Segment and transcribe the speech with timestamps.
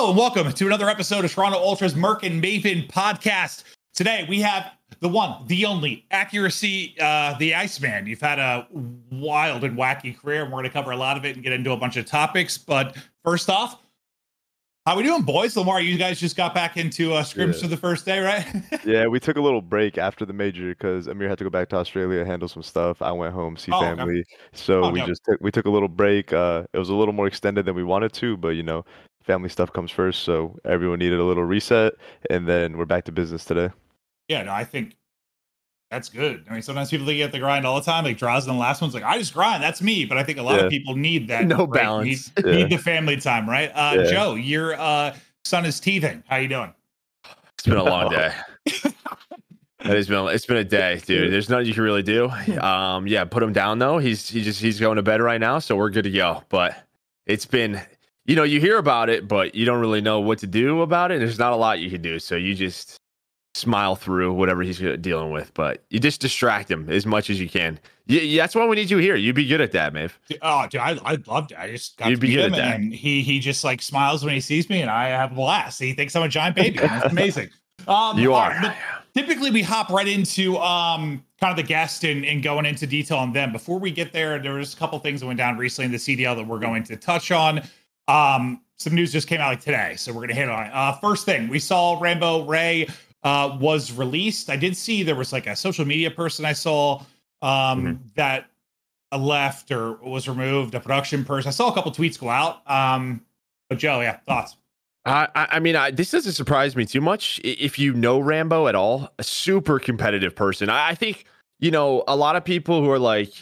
[0.00, 3.64] Hello and welcome to another episode of Toronto Ultras MerK and Maven podcast.
[3.92, 8.06] Today we have the one, the only accuracy, uh, the Iceman.
[8.06, 8.66] You've had a
[9.10, 11.52] wild and wacky career, and we're going to cover a lot of it and get
[11.52, 12.56] into a bunch of topics.
[12.56, 13.78] But first off,
[14.86, 15.54] how we doing, boys?
[15.54, 17.60] Lamar, you guys just got back into uh, scrims Yeah.
[17.60, 18.46] for the first day, right?
[18.86, 21.68] Yeah, we took a little break after the major because Amir had to go back
[21.68, 23.02] to Australia, handle some stuff.
[23.02, 24.24] I went home, see Oh, family.
[24.54, 25.06] So Oh, we no.
[25.06, 26.32] just took we took a little break.
[26.32, 28.86] Uh, it was a little more extended than we wanted to, but you know,
[29.30, 30.22] family stuff comes first.
[30.24, 31.92] So everyone needed a little reset,
[32.30, 33.70] and then we're back to business today.
[34.28, 34.96] yeah, no, I think
[35.90, 36.44] that's good.
[36.48, 38.04] I mean, sometimes people think you have to grind all the time.
[38.04, 39.62] Like Draws in the last one's like, I just grind.
[39.62, 40.04] That's me.
[40.04, 40.64] But I think a lot Yeah.
[40.66, 41.44] of people need that.
[41.46, 41.72] No right?
[41.82, 42.32] balance.
[42.36, 42.52] Need, Yeah.
[42.56, 43.70] need the family time, right?
[43.74, 44.10] Uh, Yeah.
[44.10, 46.22] Joe, your uh, son is teething.
[46.28, 46.72] How you doing?
[47.54, 48.32] It's been a long day.
[48.66, 48.94] It
[49.96, 51.32] has been it's been a day, dude.
[51.32, 52.28] There's nothing you can really do.
[52.60, 53.98] Um, yeah, put him down though.
[53.98, 56.42] He's he just he's going to bed right now, so we're good to go.
[56.50, 56.76] But
[57.26, 57.80] it's been
[58.26, 61.10] you know, you hear about it, but you don't really know what to do about
[61.10, 61.18] it.
[61.18, 62.18] There's not a lot you can do.
[62.18, 62.96] So you just
[63.54, 67.48] smile through whatever he's dealing with, but you just distract him as much as you
[67.48, 67.78] can.
[68.06, 69.14] Yeah, that's why we need you here.
[69.16, 70.18] You'd be good at that, Maeve.
[70.42, 71.58] Oh, dude, I, I loved it.
[71.58, 72.76] I just got You'd to be good him, at that.
[72.76, 75.80] and he he just like smiles when he sees me, and I have a blast.
[75.80, 76.78] He thinks I'm a giant baby.
[76.78, 77.50] That's amazing.
[77.86, 78.50] Um, You are.
[78.50, 78.76] right,
[79.14, 83.18] typically, we hop right into um kind of the guest and, and going into detail
[83.18, 83.52] on them.
[83.52, 85.98] Before we get there, there was a couple things that went down recently in the
[85.98, 87.62] CDL that we're going to touch on.
[88.10, 90.70] Um, some news just came out like today, so we're gonna hit on it.
[90.72, 92.88] Uh, first thing, we saw Rambo Ray
[93.22, 94.48] uh was released.
[94.48, 97.02] I did see there was like a social media person I saw
[97.42, 97.98] um Mhm.
[98.14, 98.46] that
[99.16, 101.48] left or was removed, a production person.
[101.48, 102.62] I saw a couple tweets go out.
[102.70, 103.20] Um,
[103.68, 104.56] but Joe, yeah, thoughts.
[105.04, 107.40] I, I I mean, I, this doesn't surprise me too much.
[107.44, 110.68] If you know Rambo at all, a super competitive person.
[110.70, 111.24] I, I think
[111.58, 113.32] you know a lot of people who are like,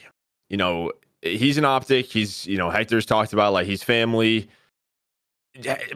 [0.50, 2.06] you know, he's an optic.
[2.06, 4.48] He's you know Hector's talked about like he's family.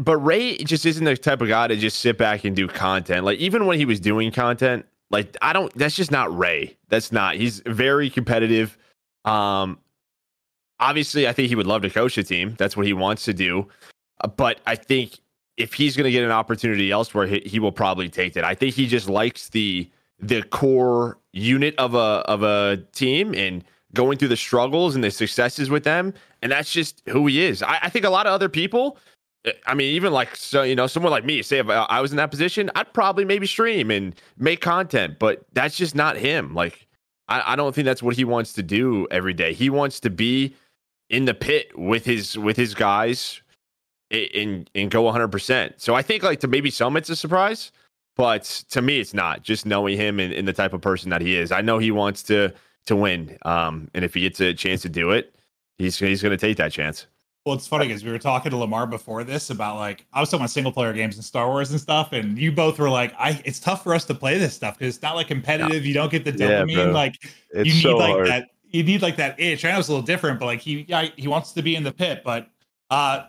[0.01, 3.25] But Ray just isn't the type of guy to just sit back and do content.
[3.25, 5.73] Like even when he was doing content, like I don't.
[5.75, 6.77] That's just not Ray.
[6.89, 7.37] That's not.
[7.37, 8.77] He's very competitive.
[9.25, 9.79] Um,
[10.81, 12.55] obviously, I think he would love to coach a team.
[12.59, 13.69] That's what he wants to do.
[14.21, 15.19] Uh, But I think
[15.57, 18.45] if he's going to get an opportunity elsewhere, he, he will probably take it.
[18.45, 23.65] I think he just likes the the core unit of a of a team and
[23.95, 27.63] going through the struggles and the successes with them, and that's just who he is.
[27.63, 28.97] I, I think a lot of other people.
[29.47, 31.43] Uh, I mean, even like so, you know, someone like me.
[31.43, 35.19] Say if I I was in that position, I'd probably maybe stream and make content,
[35.19, 36.55] but that's just not him.
[36.55, 36.87] Like,
[37.29, 39.53] I, I don't think that's what he wants to do every day.
[39.53, 40.55] He wants to be
[41.11, 43.43] in the pit with his with his guys
[44.11, 45.75] and and go 100%.
[45.77, 47.73] So I think like to maybe some it's a surprise,
[48.17, 49.43] but to me it's not.
[49.43, 51.53] Just knowing him and, and the type of person that he is.
[51.53, 52.53] I know he wants to
[52.87, 53.39] to win.
[53.43, 55.35] Um and if he gets a chance to do it,
[55.79, 57.07] he's he's going to take that chance.
[57.45, 60.29] Well, it's funny because we were talking to Lamar before this about like I was
[60.31, 63.13] talking about single player games and Star Wars and stuff, and you both were like,
[63.19, 65.85] "I it's tough for us to play this stuff because it's not like competitive.
[65.85, 66.75] You don't get the Yeah, dopamine.
[66.85, 66.93] bro.
[66.93, 67.17] like
[67.51, 68.27] It's you need so like hard.
[68.29, 68.49] that.
[68.71, 69.65] You need like that itch.
[69.65, 71.83] I know it's a little different, but like he yeah, he wants to be in
[71.83, 72.23] the pit.
[72.25, 72.49] But
[72.91, 73.25] uh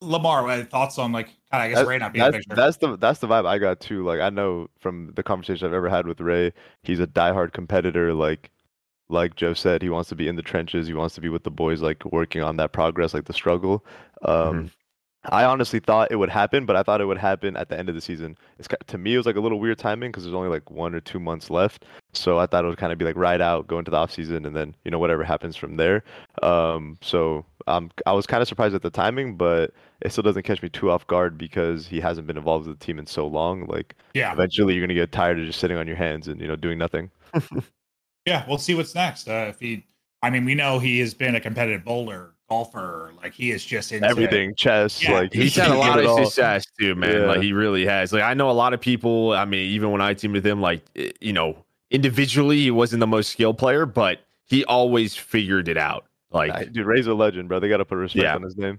[0.00, 2.36] Lamar, what are your thoughts on like of I guess That- Ray not being that's
[2.36, 2.54] picture.
[2.54, 4.04] that's the that's the vibe I got too.
[4.04, 6.52] Like I know from the conversation I've ever had with Ray,
[6.84, 8.14] he's a diehard competitor.
[8.14, 8.52] Like
[9.08, 10.86] like Joe said, he wants to be in the trenches.
[10.86, 13.84] He wants to be with the boys, like working on that progress, like the struggle.
[14.22, 14.70] Um, Mhm.
[15.30, 17.88] I honestly thought it would happen, but I thought it would happen at the end
[17.88, 18.36] of the season.
[18.58, 20.94] It's to me, it was like a little weird timing because there's only like one
[20.94, 21.84] or two months left.
[22.12, 24.12] So I thought it would kind of be like right out, go into the off
[24.12, 26.04] season, and then you know whatever happens from there.
[26.42, 30.44] Um, so um, I was kind of surprised at the timing, but it still doesn't
[30.44, 33.26] catch me too off guard because he hasn't been involved with the team in so
[33.26, 33.66] long.
[33.66, 36.46] Like yeah, eventually, you're gonna get tired of just sitting on your hands and you
[36.46, 37.10] know doing nothing.
[38.28, 38.44] yeah.
[38.48, 39.28] We'll see what's next.
[39.28, 39.84] Uh, if he,
[40.22, 43.12] I mean, we know he has been a competitive bowler, golfer.
[43.22, 46.06] Like he is just into Everything, chess, Yeah, like He's he had a lot of
[46.06, 46.24] all.
[46.24, 47.12] success too, man.
[47.22, 47.26] Yeah.
[47.26, 48.12] Like he really has.
[48.12, 49.32] Like I know a lot of people.
[49.32, 53.00] I mean, even when I teamed with him, like eh, you know, individually he wasn't
[53.00, 56.04] the most skilled player, but he always figured it out.
[56.30, 57.58] Like Nah, Dude, Ray's a legend, bro.
[57.60, 58.34] They gotta put respect Yeah.
[58.34, 58.78] on his name.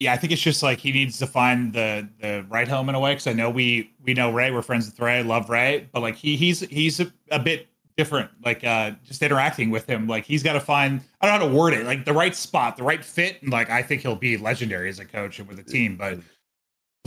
[0.00, 2.94] yeah, I think it's just like he needs to find the the right home in
[2.94, 3.12] a way.
[3.12, 6.16] Because I know we we know Ray, we're friends with Ray, love Ray, but like
[6.16, 8.30] he he's he's a, a bit different.
[8.44, 11.52] Like uh just interacting with him, like he's got to find I don't know how
[11.52, 14.16] to word it, like the right spot, the right fit, and like I think he'll
[14.16, 15.96] be legendary as a coach and with a team.
[15.96, 16.18] But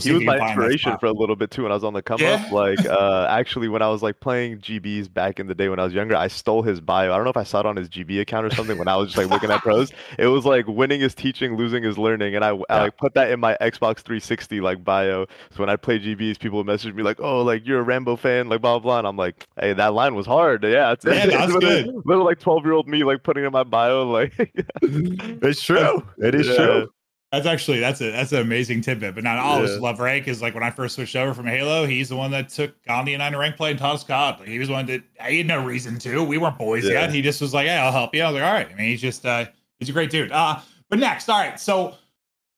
[0.00, 2.20] He was my inspiration for a little bit too when I was on the come
[2.20, 2.34] Yeah.
[2.34, 2.52] up.
[2.52, 5.84] Like, uh, actually, when I was like playing GBs back in the day when I
[5.84, 7.12] was younger, I stole his bio.
[7.12, 8.94] I don't know if I saw it on his GB account or something when I
[8.96, 9.90] was just like looking at pros.
[10.18, 12.82] It was like winning is teaching, losing is learning, and I, I Yeah.
[12.82, 15.26] like put that in my Xbox 360 like bio.
[15.50, 18.14] So when I play GBs, people would message me like, "Oh, like you're a Rambo
[18.16, 18.78] fan," like blah blah.
[18.78, 18.98] blah.
[19.00, 21.88] And I'm like, "Hey, that line was hard." Yeah, it's, Yeah, that's good.
[22.04, 24.32] Little like 12 year old me like putting in my bio like.
[24.80, 26.04] it's true.
[26.18, 26.54] It is Yeah.
[26.56, 26.88] true.
[27.30, 29.14] That's actually that's a that's an amazing tidbit.
[29.14, 29.74] But not all Yeah.
[29.74, 29.80] yeah.
[29.80, 32.48] love Ray because like when I first switched over from Halo, he's the one that
[32.48, 34.40] took Gandhi and I to rank play and taught us COD.
[34.40, 36.24] Like, he was one that I had no reason to.
[36.24, 36.92] We weren't boys Yeah.
[37.02, 37.12] yet.
[37.12, 38.88] He just was like, "Hey, I'll help you." I was like, "All right." I mean,
[38.88, 39.44] he's just uh
[39.78, 40.32] he's a great dude.
[40.32, 40.58] Uh,
[40.88, 41.60] but next, all right.
[41.60, 41.96] So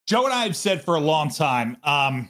[0.07, 2.29] Joe and I have said for a long time, um,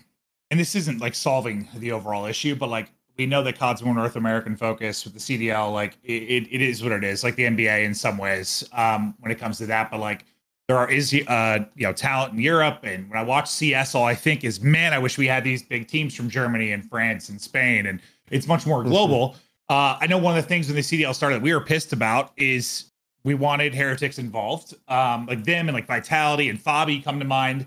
[0.50, 3.94] and this isn't like solving the overall issue, but like we know that COD's more
[3.94, 5.72] North American focus with the CDL.
[5.72, 9.14] Like it, it, it is what it is, like the NBA in some ways um,
[9.20, 9.92] when it comes to that.
[9.92, 10.26] But like
[10.72, 14.06] there are is uh you know talent in Europe, and when I watch CS, all
[14.06, 17.28] I think is, man, I wish we had these big teams from Germany and France
[17.28, 19.36] and Spain, and it's much more global.
[19.68, 21.92] Uh, I know one of the things when the CDL started that we were pissed
[21.92, 22.86] about is
[23.26, 27.66] we wanted heretics involved, um, like them and like Vitality and Fabi come to mind.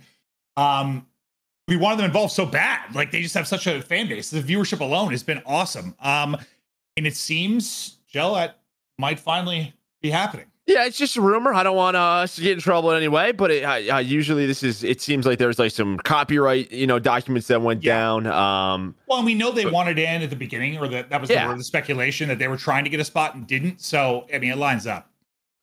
[0.56, 1.06] Um,
[1.69, 2.95] we wanted them involved so bad.
[2.95, 4.31] Like they just have such a fan base.
[4.31, 5.95] The viewership alone has been awesome.
[6.01, 6.39] Um,
[6.97, 8.61] and it seems, that
[8.99, 10.47] might finally be happening.
[10.67, 11.53] Yeah, it's just a rumor.
[11.53, 13.99] I don't want us to get in trouble in any way, but it, uh, uh,
[13.99, 14.83] usually this is.
[14.83, 17.95] It seems like there's like some copyright, you know, documents that went Yeah.
[17.99, 18.27] down.
[18.27, 21.21] Um, Well, and we know they But- wanted in at the beginning, or that that
[21.21, 21.49] was Yeah.
[21.49, 23.83] the, the speculation that they were trying to get a spot and didn't.
[23.83, 25.11] So, I mean, it lines up.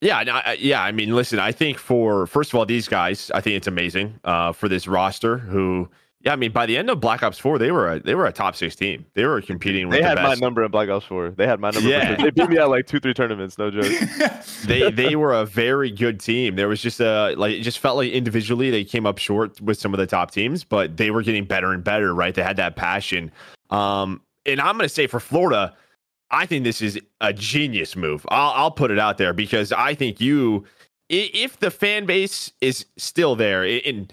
[0.02, 0.84] Yeah, I, I- yeah.
[0.84, 1.40] I mean, listen.
[1.40, 4.88] I think for first of all, these guys, I think it's amazing uh, for this
[4.88, 5.40] roster.
[5.40, 5.90] Who,
[6.24, 8.26] yeah, I mean, by the end of Black Ops Four, they were a, they were
[8.28, 9.06] a top six team.
[9.16, 11.32] They were competing with They the had my number in Black Ops 4.
[11.32, 11.82] They had my number.
[11.82, 12.16] for Yeah.
[12.16, 12.26] sure.
[12.26, 13.58] They beat me at like two, three tournaments.
[13.58, 13.92] No joke.
[14.66, 16.56] they they were a very good team.
[16.56, 19.80] There was just a like it just felt like individually they came up short with
[19.80, 22.14] some of the top teams, but they were getting better and better.
[22.14, 23.32] Right, they had that passion.
[23.72, 25.76] Um, and I'm gonna say for Florida,
[26.30, 28.26] I think this is a genius move.
[28.30, 30.66] I'll I'll put it out there because I think you,
[31.10, 34.12] if the fan base is still there, i- and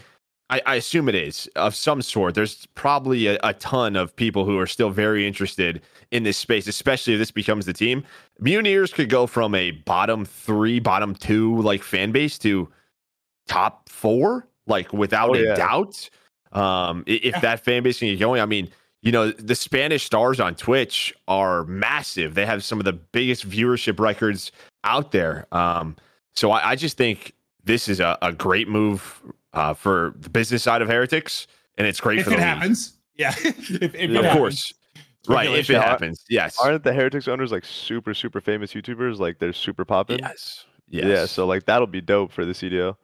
[0.50, 2.34] I, I assume it is of some sort.
[2.34, 6.66] There's probably a, a ton of people who are still very interested in this space,
[6.66, 8.02] especially if this becomes the team.
[8.40, 12.68] Mutineers could go from a bottom three, bottom two like fan base to
[13.46, 16.08] top four, like without Oh, a doubt.
[16.52, 17.40] Um, if Yeah.
[17.40, 18.70] that fan base can get going, I mean,
[19.02, 22.34] you know, the Spanish stars on Twitch are massive.
[22.34, 24.50] They have some of the biggest viewership records
[24.82, 25.46] out there.
[25.52, 25.94] Um,
[26.34, 27.34] so I, I just think
[27.64, 29.22] this is a, a great move
[29.52, 31.46] uh, for the business side of Heretics,
[31.76, 32.46] and it's great if for the it league.
[32.46, 33.30] happens, yeah.
[33.38, 34.72] if, if it of happens, course,
[35.28, 35.46] right?
[35.48, 35.82] If it speculation.
[35.82, 39.18] happens, yes, Aren't the Heretics owners like super, super famous YouTubers?
[39.18, 40.18] Like they're super popping.
[40.20, 41.04] yes, yes.
[41.06, 42.96] Yeah, so like that'll be dope for the CDL.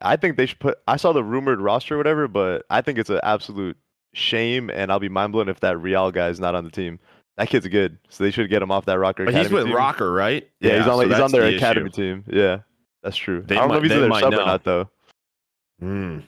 [0.00, 0.78] I think they should put.
[0.86, 3.76] I saw the rumored roster, or whatever, but I think it's an absolute
[4.14, 6.98] shame, and I'll be mind blown if that Real guy is not on the team.
[7.36, 9.26] That kid's good, so they should get him off that ROKKR.
[9.26, 9.76] but he's with team.
[9.76, 10.48] ROKKR, right?
[10.60, 12.20] Yeah, he's on so he's on their the academy issue.
[12.20, 12.24] team.
[12.28, 12.58] Yeah,
[13.02, 13.42] that's true.
[13.46, 14.42] They I don't know if he's in their sub know.
[14.42, 14.88] or not though.
[15.80, 16.20] Hmm.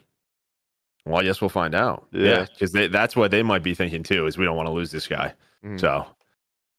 [1.07, 2.07] Well, I guess we'll find out.
[2.13, 2.25] Yeah.
[2.25, 4.27] Yeah, because that's what they might be thinking too.
[4.27, 5.33] Is we don't want to lose this guy.
[5.65, 5.81] Mhm.
[5.81, 6.07] So,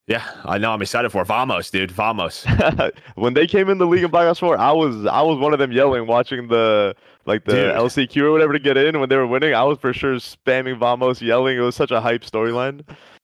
[0.07, 0.71] yeah, I know.
[0.71, 1.25] I'm excited for it.
[1.27, 1.91] Vamos, dude.
[1.91, 2.45] Vamos.
[3.15, 5.53] when they came in the league in Black Ops 4, I was I was one
[5.53, 6.95] of them yelling, watching the
[7.25, 7.75] like the Dude.
[7.75, 9.53] LCQ or whatever to get in when they were winning.
[9.53, 11.57] I was for sure spamming Vamos, yelling.
[11.57, 12.83] It was such a hype storyline.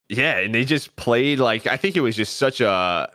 [0.10, 3.10] Yeah, and they just played like I think it was just such a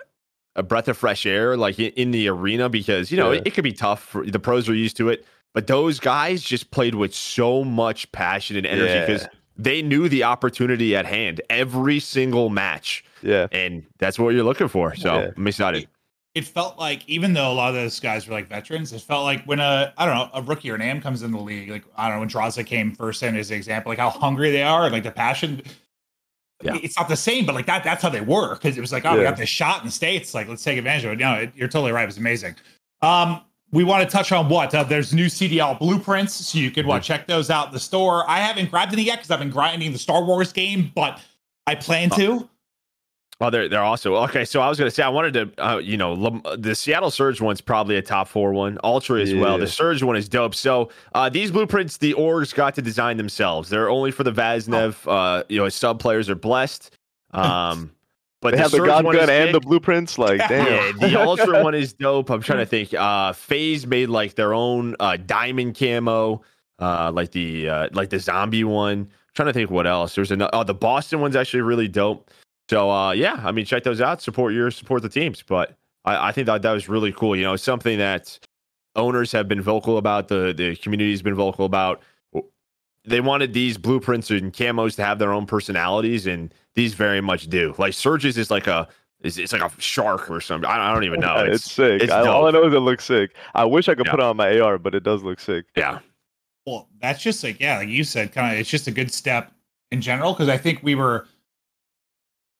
[0.55, 3.38] a breath of fresh air, like in, the arena, because you know Yeah.
[3.38, 4.02] it, it could be tough.
[4.02, 8.10] For, the pros are used to it, but those guys just played with so much
[8.12, 9.28] passion and energy because Yeah.
[9.56, 14.69] they knew the opportunity at hand every single match, Yeah, and that's what you're looking
[14.69, 14.94] for.
[14.96, 15.30] So Yeah.
[15.37, 15.88] I'm excited.
[16.35, 19.25] it felt like even though a lot of those guys were like veterans, it felt
[19.25, 21.68] like when a I don't know a rookie or an AM comes in the league,
[21.68, 24.50] like I don't know when Drazah came first in as an example, like how hungry
[24.50, 25.62] they are, like the passion.
[26.64, 26.78] Yeah.
[26.82, 29.04] It's not the same, but like that that's how they were because it was like
[29.04, 29.30] oh we Yeah.
[29.30, 31.18] got this shot in the states, like let's take advantage of it.
[31.18, 32.04] No, it, you're totally right.
[32.04, 32.54] It was amazing.
[33.02, 33.42] Um,
[33.73, 37.02] we want to touch on what uh, there's new CDL blueprints, so you can what
[37.02, 38.29] check those out in the store.
[38.29, 41.21] I haven't grabbed any yet because I've been grinding the Star Wars game, but
[41.67, 42.49] I plan to.
[43.41, 44.45] Oh, they're they're also okay.
[44.45, 47.61] So I was gonna say I wanted to, uh, you know, the Seattle Surge one's
[47.61, 48.79] probably a top four one.
[48.85, 49.59] Ultra as well.
[49.59, 50.55] The Surge one is dope.
[50.55, 53.69] So uh, these blueprints, the orgs got to design themselves.
[53.69, 54.97] They're only for the Vaznev.
[55.07, 55.11] Oh.
[55.11, 56.97] Uh, you know, sub players are blessed.
[57.35, 57.93] Um,
[58.42, 60.18] but they the have the God gun is and the blueprints.
[60.18, 60.66] Like, damn.
[60.66, 62.28] Yeah, the Ultra one is dope.
[62.28, 62.92] I'm trying to think.
[62.92, 66.42] Uh, FaZe made like their own uh, diamond camo,
[66.80, 69.08] uh, like the uh, like the zombie one.
[69.34, 70.14] trying to think what else.
[70.16, 70.50] There's another.
[70.52, 72.30] Oh, the Boston one's actually really dope.
[72.68, 74.20] So uh, yeah, I mean, check those out.
[74.20, 75.42] Support your support the teams.
[75.42, 77.37] But I, I think that that was really cool.
[77.37, 78.38] You know, something that
[78.96, 80.26] owners have been vocal about.
[80.26, 82.02] The the community's been vocal about.
[83.04, 87.49] They wanted these blueprints and camos to have their own personalities, and these very much
[87.49, 87.75] do.
[87.78, 88.87] Like Surges is like a
[89.21, 90.68] it's, it's like a shark or something.
[90.68, 91.37] I, I don't even know.
[91.47, 92.02] it's, sick.
[92.02, 93.35] it's I, all I know is it looks sick.
[93.54, 94.12] I wish I could Yeah.
[94.12, 95.66] put it on my AR, but it does look sick.
[95.76, 95.99] yeah.
[96.64, 98.61] Well, that's just like yeah, like you said, kind of.
[98.61, 99.52] It's just a good step
[99.90, 101.26] in general because I think we were.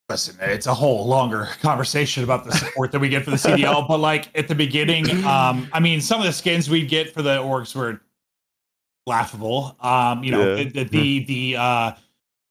[0.09, 3.87] Listen, it's a whole longer conversation about the support that we get for the CDL,
[3.87, 7.21] but like at the beginning, um, I mean, some of the skins we get for
[7.21, 8.01] the orgs were
[9.07, 9.75] laughable.
[9.79, 10.63] Um, you know, Yeah.
[10.63, 11.91] the the, the the uh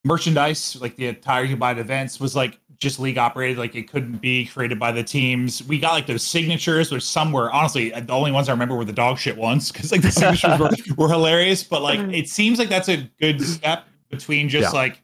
[0.04, 3.58] merchandise, like the attire you buy at events, was like just league operated.
[3.58, 5.62] Like it couldn't be created by the teams.
[5.64, 8.84] We got like those signatures, which some were honestly the only ones I remember were
[8.84, 11.62] the dog shit ones because like the signatures were, were hilarious.
[11.62, 14.80] But like it seems like that's a good step between just Yeah.
[14.80, 15.00] like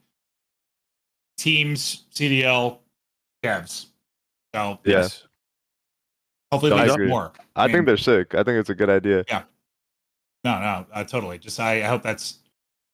[1.36, 2.78] teams, CDL,
[3.44, 3.86] devs.
[4.54, 4.98] So Yeah.
[5.00, 5.24] Yes.
[6.50, 7.32] hopefully I there's more.
[7.54, 8.34] I mean, think they're sick.
[8.34, 9.24] I think it's a good idea.
[10.44, 11.38] No, no, uh, totally.
[11.38, 12.38] Just I, I hope that's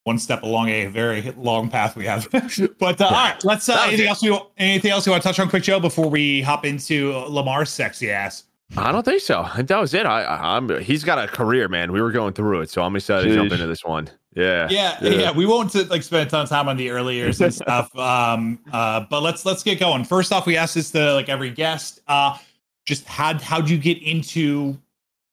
[0.04, 2.28] one step along a very long path we have.
[2.78, 3.68] but uh, all right, let's.
[3.68, 4.08] Uh, anything it.
[4.08, 4.22] else?
[4.22, 7.70] We anything else you want to touch on, quick, Joe, before we hop into Lamar's
[7.70, 8.44] sexy ass?
[8.76, 9.42] I don't think so.
[9.42, 10.06] I that was it.
[10.06, 10.80] I, I, I'm.
[10.80, 11.92] He's got a career, man.
[11.92, 14.08] We were going through it, so I'm excited to jump into this one.
[14.34, 14.68] Yeah.
[14.68, 15.30] Yeah, yeah, Yeah.
[15.32, 17.96] We won't uh, like spend a ton of time on the early years and stuff.
[17.96, 20.04] Um, uh, but let's let's get going.
[20.04, 22.00] First off, we asked this to like every guest.
[22.08, 22.36] Uh,
[22.84, 24.78] just how how'd you get into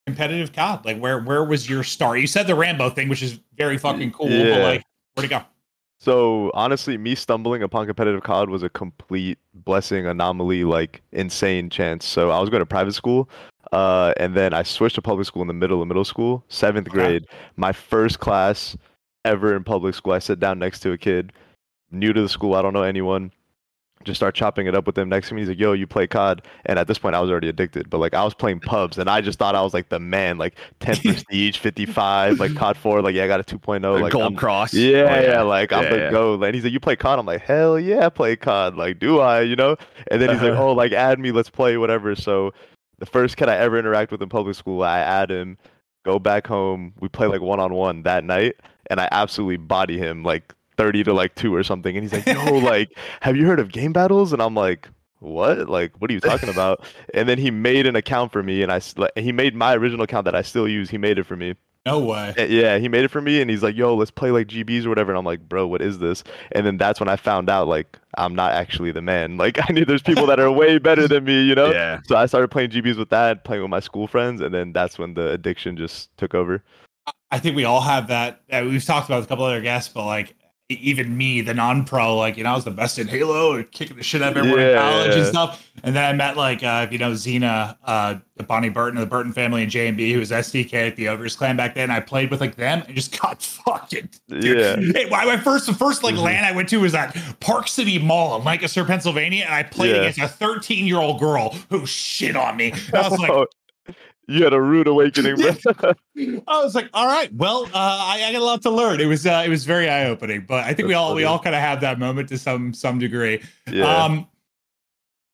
[0.06, 0.86] competitive COD?
[0.86, 2.20] Like, where where was your start?
[2.20, 4.28] You said the Rambo thing, which is very fucking cool.
[4.28, 4.64] But Yeah.
[4.64, 4.84] like,
[5.16, 5.42] where'd it go?
[6.00, 12.06] So honestly, me stumbling upon competitive COD was a complete blessing, anomaly, like insane chance.
[12.08, 13.30] So I was going to private school,
[13.72, 16.88] uh, and then I switched to public school in the middle of middle school, seventh
[16.88, 16.98] Okay.
[16.98, 17.26] grade.
[17.56, 18.76] My first class
[19.26, 20.14] ever in public school.
[20.14, 21.34] I sit down next to a kid,
[21.92, 22.56] new to the school.
[22.56, 23.32] I don't know anyone.
[24.04, 25.10] Just start chopping it up with him.
[25.10, 27.30] Next to me, he's like, "Yo, you play COD?" And at this point, I was
[27.30, 27.90] already addicted.
[27.90, 30.38] But like, I was playing pubs, and I just thought I was like the man,
[30.38, 33.02] like 10 prestige, 55, like COD 4.
[33.02, 34.02] Like, yeah, I got a 2.0.
[34.02, 34.74] Like, Gold I'm- cross.
[34.74, 36.12] yeah, Oh, yeah, like I'm Yeah, the yeah.
[36.12, 36.42] go.
[36.44, 39.20] And he's like, "You play COD?" I'm like, "Hell yeah, I play COD." Like, do
[39.20, 39.42] I?
[39.42, 39.76] You know?
[40.10, 40.68] And then he's like, Uh-huh.
[40.70, 42.54] "Oh, like add me, let's play, whatever." So,
[43.00, 45.58] the first kid I ever interact with in public school, I add him,
[46.06, 48.56] go back home, we play like one on one that night,
[48.90, 51.96] and I absolutely body him like thirty to like two or something.
[51.96, 54.88] And he's like, "Yo, like, have you heard of game battles?" And I'm like.
[55.24, 55.70] What?
[55.70, 56.84] Like, what are you talking about?
[57.14, 60.04] and then he made an account for me, and I like, he made my original
[60.04, 60.90] account that I still use.
[60.90, 61.54] He made it for me.
[61.86, 62.34] No way.
[62.36, 64.84] Uh, Yeah, he made it for me, and he's like, "Yo, let's play like GBs
[64.84, 66.24] or whatever." And I'm like, "Bro, what is this?"
[66.54, 69.38] And then that's when I found out like I'm not actually the man.
[69.44, 71.70] Like I knew there's people that are way better than me, you know.
[71.82, 72.00] Yeah.
[72.08, 74.98] So I started playing GBs with that, playing with my school friends, and then that's
[74.98, 76.64] when the addiction just took over.
[77.30, 78.42] I think we all have that.
[78.52, 80.34] We've talked about with a couple other guests, but like
[80.74, 83.98] even me, the non-pro, like you know, I was the best in Halo, and kicking
[83.98, 85.68] the shit out of everyone in Yeah, college and stuff.
[85.84, 88.16] And then I met like uh, you know Xena, uh,
[88.48, 91.08] Bonnie Burton of the Burton family, and J and B, who was SDK at the
[91.10, 91.90] Ogres Clan back then.
[91.92, 94.10] I played with like them and just got fucking.
[94.30, 94.44] Dude.
[94.60, 94.76] Yeah.
[94.94, 96.24] Hey, my, first the first like Mhm.
[96.24, 99.96] LAN I went to was at Park City Mall in Lancaster, Pennsylvania, and I played
[99.96, 100.02] Yeah.
[100.04, 102.72] against a 13 year old girl who shit on me.
[102.72, 103.48] And I was like,
[104.28, 105.52] you had a rude awakening, bro.
[106.48, 109.02] I was like, all right, well, uh, I, I got a lot to learn.
[109.02, 111.24] It was uh, it was very eye opening, but I think we That's all we
[111.24, 113.42] all kind of have that moment to some some degree.
[113.72, 113.86] yeah.
[114.04, 114.28] Um,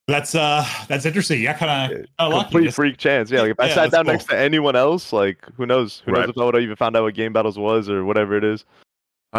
[0.07, 1.41] that's uh that's interesting.
[1.41, 2.43] Yeah, kind of uh, lucky.
[2.45, 3.29] Complete Just- freak chance.
[3.29, 4.13] Yeah, like if I Yeah, sat down cool.
[4.13, 6.01] next to anyone else, like who knows?
[6.05, 6.21] Who Right.
[6.21, 8.45] knows if I would have even found out what game battles was or whatever it
[8.45, 8.63] is.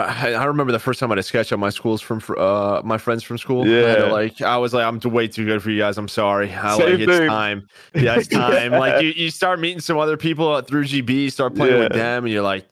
[0.00, 2.80] I, I remember the first time I had a sketch on my schools from uh
[2.84, 3.64] my friends from school.
[3.64, 4.04] I Yeah.
[4.12, 5.98] like I was like, I'm way too good for you guys.
[5.98, 6.52] I'm sorry.
[6.52, 7.66] I, Same like it's time.
[7.94, 8.72] Yeah, it's time.
[8.72, 12.24] Like you, you start meeting some other people uh, through GB, start playing with them,
[12.24, 12.66] and you're like,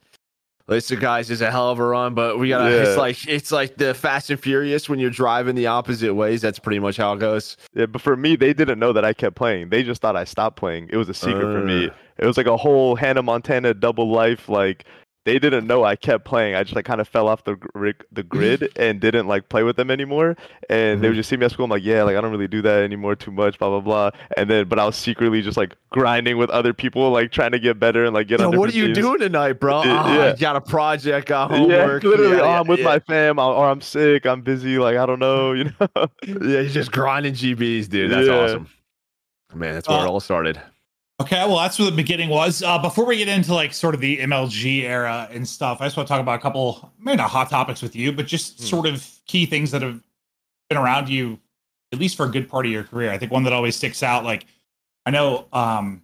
[0.69, 2.83] listen, guys, is a hell of a run, but we gotta.
[2.83, 6.43] It's like it's like the Fast and Furious when you're driving the opposite ways.
[6.43, 7.57] That's pretty much how it goes.
[7.75, 9.71] Yeah, but for me, they didn't know that I kept playing.
[9.71, 10.89] They just thought I stopped playing.
[10.91, 11.87] It was a secret for me.
[11.89, 11.95] Uh.
[12.19, 14.49] It was like a whole Hannah Montana double life.
[14.49, 14.85] Like
[15.27, 16.55] they didn't know I kept playing.
[16.55, 19.65] I just like kind of fell off the gr- the grid and didn't like play
[19.65, 20.37] with them anymore.
[20.71, 21.65] And they would just see me at school.
[21.65, 23.59] I'm like, yeah, like I don't really do that anymore too much.
[23.59, 24.11] Blah blah blah.
[24.37, 27.59] And then, but I was secretly just like grinding with other people, like trying to
[27.59, 28.57] get better and like get Yo, on.
[28.57, 28.99] what are you teams.
[28.99, 29.83] doing tonight, bro?
[29.83, 30.01] Yeah.
[30.03, 32.03] Ah, I got a project, got Yeah, homework.
[32.05, 32.37] literally.
[32.37, 32.85] Yeah, oh, yeah, I'm with yeah.
[32.85, 34.27] my fam, or or I'm sick.
[34.27, 34.79] I'm busy.
[34.79, 35.53] Like I don't know.
[35.57, 36.07] You know.
[36.27, 38.11] Yeah, he's just grinding GBs, dude.
[38.13, 38.35] That's Yeah.
[38.35, 38.69] awesome.
[39.55, 40.61] Man, that's where it Uh, all started.
[41.19, 42.63] Okay, well, that's where the beginning was.
[42.63, 45.97] Uh, before we get into like sort of the MLG era and stuff, I just
[45.97, 48.65] want to talk about a couple, maybe not hot topics with you, but just Hmm.
[48.67, 49.99] sort of key things that have
[50.69, 51.39] been around you,
[51.93, 53.11] at least for a good part of your career.
[53.11, 54.45] I think one that always sticks out, like
[55.07, 56.03] I know um,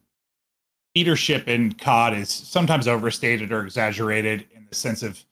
[0.96, 5.22] leadership in COD is sometimes overstated or exaggerated in the sense of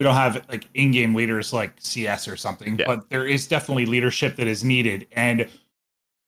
[0.00, 2.86] we don't have like in-game leaders like CS or something, Yeah.
[2.86, 5.06] but there is definitely leadership that is needed.
[5.12, 5.48] And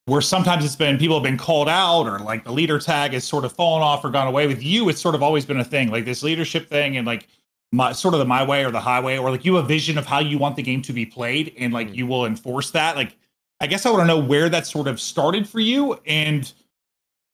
[0.06, 3.24] where sometimes it's been people have been called out or like the leader tag has
[3.24, 4.46] sort of fallen off or gone away.
[4.46, 7.26] With you, it's sort of always been a thing, like this leadership thing and like
[7.72, 9.96] my sort of the my way or the highway, or like you have a vision
[9.98, 11.94] of how you want the game to be played and like Mm.
[11.96, 12.96] you will enforce that.
[12.96, 13.16] Like
[13.60, 16.52] I guess I want to know where that sort of started for you and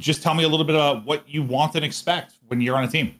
[0.00, 2.84] just tell me a little bit about what you want and expect when you're on
[2.84, 3.19] a team.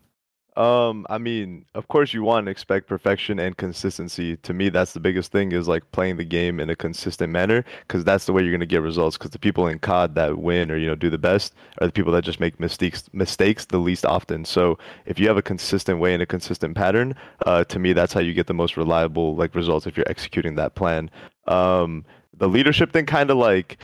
[0.56, 4.36] Um, I mean, of course you want to expect perfection and consistency.
[4.38, 7.64] To me, that's the biggest thing is like playing the game in a consistent manner
[7.86, 9.16] because that's the way you're gonna get results.
[9.16, 11.92] Because the people in COD that win or you know do the best are the
[11.92, 14.44] people that just make mistakes mistakes the least often.
[14.44, 17.14] So if you have a consistent way and a consistent pattern,
[17.46, 20.56] uh, to me that's how you get the most reliable like results if you're executing
[20.56, 21.10] that plan.
[21.46, 22.04] Um,
[22.36, 23.78] the leadership thing kind of like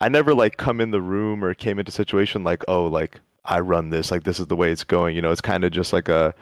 [0.00, 3.60] I never like come in the room or came into situation like oh like I
[3.60, 5.16] run this, like this is the way it's going.
[5.16, 6.34] You know, it's kind of just like a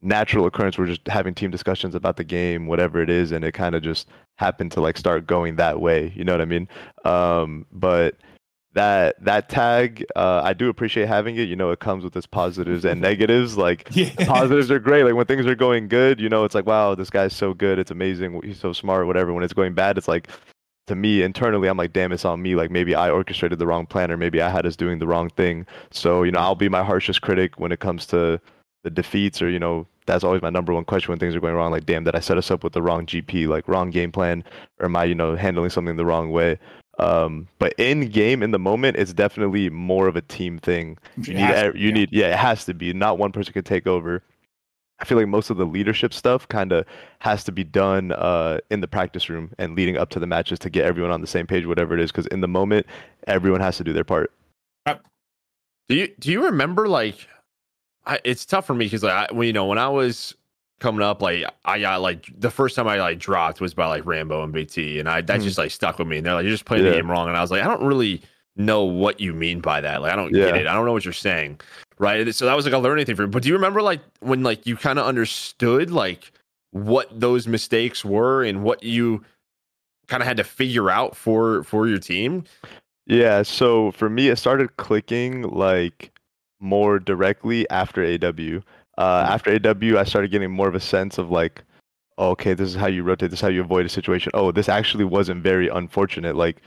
[0.00, 0.78] natural occurrence.
[0.78, 3.82] We're just having team discussions about the game, whatever it is, and it kind of
[3.82, 6.12] just happened to like start going that way.
[6.14, 6.68] You know what I mean?
[7.04, 8.16] Um, but
[8.74, 11.48] that that tag, uh, I do appreciate having it.
[11.48, 13.56] You know, it comes with its positives and negatives.
[13.56, 14.12] Like yeah.
[14.26, 15.04] positives are great.
[15.04, 17.78] Like when things are going good, you know, it's like wow, this guy's so good,
[17.78, 19.32] it's amazing, he's so smart, whatever.
[19.32, 20.28] When it's going bad, it's like
[20.88, 22.54] to me internally, I'm like, damn, it's on me.
[22.54, 25.30] Like maybe I orchestrated the wrong plan, or maybe I had us doing the wrong
[25.30, 25.66] thing.
[25.90, 28.40] So you know, I'll be my harshest critic when it comes to
[28.84, 31.54] the defeats, or you know, that's always my number one question when things are going
[31.54, 31.70] wrong.
[31.70, 34.42] Like, damn, did I set us up with the wrong GP, like wrong game plan,
[34.80, 36.58] or am I, you know, handling something the wrong way?
[36.98, 40.98] Um, but in game, in the moment, it's definitely more of a team thing.
[41.16, 42.92] You need, to, you need, yeah, it has to be.
[42.92, 44.22] Not one person can take over.
[45.00, 46.84] I feel like most of the leadership stuff kind of
[47.20, 50.58] has to be done uh, in the practice room and leading up to the matches
[50.60, 52.10] to get everyone on the same page, whatever it is.
[52.10, 52.86] Because in the moment,
[53.26, 54.32] everyone has to do their part.
[54.86, 57.26] Do you do you remember like?
[58.04, 60.34] I, it's tough for me because like I, well, you know when I was
[60.80, 64.04] coming up, like I got like the first time I like dropped was by like
[64.04, 65.44] Rambo and BT, and I that mm.
[65.44, 66.18] just like stuck with me.
[66.18, 66.90] And they're like, "You're just playing yeah.
[66.90, 68.22] the game wrong," and I was like, "I don't really."
[68.60, 70.02] know what you mean by that.
[70.02, 70.46] Like I don't yeah.
[70.46, 70.66] get it.
[70.66, 71.60] I don't know what you're saying
[71.98, 72.34] right?
[72.34, 73.30] So that was like a learning thing for me.
[73.30, 76.32] But do you remember like when like you kind of understood like
[76.70, 79.24] what those mistakes were and what you
[80.06, 82.44] kind of had to figure out for for your team?
[83.06, 86.12] Yeah, so for me it started clicking like
[86.60, 88.06] more directly after AW.
[88.06, 89.32] Uh, mm-hmm.
[89.32, 91.62] after AW, I started getting more of a sense of like,
[92.18, 93.30] oh, okay, this is how you rotate.
[93.30, 94.32] This is how you avoid a situation.
[94.34, 96.34] Oh, this actually wasn't very unfortunate.
[96.34, 96.60] Like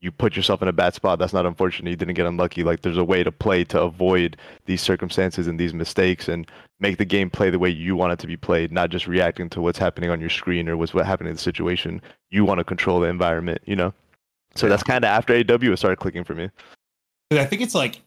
[0.00, 1.18] you put yourself in a bad spot.
[1.18, 1.90] That's not unfortunate.
[1.90, 2.62] You didn't get unlucky.
[2.62, 6.98] Like there's a way to play to avoid these circumstances and these mistakes and make
[6.98, 9.62] the game play the way you want it to be played, not just reacting to
[9.62, 12.02] what's happening on your screen or what's what happening in the situation.
[12.30, 13.94] You want to control the environment, you know?
[14.54, 14.70] So yeah.
[14.70, 16.50] that's kind of after AW it started clicking for me.
[17.30, 18.00] I think it's like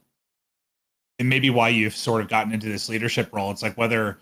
[1.19, 3.51] and maybe why you've sort of gotten into this leadership role.
[3.51, 4.17] It's like whether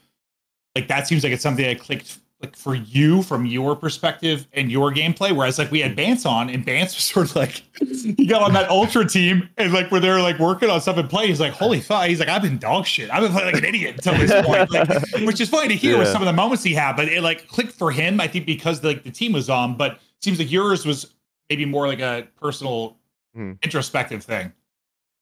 [0.75, 4.71] like that seems like it's something that clicked like for you from your perspective and
[4.71, 5.35] your gameplay.
[5.35, 8.53] Whereas like we had Bance on and Bance was sort of like he got on
[8.53, 11.27] that ultra team and like where they're like working on stuff and play.
[11.27, 12.07] He's like, holy fuck.
[12.07, 13.09] He's like, I've been dog shit.
[13.09, 14.71] I've been playing like an idiot until this point.
[14.71, 15.99] Like, which is funny to hear yeah.
[15.99, 18.45] with some of the moments he had, but it like clicked for him, I think,
[18.45, 21.13] because like the team was on, but seems like yours was
[21.49, 22.97] maybe more like a personal
[23.33, 23.53] hmm.
[23.63, 24.53] introspective thing.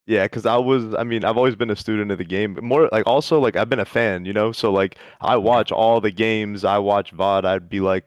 [0.06, 2.62] Yeah, because I was, I mean, I've always been a student of the game, but
[2.62, 4.52] more like also like I've been a fan, you know.
[4.52, 7.44] So like I watch all the games, I watch VOD.
[7.44, 8.06] I'd be like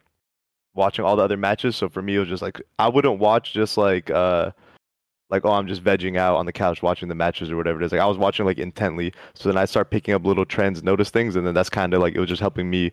[0.76, 1.76] watching all the other matches.
[1.76, 4.52] So for me, it was just like I wouldn't watch just like uh
[5.30, 7.86] like oh I'm just vegging out on the couch watching the matches or whatever it
[7.86, 7.92] is.
[7.92, 9.14] Like I was watching like intently.
[9.34, 12.02] So then I start picking up little trends, notice things, and then that's kind of
[12.02, 12.92] like it was just helping me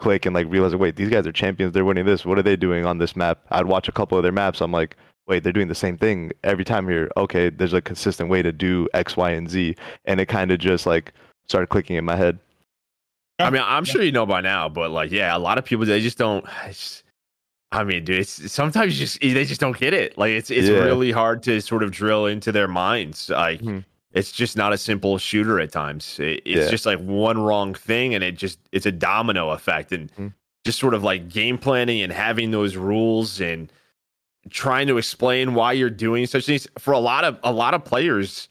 [0.00, 1.72] click and like realize wait these guys are champions.
[1.72, 2.24] They're winning this.
[2.24, 3.40] What are they doing on this map?
[3.50, 4.60] I'd watch a couple of their maps.
[4.60, 7.10] I'm like wait, they're doing the same thing every time here.
[7.16, 9.76] Okay, there's a consistent way to do X, Y, and Z.
[10.04, 11.12] And it kind of just like
[11.48, 12.38] started clicking in my head.
[13.38, 15.86] I mean, I'm sure you know by now, but like, yeah, a lot of people
[15.86, 16.44] they just don't.
[16.68, 17.04] Just,
[17.72, 20.18] I mean, dude, it's sometimes just they just don't get it.
[20.18, 20.78] Like, it's it's yeah.
[20.78, 23.30] really hard to sort of drill into their minds.
[23.30, 23.78] Like, mm-hmm.
[24.12, 26.18] it's just not a simple shooter at times.
[26.18, 26.68] It, it's yeah.
[26.68, 30.28] just like one wrong thing, and it just it's a domino effect, and mm-hmm.
[30.64, 33.70] just sort of like game planning and having those rules and
[34.48, 37.84] trying to explain why you're doing such things for a lot of a lot of
[37.84, 38.48] players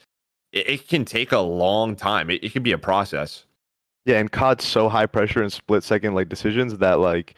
[0.52, 2.30] it, it can take a long time.
[2.30, 3.44] It, it can be a process.
[4.06, 7.34] Yeah and cod's so high pressure and split second like decisions that like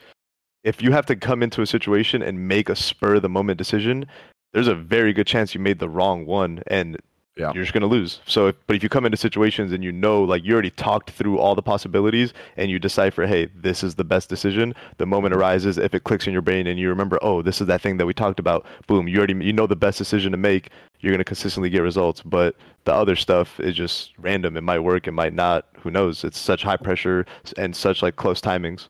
[0.63, 4.05] if you have to come into a situation and make a spur the moment decision
[4.53, 6.97] there's a very good chance you made the wrong one and
[7.35, 7.51] yeah.
[7.53, 8.19] you're just going to lose.
[8.27, 11.09] So, if, but if you come into situations and you know, like you already talked
[11.11, 14.75] through all the possibilities and you decipher, hey, this is the best decision.
[14.97, 17.67] The moment arises, if it clicks in your brain and you remember, oh, this is
[17.67, 18.65] that thing that we talked about.
[18.87, 20.69] Boom, you already you know the best decision to make.
[20.99, 22.21] You're going to consistently get results.
[22.21, 24.55] But the other stuff is just random.
[24.55, 25.65] It might work, it might not.
[25.79, 26.23] Who knows?
[26.23, 27.25] It's such high pressure
[27.57, 28.89] and such like close timings.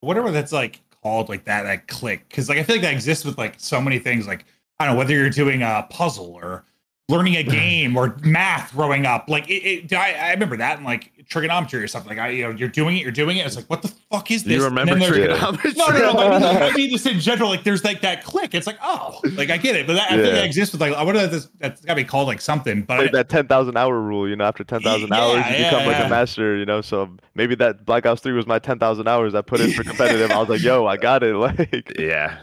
[0.00, 3.24] Whatever that's like called, like that that click, because like I feel like that exists
[3.24, 4.26] with like so many things.
[4.26, 4.44] Like
[4.78, 6.64] I don't know whether you're doing a puzzle or
[7.12, 9.28] learning a game or math growing up.
[9.28, 12.08] Like it, it I, I remember that and like trigonometry or something.
[12.08, 13.46] Like I, you know, you're doing it, you're doing it.
[13.46, 14.56] It's like, what the fuck is this?
[14.58, 15.72] You remember trigonometry?
[15.76, 16.18] No, no, no.
[16.18, 18.54] I mean, I mean, just in general, like there's like that click.
[18.54, 20.32] It's like, oh, like I get it, but that, I think Yeah.
[20.32, 22.82] that exists with like I wonder if this that's got to be called like something.
[22.82, 25.70] But I, like that 10,000 hour rule, you know, after 10,000 Yeah, hours, you yeah,
[25.70, 26.80] become like a master, you know.
[26.80, 30.30] So maybe that Black Ops 3 was my 10,000 hours I put in for competitive.
[30.32, 31.34] I was like, yo, I got it.
[31.42, 32.40] Like, Yeah.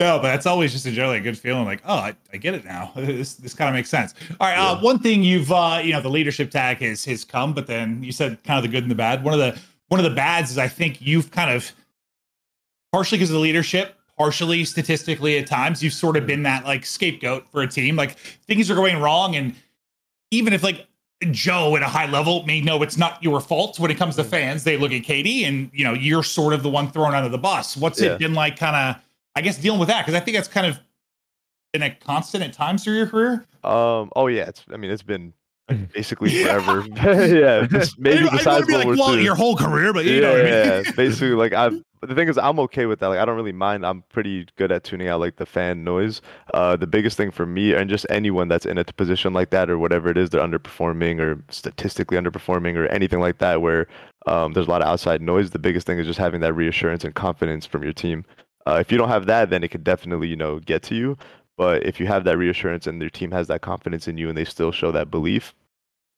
[0.00, 1.64] No, but that's always just a generally a good feeling.
[1.64, 2.92] Like, oh, I, I get it now.
[2.96, 4.14] This this kind of makes sense.
[4.40, 4.56] All right.
[4.56, 8.02] Uh, one thing you've uh, you know, the leadership tag has has come, but then
[8.02, 9.24] you said kind of the good and the bad.
[9.24, 9.58] One of the
[9.88, 11.72] one of the bads is I think you've kind of
[12.92, 16.86] partially because of the leadership, partially statistically at times, you've sort of been that like
[16.86, 17.96] scapegoat for a team.
[17.96, 18.12] Like
[18.46, 19.54] things are going wrong, and
[20.30, 20.86] even if like
[21.32, 24.22] Joe at a high level may know it's not your fault when it comes to
[24.22, 27.28] fans, they look at KD and you know you're sort of the one thrown under
[27.28, 27.76] the bus.
[27.76, 28.12] What's Yeah.
[28.12, 29.02] it been like, kind of?
[29.38, 30.80] I guess dealing with that because I think that's kind of
[31.72, 33.46] been a constant at times through your career.
[33.62, 34.64] um, oh yeah, it's.
[34.72, 35.32] I mean, it's been
[35.94, 36.84] basically forever.
[36.96, 37.66] yeah,
[37.98, 39.22] maybe I besides wanna be World like, War well, II.
[39.22, 40.84] your whole career, but you yeah, know what I mean.
[40.86, 43.08] yeah, basically like I've but the thing is I'm okay with that.
[43.08, 43.84] Like I don't really mind.
[43.86, 46.20] I'm pretty good at tuning out like the fan noise.
[46.54, 49.70] Uh the biggest thing for me and just anyone that's in a position like that
[49.70, 53.86] or whatever it is they're underperforming or statistically underperforming or anything like that where
[54.26, 57.04] um there's a lot of outside noise, the biggest thing is just having that reassurance
[57.04, 58.24] and confidence from your team.
[58.68, 61.16] Uh if you don't have that then it could definitely, you know, get to you.
[61.56, 64.36] But if you have that reassurance and your team has that confidence in you and
[64.38, 65.54] they still show that belief,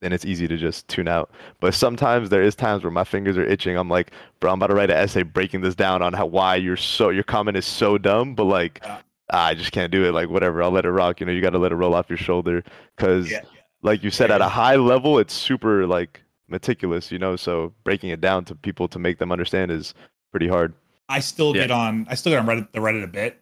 [0.02, 1.30] then it's easy to just tune out.
[1.60, 3.76] But sometimes there is times where my fingers are itching.
[3.76, 6.56] I'm like, bro, I'm about to write an essay breaking this down on how why
[6.56, 9.00] you're so your comment is so dumb, but like Yeah.
[9.32, 10.12] ah, I just can't do it.
[10.12, 11.20] Like whatever, I'll let it rock.
[11.20, 12.62] You know, you got to let it roll off your shoulder
[12.96, 13.42] because, Yeah,
[13.82, 17.10] like you said, at a high level, it's super like meticulous.
[17.12, 19.94] You know, so breaking it down to people to make them understand is
[20.32, 20.74] pretty hard.
[21.10, 21.62] I still Yeah.
[21.62, 22.06] get on.
[22.08, 23.40] I still get on Reddit, the Reddit a bit,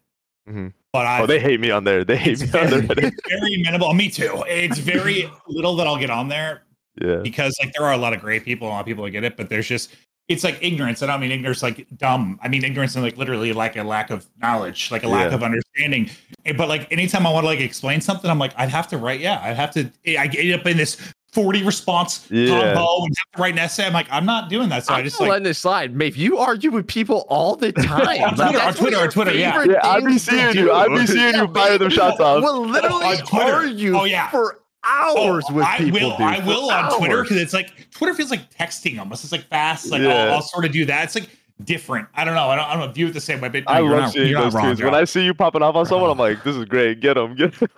[0.48, 0.72] Mhm.
[0.92, 2.04] but I Oh, they hate me on there.
[2.04, 2.96] They hate me on very, there.
[3.09, 3.92] it's very minimal.
[3.94, 4.42] Me too.
[4.48, 6.62] It's very little that I'll get on there
[7.00, 7.16] yeah.
[7.22, 9.24] because like there are a lot of great people, a lot of people that get
[9.24, 9.94] it, but there's just
[10.28, 11.00] it's like ignorance.
[11.00, 12.38] And I don't mean ignorance like dumb.
[12.42, 15.35] I mean ignorance and like literally like a lack of knowledge, like a lack Yeah.
[15.37, 16.11] of understanding.
[16.57, 19.20] But like anytime I want to like explain something, I'm like, I'd have to write,
[19.20, 20.98] yeah, I'd have to I get up in this
[21.42, 22.48] 40 response Yeah.
[22.74, 23.87] combo and have to write an essay.
[23.87, 24.85] I'm like, I'm not doing that.
[24.85, 25.94] So I I'm just just like letting this slide.
[25.94, 28.01] Mate, you argue with people all the time.
[28.22, 29.64] On Twitter, That's on Twitter, on Twitter, yeah.
[29.64, 30.72] Yeah, I be seeing you.
[30.72, 32.42] I be seeing you Yeah, fire them shots off.
[32.42, 33.53] We'll literally On Twitter.
[33.53, 34.29] argue Oh, yeah.
[34.31, 36.01] for hours Oh, with I people.
[36.01, 36.11] will.
[36.16, 39.22] dude, I will on Twitter because it's like Twitter feels like texting almost.
[39.22, 39.90] It's like fast.
[39.90, 40.24] Like Yeah.
[40.24, 41.05] I'll, I'll sort of do that.
[41.05, 41.29] It's like
[41.64, 42.09] different.
[42.14, 42.49] I don't know.
[42.49, 42.64] I don't.
[42.66, 43.49] I don't view it the same way.
[43.49, 44.85] But no, I you're love not, seeing you're those wrong, tweets.
[44.85, 47.01] When I see you popping off on someone, I'm like, this is great.
[47.01, 47.35] Get them.
[47.35, 47.68] Get 'em."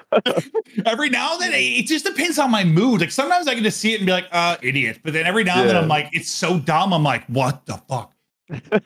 [0.87, 3.01] every now and then, it it just depends on my mood.
[3.01, 5.01] Like sometimes I can just see it and be like, uh, idiot.
[5.03, 6.93] But then every now and then I'm like, it's so dumb.
[6.93, 8.13] I'm like, what the fuck?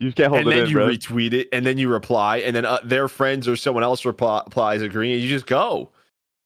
[0.00, 0.46] You can't hold it.
[0.46, 0.88] and it then in, you bro.
[0.88, 4.44] retweet it, and then you reply, and then uh, their friends or someone else repli-
[4.46, 5.90] replies agreeing, and you just go.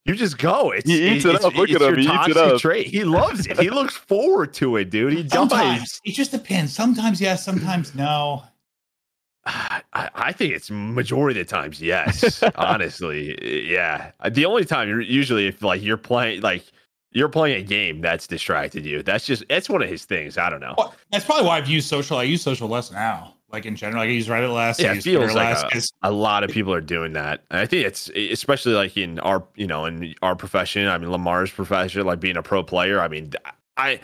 [0.04, 0.70] You just go.
[0.70, 1.54] It's, He eats it it's, up.
[1.54, 1.82] Look at him.
[1.82, 2.60] your He eats it up.
[2.60, 2.86] Trait.
[2.86, 3.58] He loves it.
[3.58, 5.14] He looks forward to it, dude.
[5.14, 5.32] He dives.
[5.32, 6.74] Sometimes it just depends.
[6.74, 7.44] Sometimes yes.
[7.44, 8.42] Sometimes no.
[9.46, 12.42] I, I think it's majority of the times yes.
[12.56, 14.12] honestly, yeah.
[14.30, 16.64] The only time you're usually if like you're playing like
[17.12, 19.02] you're playing a game that's distracted you.
[19.02, 20.36] That's just that's one of his things.
[20.36, 20.74] I don't know.
[20.76, 22.18] Well, that's probably why I've used social.
[22.18, 23.33] I use social less now.
[23.54, 24.78] Like in general, like I use Reddit less.
[24.80, 27.44] Yeah, it feels Twitter like a- a lot of people are doing that.
[27.50, 30.86] And I think it's especially like in our, you know, in our profession.
[30.88, 33.00] I mean, Lamar's profession, like being a pro player.
[33.00, 33.32] I mean,
[33.76, 34.00] I,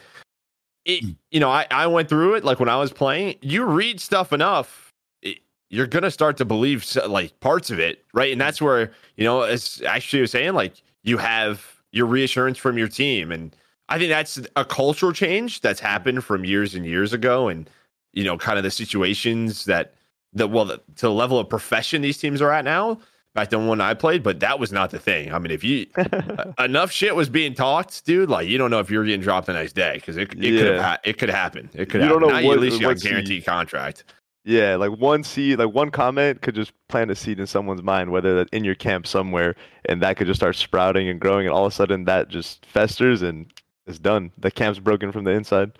[0.84, 2.44] it, you know, I, I went through it.
[2.44, 6.84] Like when I was playing, you read stuff enough, it, you're gonna start to believe
[6.84, 8.32] so- like parts of it, right?
[8.32, 12.78] And that's where you know, as actually was saying, like you have your reassurance from
[12.78, 13.54] your team, and
[13.88, 17.68] I think that's a cultural change that's happened from years and years ago, and
[18.12, 19.94] you know, kind of the situations that
[20.32, 22.98] the well the, to the level of profession these teams are at now
[23.34, 25.32] back then when I played, but that was not the thing.
[25.32, 25.86] I mean, if you
[26.58, 29.52] enough shit was being talked, dude, like you don't know if you're getting dropped the
[29.52, 31.70] next day because it, it could have ha- it could happen.
[31.74, 32.20] It could You happen.
[32.20, 34.04] don't know Now what- at least you got a guaranteed contract.
[34.44, 38.10] Yeah, like one seed, like one comment could just plant a seed in someone's mind,
[38.10, 41.54] whether that's in your camp somewhere, and that could just start sprouting and growing, and
[41.54, 43.52] all of a sudden that just festers and
[43.86, 44.32] it's done.
[44.38, 45.72] The camp's broken from the inside.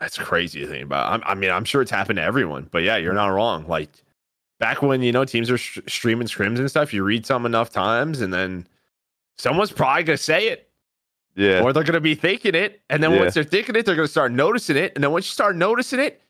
[0.00, 1.12] That's crazy to think about.
[1.12, 3.66] I'm, I mean, I'm sure it's happened to everyone, but yeah, you're not wrong.
[3.66, 3.90] Like
[4.60, 7.70] back when you know teams are sh- streaming scrims and stuff, you read some enough
[7.70, 8.66] times, and then
[9.38, 10.68] someone's probably gonna say it,
[11.34, 13.20] Yeah, or they're gonna be thinking it, and then Yeah.
[13.20, 15.98] once they're thinking it, they're gonna start noticing it, and then once you start noticing
[16.00, 16.20] it,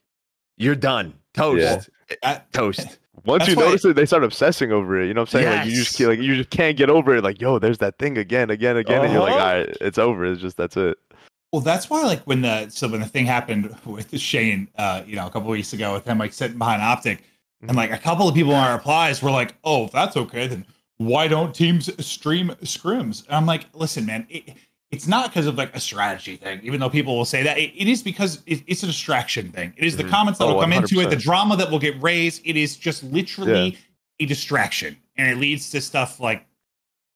[0.57, 1.13] you're done.
[1.35, 1.89] Toast.
[2.23, 2.97] I- Toast.
[3.23, 5.07] once that's you notice it, they start obsessing over it.
[5.07, 5.57] You know what I'm saying?
[5.57, 7.23] Like you just can't, like you just can't get over it.
[7.23, 9.43] Like yo, there's that thing again, again, again, and you're like, Uh-huh.
[9.45, 10.25] all right, it's over.
[10.25, 10.97] It's just that's it.
[11.51, 15.15] Well, that's why, like, when the so when the thing happened with Shane, uh, you
[15.15, 17.23] know, a couple weeks ago with him like sitting behind optic,
[17.67, 20.45] and like a couple of people in our replies were like, "Oh, if that's okay,
[20.47, 20.65] then
[20.97, 23.25] why don't teams stream scrims?
[23.25, 24.53] And I'm like, listen, man, it,
[24.91, 27.57] it's not because of like a strategy thing, even though people will say that.
[27.57, 29.73] it, it is because it, it's a distraction thing.
[29.77, 30.09] It is the Mhm.
[30.09, 32.41] comments that Oh, will come into it, the drama that will get raised.
[32.45, 33.77] It is just literally
[34.19, 36.45] a distraction, and it leads to stuff like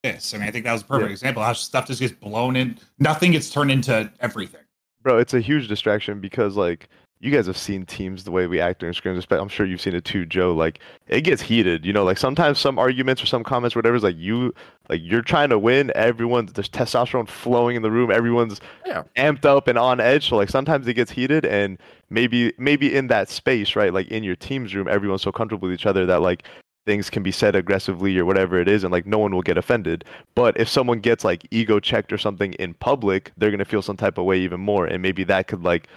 [0.04, 0.34] this.
[0.34, 1.14] I mean, I think that was a perfect Yeah.
[1.14, 2.78] example how stuff just gets blown in.
[3.00, 4.62] Nothing gets turned into everything.
[5.02, 6.88] Bro, it's a huge distraction because like
[7.20, 9.26] you guys have seen teams the way we act during scrims.
[9.32, 10.54] I'm sure you've seen it too, Joe.
[10.54, 11.86] Like it gets heated.
[11.86, 14.54] You know, like sometimes some arguments or some comments, whatever, is like you
[14.90, 15.90] like you're trying to win.
[15.96, 18.12] Everyone's there's testosterone flowing in the room.
[18.12, 19.04] Everyone's Yeah.
[19.16, 20.28] amped up and on edge.
[20.30, 21.78] So like sometimes it gets heated, and
[22.10, 23.94] maybe maybe in that space, right?
[23.94, 26.44] Like in your team's room, everyone's so comfortable with each other that like
[26.86, 29.58] things can be said aggressively or whatever it is, and like no one will get
[29.58, 30.06] offended.
[30.36, 33.98] But if someone gets like ego checked or something in public, they're gonna feel some
[33.98, 35.88] type of way even more, and maybe that could like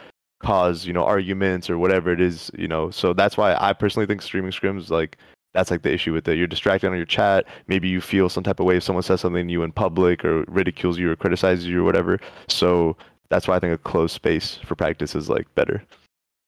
[0.40, 2.90] cause you know arguments or whatever it is, you know.
[2.90, 5.18] So that's why I personally think streaming scrims like
[5.56, 6.36] that's like the issue with it.
[6.36, 7.46] You're distracted on your chat.
[7.66, 10.24] Maybe you feel some type of way if someone says something to you in public
[10.24, 12.20] or ridicules you or criticizes you or whatever.
[12.48, 12.96] So
[13.30, 15.82] that's why I think a closed space for practice is like better.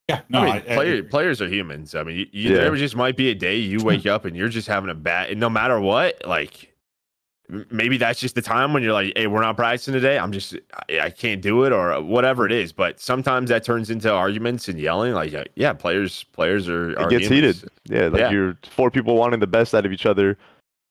[0.09, 1.09] Yeah, no, I mean, I- I player, agree.
[1.11, 1.95] players are humans.
[1.95, 2.63] I mean, you, you, Yeah.
[2.63, 5.31] there just might be a day you wake up and you're just having a bad,
[5.31, 6.73] and no matter what, like
[7.71, 10.19] maybe that's just the time when you're like, hey, we're not practicing today.
[10.19, 10.55] I'm just,
[10.91, 12.73] I, I can't do it or whatever it is.
[12.73, 15.15] But sometimes that turns into arguments and yelling.
[15.15, 17.63] Like, uh, yeah, players, players are, It gets humans.
[17.63, 17.71] heated.
[17.87, 18.31] Yeah, like Yeah.
[18.31, 20.37] you're four people wanting the best out of each other.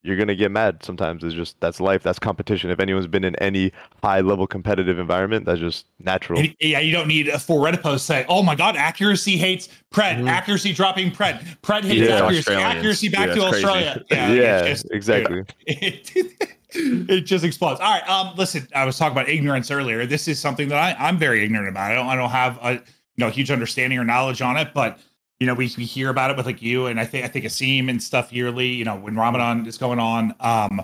[0.04, 1.24] You're gonna get mad sometimes.
[1.24, 2.02] It's just that's life.
[2.04, 2.70] That's competition.
[2.70, 6.38] If anyone's been in any high level competitive environment, that's just natural.
[6.38, 9.68] And, yeah, you don't need a four Reddit post say, "Oh my God, accuracy hates
[9.92, 10.28] Pred, Mhm.
[10.28, 12.22] accuracy dropping Pred, Pred hates Yeah.
[12.24, 13.66] accuracy, accuracy back Yeah, to it's crazy.
[13.66, 15.42] Australia." Yeah, it's just- exactly.
[15.66, 16.10] It,
[16.70, 17.80] it just explodes.
[17.80, 20.06] All right, um, listen, I was talking about ignorance earlier.
[20.06, 21.90] This is something that I, I'm very ignorant about.
[21.90, 22.80] I don't, I don't have a you
[23.16, 24.98] know huge understanding or knowledge on it, but
[25.40, 27.44] you know, we, we hear about it with like you and I think I think
[27.44, 28.68] Asim and stuff yearly.
[28.68, 30.82] You know, when Ramadan is going on, um,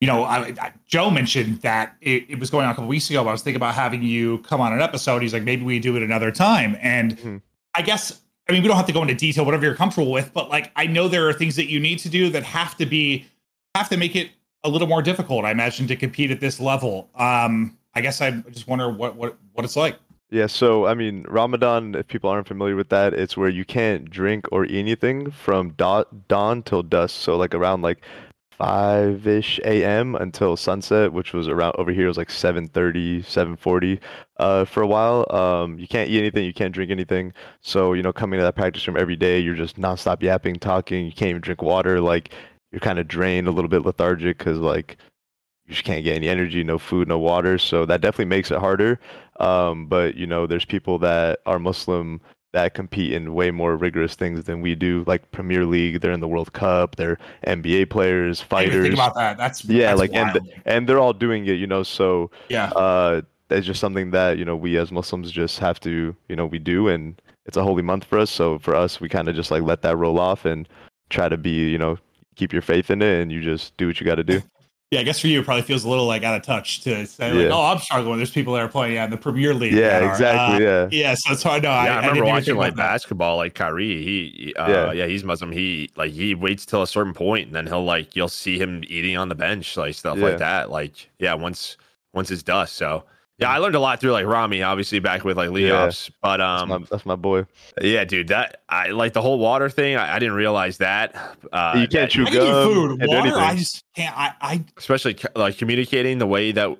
[0.00, 3.08] you know, I, I, Joe mentioned that it, it was going on a couple weeks
[3.10, 3.26] ago.
[3.26, 5.22] I was thinking about having you come on an episode.
[5.22, 6.76] He's like, maybe we do it another time.
[6.80, 7.42] And Mhm.
[7.74, 10.32] I guess, I mean, we don't have to go into detail, whatever you're comfortable with,
[10.32, 12.86] but like, I know there are things that you need to do that have to
[12.86, 13.26] be,
[13.74, 14.30] have to make it
[14.62, 17.10] a little more difficult, I imagine, to compete at this level.
[17.16, 19.96] Um, I guess I just wonder what, what, what it's like.
[20.30, 24.10] Yeah, so I mean, Ramadan, if people aren't familiar with that, it's where you can't
[24.10, 27.20] drink or eat anything from dawn, dawn till dusk.
[27.20, 28.02] So like around like
[28.58, 30.14] 5-ish a.m.
[30.16, 34.00] until sunset, which was around over here was like 7:30, 7:40
[34.38, 35.26] uh for a while.
[35.34, 37.32] Um you can't eat anything, you can't drink anything.
[37.60, 41.04] So, you know, coming to that practice room every day, you're just nonstop yapping, talking,
[41.06, 42.32] you can't even drink water, like
[42.72, 44.96] you're kind of drained, a little bit lethargic cuz like
[45.66, 47.58] you just can't get any energy, no food, no water.
[47.58, 48.98] So that definitely makes it harder.
[49.40, 52.20] Um, but you know, there's people that are Muslim
[52.54, 56.00] that compete in way more rigorous things than we do, like Premier League.
[56.00, 56.94] They're in the World Cup.
[56.94, 59.36] They're NBA players, I think fighters, about that.
[59.36, 60.48] That's Yeah, that's like, and wild.
[60.64, 61.54] and they're all doing it.
[61.54, 62.70] You know, so yeah.
[62.70, 66.46] uh, that's just something that you know we as Muslims just have to, you know,
[66.46, 68.30] we do, and it's a holy month for us.
[68.30, 70.68] So for us, we kind of just like let that roll off and
[71.10, 71.98] try to be, you know,
[72.36, 74.40] keep your faith in it, and you just do what you got to do.
[74.94, 77.04] Yeah, I guess for you, it probably feels a little like out of touch to
[77.06, 77.50] say, like, Yeah.
[77.52, 78.16] oh, I'm struggling.
[78.18, 79.72] There's people that are playing yeah, in the Premier League.
[79.72, 80.64] Yeah, exactly.
[80.66, 80.88] uh, yeah.
[80.92, 81.64] yeah, so it's hard.
[81.64, 84.02] No, Yeah, I, I, I remember didn't watching think like basketball, like Kyrie.
[84.04, 84.92] He, uh, Yeah.
[84.92, 85.06] yeah.
[85.06, 85.50] he's Muslim.
[85.50, 88.84] He like he waits till a certain point, and then he'll like you'll see him
[88.86, 90.24] eating on the bench, like stuff Yeah.
[90.24, 90.70] like that.
[90.70, 91.76] Like yeah, once
[92.12, 92.74] once it's dust.
[92.76, 93.04] So
[93.38, 95.54] yeah, I learned a lot through like Rami, obviously back with like Yeah.
[95.82, 96.10] Leops.
[96.22, 97.46] But That's, um, my, that's my boy.
[97.80, 99.96] yeah, dude, that I like the whole water thing.
[99.96, 101.14] I, I didn't realize that.
[101.52, 103.36] Uh, You can't that- chew I can gum, food, can't water.
[103.36, 104.16] I just can't.
[104.16, 106.78] I, I especially like communicating the way that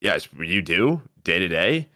[0.00, 1.88] yes you do day to day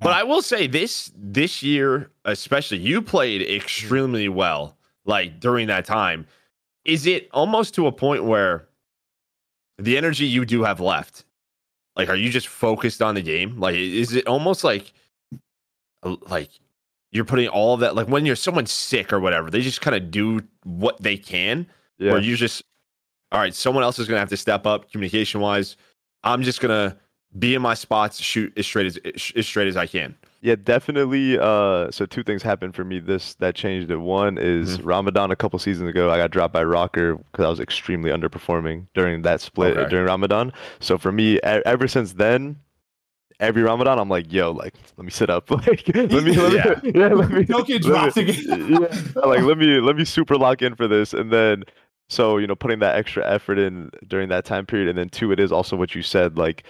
[0.00, 5.86] but i will say this this year especially you played extremely well like during that
[5.86, 6.26] time
[6.84, 8.68] is it almost to a point where
[9.78, 11.24] the energy you do have left
[11.96, 13.58] like are you just focused on the game?
[13.58, 14.92] Like is it almost like
[16.28, 16.50] like
[17.12, 19.94] you're putting all of that like when you're someone sick or whatever they just kind
[19.94, 21.66] of do what they can
[21.98, 22.12] Yeah.
[22.12, 22.62] where you just
[23.30, 25.76] all right someone else is going to have to step up communication wise
[26.24, 26.96] i'm just going to
[27.38, 28.98] be in my spots shoot as straight as
[29.36, 31.38] as straight as i can Yeah, definitely.
[31.38, 32.98] Uh, so two things happened for me.
[32.98, 33.96] This that changed it.
[33.98, 34.86] One is Mm-hmm.
[34.88, 36.10] Ramadan a couple seasons ago.
[36.10, 39.88] I got dropped by ROKKR because I was extremely underperforming during that split Okay.
[39.88, 40.52] during Ramadan.
[40.80, 42.56] So for me, ever since then,
[43.38, 46.56] every Ramadan, I'm like, yo, like let me sit up, like let me, let me
[46.56, 46.80] Yeah.
[46.82, 48.68] yeah, let me, don't get dropped me- again.
[48.80, 51.62] yeah, like let me let me super lock in for this, and then
[52.08, 55.30] so you know putting that extra effort in during that time period, and then two,
[55.30, 56.64] it is also what you said, like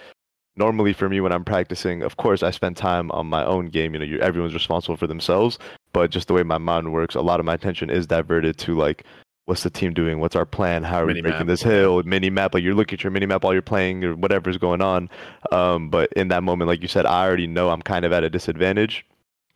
[0.55, 3.93] normally for me when I'm practicing, of course I spend time on my own game.
[3.93, 5.59] You know, everyone's responsible for themselves,
[5.93, 8.75] but just the way my mind works, a lot of my attention is diverted to
[8.75, 9.03] like
[9.45, 10.19] what's the team doing?
[10.19, 10.83] What's our plan?
[10.83, 11.47] How are we Mini breaking map.
[11.47, 12.01] this hill?
[12.03, 12.53] Mini map.
[12.53, 15.09] Like you're looking at your mini map while you're playing or whatever's going on.
[15.51, 18.23] Um, but in that moment, like you said, I already know I'm kind of at
[18.23, 19.05] a disadvantage.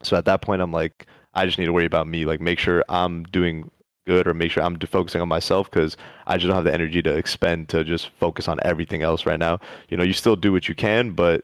[0.04, 2.26] So at that point, I'm like, I just need to worry about me.
[2.26, 3.72] Like make sure I'm doing
[4.08, 7.02] good or make sure I'm focusing on myself because I just don't have the energy
[7.04, 9.60] to expend to just focus on everything else right now.
[9.90, 11.44] You know, you still do what you can, but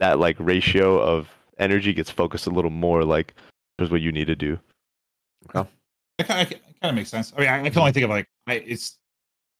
[0.00, 3.04] that like ratio of energy gets focused a little more.
[3.04, 3.34] Like,
[3.76, 4.58] here's what you need to do.
[5.44, 5.66] It kind,
[6.46, 7.32] of, it kind of makes sense.
[7.36, 8.96] I mean, I, I can only think of like I, it's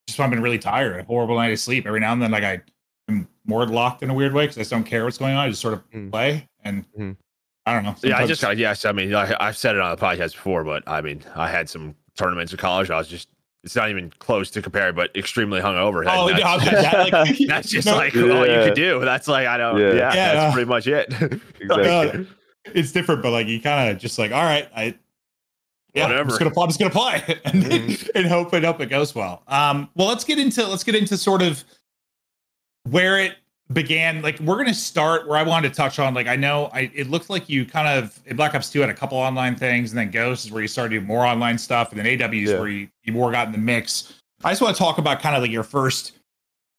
[0.07, 1.87] just I've been really tired, a horrible night of sleep.
[1.87, 2.61] Every now and then, like I
[3.09, 5.47] am more locked in a weird way because I just don't care what's going on.
[5.47, 6.11] I just sort of Mm.
[6.13, 7.17] play, and Mhm.
[7.67, 7.91] I don't know.
[8.03, 8.85] Yeah, I sometimes- just got yes.
[8.85, 11.69] I mean, I, I've said it on the podcast before, but I mean, I had
[11.69, 12.91] some tournaments in college.
[12.91, 13.29] I was just
[13.63, 16.05] it's not even close to compare, but extremely hungover.
[16.07, 19.01] Oh, that's, okay, that, like, that's just no, like all you could do.
[19.01, 19.79] That's like I don't.
[19.81, 19.87] Yeah.
[19.95, 20.35] Yeah, Yeah.
[20.35, 21.13] that's pretty much it.
[21.61, 22.27] Exactly.
[22.75, 24.95] it's different, but like you kind of just like, all right, I
[25.95, 26.29] yeah, I'm Whatever.
[26.31, 26.63] just gonna play.
[26.65, 28.11] I'm just gonna play and, Mhm.
[28.15, 29.43] and hope and hope it goes well.
[29.49, 31.65] Um, well, let's get into let's get into sort of
[32.85, 33.37] where it
[33.73, 34.23] began.
[34.23, 36.15] Like we're gonna start where I wanted to touch on.
[36.15, 38.91] Like I know I it looked like you kind of in Black Ops Two had
[38.91, 41.93] a couple online things, and then Ghost is where you started doing more online stuff,
[41.93, 42.59] and then AW is Yeah.
[42.59, 44.15] where you, you more got in the mix.
[44.45, 46.13] I just want to talk about kind of like your first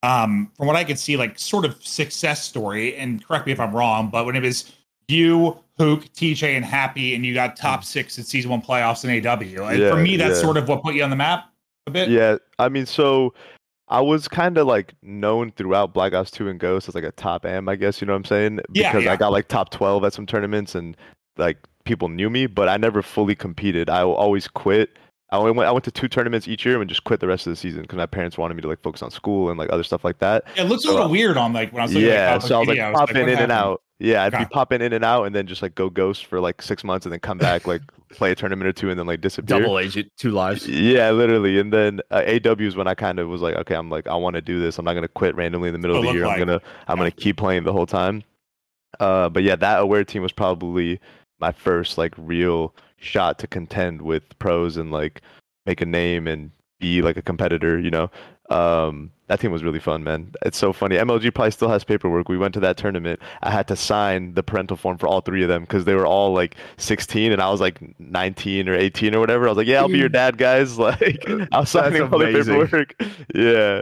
[0.03, 2.95] um, from what I could see, like sort of success story.
[2.95, 4.71] And correct me if I'm wrong, but when it was
[5.07, 9.09] you, Huke, TJ, and Happy, and you got top six at season one playoffs in
[9.25, 9.63] AW.
[9.63, 10.41] Like, Yeah, for me, that's yeah.
[10.43, 11.49] sort of what put you on the map
[11.87, 12.09] a bit.
[12.09, 13.33] Yeah, I mean, so
[13.87, 17.11] I was kind of like known throughout Black Ops 2 and Ghost as like a
[17.11, 18.59] top am, I guess, you know what I'm saying?
[18.73, 19.13] Yeah, Because yeah.
[19.13, 20.97] I got like top 12 at some tournaments and
[21.37, 23.89] like people knew me, but I never fully competed.
[23.89, 24.89] I always quit.
[25.31, 27.45] I only went, I went to two tournaments each year and just quit the rest
[27.45, 29.71] of the season because my parents wanted me to like focus on school and like
[29.71, 30.45] other stuff like that.
[30.55, 32.55] It looks a little uh, weird on like when I was looking Yeah, at so
[32.55, 33.81] I was like popping what in and out.
[33.99, 34.43] Yeah, I'd Okay.
[34.43, 37.05] be popping in and out and then just like go ghost for like six months
[37.05, 39.59] and then come back, like play a tournament or two and then like disappear.
[39.59, 40.67] Double agent, two lives.
[40.67, 41.59] Yeah, literally.
[41.59, 44.15] And then uh, AW is when I kind of was like, okay, I'm like, I
[44.15, 44.77] want to do this.
[44.77, 46.23] I'm not gonna quit randomly in the middle What of the year.
[46.25, 47.03] looked I'm gonna, I'm Yeah.
[47.03, 48.23] gonna keep playing the whole time.
[48.99, 50.99] Uh, but yeah, that aware team was probably
[51.39, 55.21] my first like real shot to contend with pros and like
[55.65, 57.79] make a name and be like a competitor.
[57.79, 58.11] You know,
[58.49, 60.31] um, that team was really fun, man.
[60.43, 60.97] It's so funny.
[60.97, 62.29] MLG probably still has paperwork.
[62.29, 63.19] We went to that tournament.
[63.41, 66.05] I had to sign the parental form for all three of them because they were
[66.05, 69.45] all like 16 and I was like 19 or 18 or whatever.
[69.45, 70.77] I was like, yeah, I'll be your dad, guys.
[70.85, 72.95] Like, I was signing all the paperwork.
[73.35, 73.81] Yeah.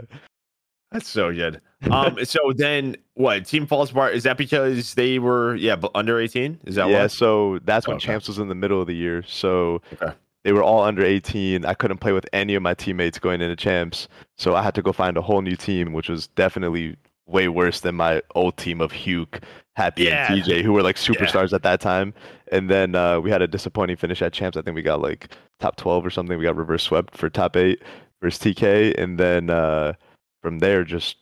[0.90, 1.60] That's so good.
[1.90, 3.44] Um, so then what?
[3.46, 4.14] Team falls apart.
[4.14, 6.58] Is that because they were yeah under eighteen?
[6.64, 7.06] Is that yeah, why?
[7.08, 8.06] so that's when Okay.
[8.06, 9.24] Champs was in the middle of the year.
[9.26, 10.14] So Okay.
[10.44, 11.64] They were all under 18.
[11.64, 14.08] I couldn't play with any of my teammates going into Champs.
[14.38, 17.80] So I had to go find a whole new team, which was definitely way worse
[17.80, 19.42] than my old team of Huke,
[19.76, 20.30] Happy, Yeah.
[20.32, 22.12] and TJ, who were like superstars at that time.
[22.52, 24.56] And then uh, we had a disappointing finish at Champs.
[24.58, 25.28] I think we got like
[25.58, 26.36] top 12 or something.
[26.38, 27.82] We got reverse swept for top eight
[28.22, 28.94] versus TK.
[29.02, 29.94] And then uh,
[30.42, 31.16] from there, just,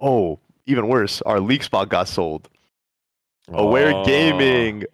[0.00, 2.48] oh, even worse, our league spot got sold.
[3.48, 4.04] Aware Oh.
[4.04, 4.84] Gaming,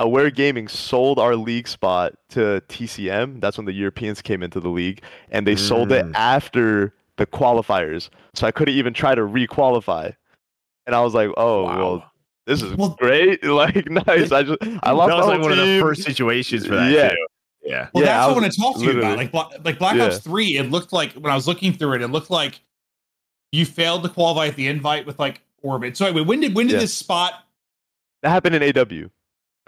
[0.00, 3.40] Aware Gaming sold our league spot to TCM.
[3.40, 6.12] That's when the Europeans came into the league, and they sold it Mm.
[6.14, 8.08] after the qualifiers.
[8.34, 10.14] So I couldn't even try to requalify.
[10.86, 11.78] And I was like, "Oh, Wow.
[11.78, 12.10] well,
[12.46, 13.42] this is Well- great!
[13.44, 14.30] Like, nice.
[14.32, 16.76] I just I lost that was the like whole one of the first situations for
[16.76, 17.08] that Yeah.
[17.10, 17.26] too.
[17.64, 17.88] Yeah.
[17.94, 19.16] Well, Yeah, that's I what I want to talk to you about.
[19.16, 20.04] Like, like Black Yeah.
[20.06, 22.60] Ops Three, it looked like when I was looking through it, it looked like
[23.52, 25.96] you failed to qualify at the invite with like Orbit.
[25.96, 26.80] So anyway, when did when did Yeah.
[26.80, 27.32] this spot?
[28.22, 29.08] That happened in AW.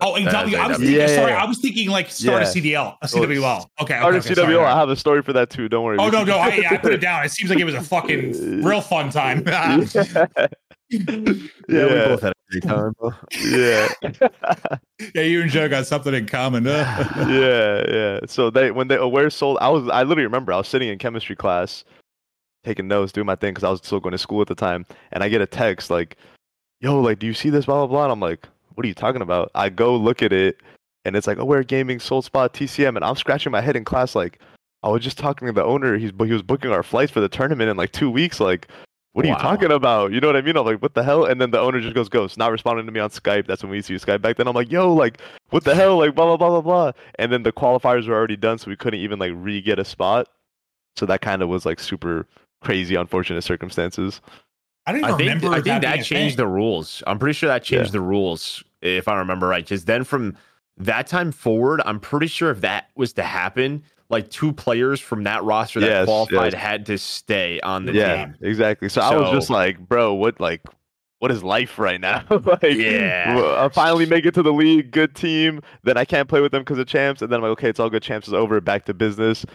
[0.03, 0.95] Oh, in That I was thinking.
[0.95, 1.43] Yeah, sorry, yeah.
[1.43, 2.49] I was thinking like start Yeah.
[2.49, 3.67] a CDL, a CWL.
[3.81, 4.65] Okay, okay, Started okay, sorry, CWL.
[4.65, 5.71] I have a story for that too.
[5.71, 5.97] Don't worry.
[5.99, 7.25] Oh no, no, I, I put it down.
[7.25, 9.43] It seems like it was a fucking real fun time.
[9.47, 10.27] yeah.
[11.69, 12.93] Yeah, we both had a great time.
[13.43, 13.89] yeah.
[15.17, 16.65] yeah, you and Joe got something in common.
[16.65, 17.05] Huh?
[17.29, 18.21] yeah, yeah.
[18.27, 20.99] So they when they aware sold, I was I literally remember I was sitting in
[20.99, 21.83] chemistry class,
[22.65, 24.87] taking notes, doing my thing because I was still going to school at the time,
[25.11, 26.19] and I get a text like,
[26.81, 28.05] "Yo, like, do you see this?" Blah blah blah.
[28.05, 30.59] And I'm like, "What are you talking about?" I go look at it,
[31.05, 33.85] and it's like oh, Aware Gaming sold spot TCM, and I'm scratching my head in
[33.85, 34.39] class like,
[34.83, 35.99] I was just talking to the owner.
[35.99, 38.39] He's he was booking our flights for the tournament in like two weeks.
[38.41, 38.69] Like,
[39.13, 39.35] what are Wow.
[39.37, 40.13] you talking about?
[40.13, 40.57] You know what I mean?
[40.57, 41.25] I'm like, what the hell?
[41.25, 43.47] And then the owner just goes, ghost, not responding to me on Skype.
[43.47, 44.47] That's when we used to use Skype back then.
[44.47, 45.97] I'm like, yo, like, what the hell?
[45.97, 46.93] Like, blah, blah, blah, blah, blah.
[47.19, 49.85] And then the qualifiers were already done, so we couldn't even like re get a
[49.85, 50.29] spot.
[50.97, 52.27] So that kind of was like super
[52.63, 54.21] crazy, unfortunate circumstances.
[54.87, 55.49] I don't I think remember.
[55.49, 57.03] I think being that changed the rules.
[57.07, 57.93] I'm pretty sure that changed Yeah.
[57.93, 59.65] the rules if I remember right.
[59.65, 60.37] Because then from
[60.79, 65.25] that time forward, I'm pretty sure if that was to happen, like two players from
[65.25, 66.63] that roster that Yes, qualified yes.
[66.63, 68.37] had to stay on the yeah, team.
[68.43, 68.89] exactly.
[68.89, 70.63] So, I was just like, bro, what like
[71.19, 72.25] what is life right now?
[72.31, 73.57] like, Yeah.
[73.59, 75.63] I finally make it to the league, good team.
[75.83, 77.81] Then I can't play with them because of champs, and then I'm like, okay, it's
[77.81, 78.03] all good.
[78.03, 79.47] Champs is over, back to business.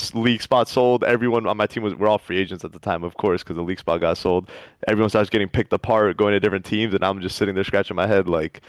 [0.00, 1.04] S- league spot sold.
[1.04, 3.56] Everyone on my team was we're all free agents at the time, of course, because
[3.56, 4.48] the league spot got sold.
[4.88, 7.96] Everyone starts getting picked apart, going to different teams, and I'm just sitting there scratching
[7.96, 8.60] my head like,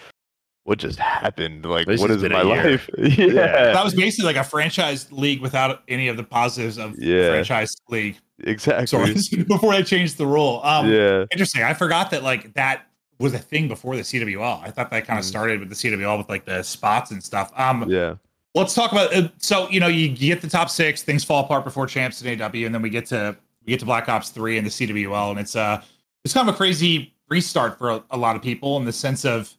[0.66, 1.66] what just happened?
[1.66, 2.90] Like, This what has is been my life?
[2.98, 7.30] yeah, That was basically like a franchise league without any of the positives of Yeah.
[7.32, 8.18] franchise league.
[8.40, 8.88] exactly.
[9.18, 10.62] Sorry, before they changed the rule.
[10.64, 11.64] Um, yeah, Interesting.
[11.64, 12.84] I forgot that like that
[13.20, 14.64] was a thing before the CWL.
[14.64, 15.28] I thought that kind of Mhm.
[15.30, 17.52] started with the CWL with like the spots and stuff.
[17.58, 18.16] Um, yeah,
[18.56, 21.64] let's talk about uh, so you know you, get the top six, things fall apart
[21.64, 23.36] before champs and AW, and then we get to
[23.66, 25.82] we get to Black Ops three and the CWL, and it's uh
[26.24, 29.26] it's kind of a crazy restart for a, a lot of people in the sense
[29.26, 29.54] of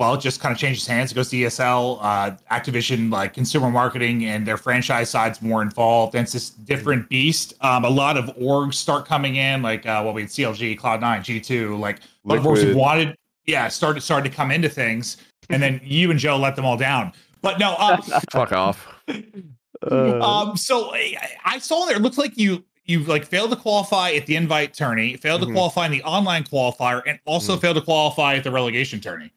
[0.00, 1.12] well, it just kind of changes hands.
[1.12, 6.16] It goes to ESL, uh, Activision, like consumer marketing, and their franchise side's more involved.
[6.16, 7.54] And it's this different beast.
[7.60, 11.20] Um, a lot of orgs start coming in, like uh, what we had CLG, Cloud9,
[11.20, 15.16] G2, like of orgs wanted, yeah, started started to come into things,
[15.48, 17.12] and then you and Joe let them all down.
[17.44, 18.88] But no, um, Fuck off.
[19.08, 21.14] Uh, um, so I,
[21.44, 21.96] I saw there.
[21.96, 25.46] It looks like you you like failed to qualify at the invite tourney, failed to
[25.46, 25.52] Mhm.
[25.54, 27.60] qualify in the online qualifier, and also Mhm.
[27.60, 29.30] failed to qualify at the relegation tourney.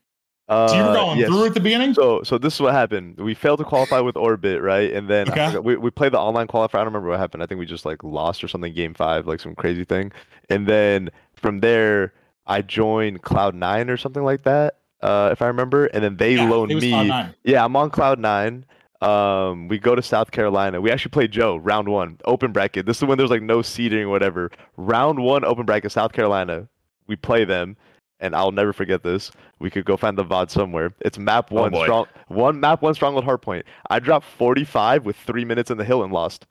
[0.50, 1.28] So you were uh, going yes.
[1.28, 1.94] through at the beginning.
[1.94, 3.18] So, so this is what happened.
[3.18, 4.94] We failed to qualify with Orbit, right?
[4.94, 5.48] And then Okay.
[5.48, 6.76] forgot- we we played the online qualifier.
[6.76, 7.44] I don't remember what happened.
[7.44, 10.12] I think we just like lost or something game five, like some crazy thing.
[10.50, 12.14] And then from there,
[12.46, 15.86] I joined Cloud Nine or something like that, uh, if I remember.
[15.88, 17.08] And then they Yeah, loaned me.
[17.44, 18.66] Yeah, I'm on Cloud Nine.
[19.02, 20.82] Um, we go to South Carolina.
[20.82, 22.86] We actually play Joe round one, open bracket.
[22.88, 24.50] This is when there's like no seeding or whatever.
[24.76, 26.68] Round one, open bracket, South Carolina.
[27.06, 27.78] We play them,
[28.20, 29.32] and I'll never forget this.
[29.60, 30.94] We could go find the VOD somewhere.
[31.02, 31.84] It's map Oh, one, boy.
[31.84, 33.64] strong one map one stronghold hardpoint.
[33.90, 36.48] I dropped 45 with three minutes in the hill and lost.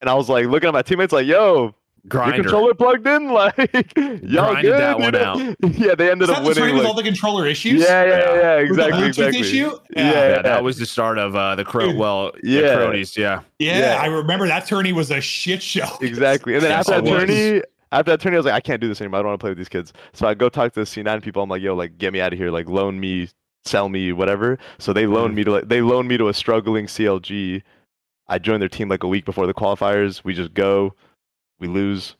[0.00, 1.74] And I was like looking at my teammates like, yo,
[2.12, 3.28] your controller plugged in?
[3.28, 3.56] Like
[3.96, 4.80] y'all Grinded good?
[4.80, 5.38] that one out.
[5.78, 6.76] Yeah, they ended Is up that the tourney winning.
[6.78, 7.82] with all the controller issues?
[7.82, 9.40] yeah, yeah, yeah, yeah, With the exactly, Bluetooth exactly.
[9.40, 9.56] issue?
[9.66, 10.42] Yeah, Yeah, Yeah, yeah.
[10.42, 11.86] that was the start of uh, the Cro.
[11.88, 11.96] Dude.
[11.98, 12.60] Well, Yeah.
[12.60, 13.16] the cronies.
[13.16, 13.40] Yeah.
[13.58, 13.98] Yeah, Yeah.
[14.02, 15.86] I remember that tourney was a shit show.
[16.00, 16.54] Exactly.
[16.54, 18.88] And then Yes, after that tourney, after that tourney, I was like, I can't do
[18.88, 19.20] this anymore.
[19.20, 19.92] I don't want to play with these kids.
[20.12, 21.42] So I go talk to the C9 people.
[21.42, 22.50] I'm like, yo, like, get me out of here.
[22.50, 23.28] Like, loan me,
[23.64, 24.58] sell me, whatever.
[24.78, 25.36] So they loaned Mhm.
[25.36, 27.62] me to like, they loaned me to a struggling CLG.
[28.28, 30.22] I joined their team like a week before the qualifiers.
[30.22, 30.94] We just go,
[31.60, 32.16] we lose.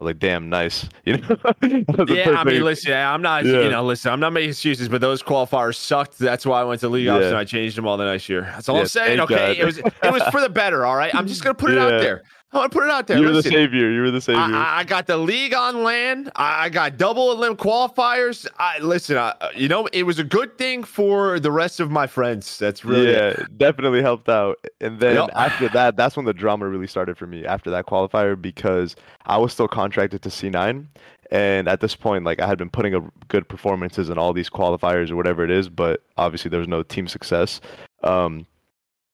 [0.00, 0.88] I was like, damn, nice.
[1.04, 1.26] You know?
[1.28, 1.56] That
[1.98, 3.62] was the Yeah, I mean, listen, I'm not, Yeah.
[3.62, 6.18] you know, listen, I'm not making excuses, but those qualifiers sucked.
[6.18, 8.42] That's why I went to league ops and I changed them all the next year.
[8.42, 9.20] That's all Yeah, I'm saying.
[9.20, 9.56] Okay, God.
[9.56, 10.86] it was it was for the better.
[10.86, 12.22] All right, I'm just gonna put it out there.
[12.50, 13.18] I want to put it out there.
[13.18, 13.90] you were the savior.
[13.90, 14.40] You were the savior.
[14.40, 16.30] I, I- got the league on land.
[16.34, 18.46] I, got double elim qualifiers.
[18.58, 19.18] I listen.
[19.18, 22.58] I, you know, it was a good thing for the rest of my friends.
[22.58, 24.56] That's really yeah, it definitely helped out.
[24.80, 25.30] And then Yep.
[25.34, 28.96] after that, that's when the drama really started for me after that qualifier because
[29.26, 30.86] I was still contracted to C9.
[31.30, 34.48] And at this point, like I had been putting up good performances in all these
[34.48, 37.60] qualifiers or whatever it is, but obviously there was no team success.
[38.02, 38.46] Um,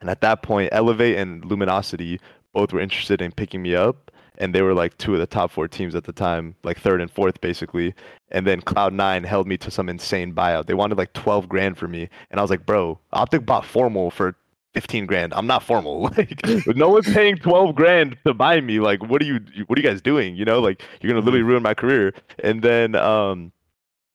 [0.01, 2.21] and at that point, Elevate and Luminosity
[2.55, 4.11] both were interested in picking me up.
[4.39, 7.01] And they were like two of the top four teams at the time, like third
[7.01, 7.95] and fourth, basically.
[8.33, 10.67] And then Cloud9 held me to some insane buyout.
[10.67, 12.09] They wanted like 12 grand for me.
[12.33, 14.35] And I was like, bro, Optic bought Formal for
[14.75, 15.33] 15 grand.
[15.35, 16.11] I'm not formal.
[16.17, 16.41] Like,
[16.77, 18.81] no one's paying 12 grand to buy me.
[18.81, 20.37] Like, what are you, what are you guys doing?
[20.37, 22.13] You know, like, you're going to literally ruin my career.
[22.43, 23.53] And then, um,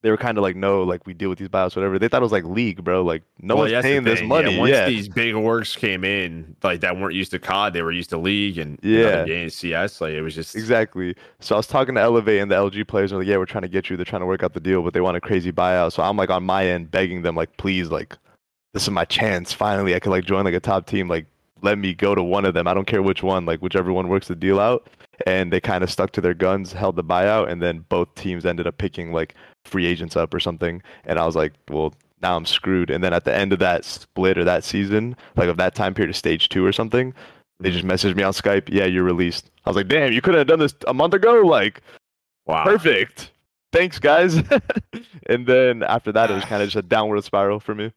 [0.02, 2.00] they were kind of like, no, like we deal with these buyouts, whatever.
[2.00, 3.04] They thought it was like league, bro.
[3.04, 4.54] Like no Well, one's paying this money.
[4.54, 7.82] Yeah, once Yeah, these big orgs came in, like that weren't used to COD, they
[7.82, 9.26] were used to League and and Yeah.
[9.26, 10.00] games, CS.
[10.00, 11.16] Like it was just Exactly.
[11.42, 13.10] So I was talking to Elevate and the LG players.
[13.10, 13.98] They're like, yeah, we're trying to get you.
[13.98, 15.92] They're trying to work out the deal, but they want a crazy buyout.
[15.92, 18.16] So I'm like on my end begging them, like, please, like,
[18.74, 19.52] this is my chance.
[19.52, 21.10] Finally, I could like join like a top team.
[21.10, 21.26] Like,
[21.62, 22.68] let me go to one of them.
[22.70, 23.46] I don't care which one.
[23.46, 24.88] Like, whichever one works the deal out.
[25.28, 28.46] And they kind of stuck to their guns, held the buyout, and then both teams
[28.46, 29.36] ended up picking like
[29.66, 30.82] free agents up or something.
[31.06, 32.90] And I was like, well, now I'm screwed.
[32.90, 35.94] And then at the end of that split or that season, like of that time
[35.94, 37.14] period of stage two or something,
[37.60, 38.70] they just messaged me on Skype.
[38.70, 39.52] Yeah, you're released.
[39.66, 41.42] I was like, damn, you could have done this a month ago.
[41.42, 41.82] Like,
[42.46, 42.64] wow.
[42.64, 43.32] perfect.
[43.72, 44.36] Thanks, guys.
[45.28, 47.92] and then after that, it was kind of just a downward spiral for me.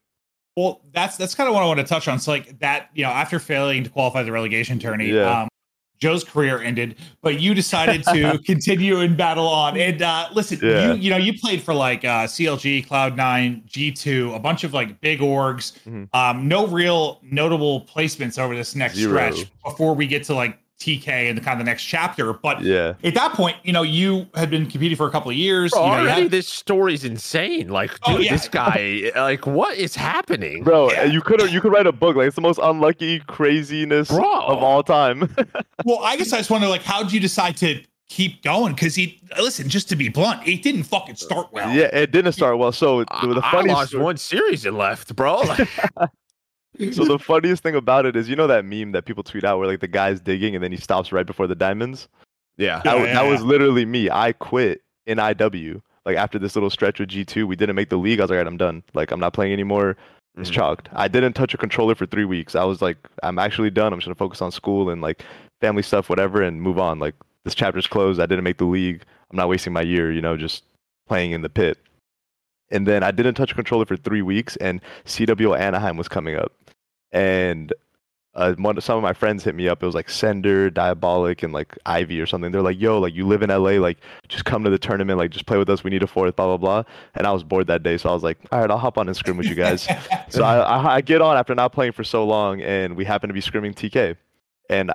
[0.55, 2.19] Well, that's that's kind of what I want to touch on.
[2.19, 5.41] So, like that, you know, after failing to qualify the relegation tourney, Yeah.
[5.41, 5.47] um,
[6.03, 9.77] Joe's career ended, but you decided to continue and battle on.
[9.77, 10.91] And uh, listen, Yeah.
[10.93, 14.65] you you know, you played for like uh, CLG, Cloud Nine, G two, a bunch
[14.65, 15.71] of like big orgs.
[15.87, 16.09] Mhm.
[16.13, 19.11] Um, no real notable placements over this next Zero.
[19.31, 22.33] stretch before we get to like TK and the kind of the next chapter.
[22.33, 22.93] But Yeah.
[23.03, 25.71] at that point, you know, you had been competing for a couple of years.
[25.71, 27.69] Bro, you know, you already had- this story's insane.
[27.69, 28.31] Like, oh, dude, Oh, yeah.
[28.33, 30.63] this guy, like, what is happening?
[30.63, 31.05] Bro, Yeah.
[31.05, 32.15] you could you could write a book.
[32.15, 34.23] Like it's the most unlucky craziness Bro.
[34.47, 35.33] of all time.
[35.85, 38.73] Well, I guess I just wonder, like, how did you decide to keep going?
[38.73, 41.69] Because he, listen, just to be blunt, it didn't fucking start well.
[41.73, 42.71] yeah, it didn't start well.
[42.71, 45.41] So I, the, the I funny lost story- one series and left, bro.
[45.41, 45.67] Like,
[46.91, 49.59] So the funniest thing about it is, you know that meme that people tweet out
[49.59, 52.07] where like the guy's digging and then he stops right before the diamonds.
[52.57, 52.81] Yeah.
[52.83, 54.09] That, Yeah, wa- that yeah, was literally me.
[54.09, 55.81] I quit in IW.
[56.05, 58.19] Like after this little stretch with G2, we didn't make the league.
[58.19, 58.83] I was like, all right, I'm done.
[58.93, 59.95] Like I'm not playing anymore.
[60.37, 60.53] It's Mhm.
[60.53, 60.89] chalked.
[60.93, 62.55] I didn't touch a controller for three weeks.
[62.55, 63.93] I was like, I'm actually done.
[63.93, 65.23] I'm just gonna focus on school and like
[65.61, 66.97] family stuff, whatever, and move on.
[66.99, 67.13] Like
[67.45, 68.19] this chapter's closed.
[68.19, 69.03] I didn't make the league.
[69.31, 70.63] I'm not wasting my year, you know, just
[71.07, 71.77] playing in the pit.
[72.71, 76.35] And then I didn't touch a controller for three weeks, and CWL Anaheim was coming
[76.35, 76.51] up,
[77.13, 77.71] and
[78.35, 79.83] uh, one, some of my friends hit me up.
[79.83, 82.51] It was like Sender, Diabolic, and like Ivy or something.
[82.51, 85.29] They're like, "Yo, like you live in LA, like just come to the tournament, like
[85.29, 85.83] just play with us.
[85.83, 86.83] We need a fourth, blah blah blah."
[87.13, 89.07] And I was bored that day, so I was like, "All right, I'll hop on
[89.07, 89.87] and scrim with you guys."
[90.29, 93.27] so I, I I get on after not playing for so long, and we happen
[93.27, 94.17] to be scrimming TK,
[94.67, 94.91] and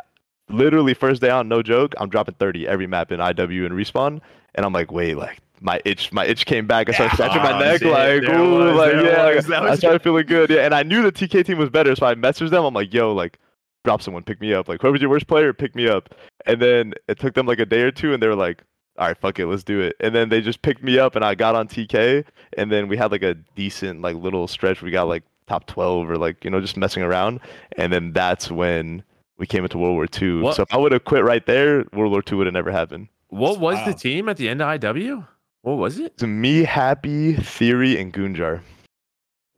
[0.51, 4.21] literally first day on, no joke, I'm dropping 30 every map in IW and respawn,
[4.55, 6.89] and I'm like, wait, like my itch, my itch came back.
[6.89, 7.91] I started scratching my Oh, neck, shit.
[7.91, 9.47] like, There ooh, was, like there yeah, like, was.
[9.47, 10.65] That I started feeling good, yeah.
[10.65, 12.65] And I knew the TK team was better, so I messaged them.
[12.65, 13.39] I'm like, yo, like,
[13.85, 14.69] drop someone, pick me up.
[14.69, 16.15] Like, whoever's your worst player, pick me up.
[16.47, 18.63] And then it took them like a day or two, and they were like.
[18.97, 19.95] All right, fuck it, let's do it.
[20.01, 22.25] And then they just picked me up, and I got on TK,
[22.57, 24.83] and then we had like a decent like little stretch.
[24.83, 27.39] We got like top 12 or like you know just messing around,
[27.77, 29.05] and then that's when
[29.39, 30.41] we came into World War II.
[30.41, 32.73] What- So if I would have quit right there, World War II would have never
[32.73, 33.07] happened.
[33.29, 35.25] What was the team at the end of IW?
[35.63, 36.13] What was it?
[36.15, 38.61] It's me, Happy, Theory, and Goonjar.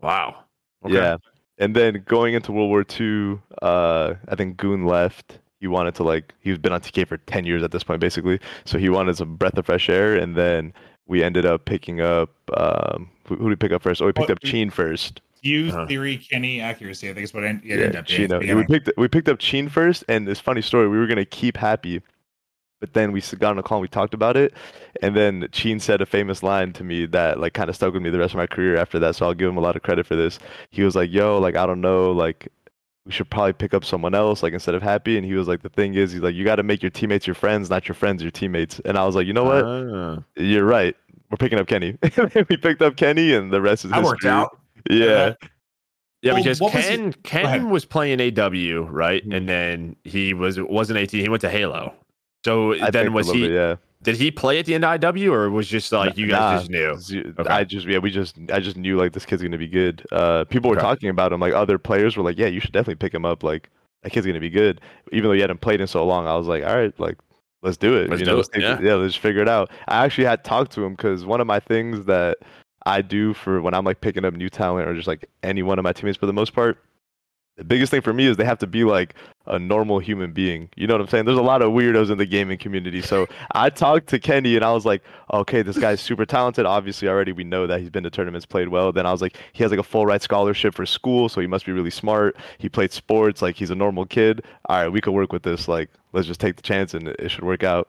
[0.01, 0.45] Wow.
[0.85, 0.95] Okay.
[0.95, 1.17] Yeah.
[1.59, 5.39] And then going into World War II, uh, I think Goon left.
[5.61, 8.41] He wanted to like he's been on TK for ten years at this point, basically.
[8.65, 10.73] So he wanted some breath of fresh air, and then
[11.07, 12.31] we ended up picking up.
[12.57, 14.01] Um, who, who did we pick up first?
[14.01, 15.21] Oh, we picked What- up Sheen first.
[15.43, 15.87] You Uh-huh.
[15.87, 17.09] theory, Kenny, accuracy.
[17.09, 18.31] I think is what it, it Yeah, ended up being.
[18.33, 18.57] at.
[18.57, 20.89] We picked we picked up Sheen first, and this funny story.
[20.89, 22.01] We were gonna keep Happy,
[22.81, 24.55] but then we got on a call and we talked about it,
[25.03, 28.03] and then Sheen said a famous line to me that like kind of stuck with
[28.03, 29.17] me the rest of my career after that.
[29.17, 30.39] So I'll give him a lot of credit for this.
[30.71, 32.49] He was like, "Yo, like I don't know, like."
[33.07, 35.17] We should probably pick up someone else, like instead of Happy.
[35.17, 37.27] And he was like, "The thing is, he's like, you got to make your teammates
[37.27, 39.65] your friends, not your friends your teammates." And I was like, "You know what?
[39.65, 40.23] Ah.
[40.37, 40.95] You're right.
[41.31, 41.97] We're picking up Kenny."
[42.51, 44.59] we picked up Kenny, and the rest is That worked out.
[44.89, 45.33] Yeah,
[46.21, 47.15] Yeah, Well, because what was Ken.
[47.25, 49.27] Ken was playing AW, right?
[49.27, 49.35] Mhm.
[49.35, 51.11] And then he was wasn't AT.
[51.11, 51.95] He went to Halo.
[52.45, 53.43] So I then was he?
[53.43, 53.77] bit, yeah.
[54.03, 56.91] Did he play at the end IW, or was just like you guys Nah.
[56.97, 57.35] just knew?
[57.39, 57.51] Okay.
[57.51, 60.07] I just yeah, we just I just knew like this kid's gonna be good.
[60.11, 60.83] Uh, people were Okay.
[60.87, 61.41] talking about him.
[61.41, 63.43] Like other players were like, yeah, you should definitely pick him up.
[63.43, 63.69] Like
[64.03, 64.81] that kid's gonna be good.
[65.13, 67.19] Even though he hadn't played in so long, I was like, all right, like
[67.63, 68.09] let's do it.
[68.09, 68.81] Let's you do know, it, let's yeah.
[68.81, 69.71] yeah, let's figure it out.
[69.89, 72.39] I actually had talked to him because one of my things that
[72.87, 75.79] I do for when I'm like picking up new talent or just like any one
[75.79, 76.79] of my teammates for the most part.
[77.61, 79.15] The biggest thing for me is they have to be like
[79.47, 80.71] a normal human being.
[80.77, 81.27] You know what I'm saying?
[81.27, 83.03] There's a lot of weirdos in the gaming community.
[83.03, 85.03] So I talked to Kenny and I was like,
[85.35, 86.65] okay, this guy's super talented.
[86.65, 88.93] Obviously, already we know that he's been to tournaments, played well.
[88.93, 91.47] Then I was like, he has like a full ride scholarship for school, so he
[91.47, 92.35] must be really smart.
[92.57, 94.43] He played sports, like he's a normal kid.
[94.71, 95.69] All right, we could work with this.
[95.69, 97.89] Like, let's just take the chance and it should work out.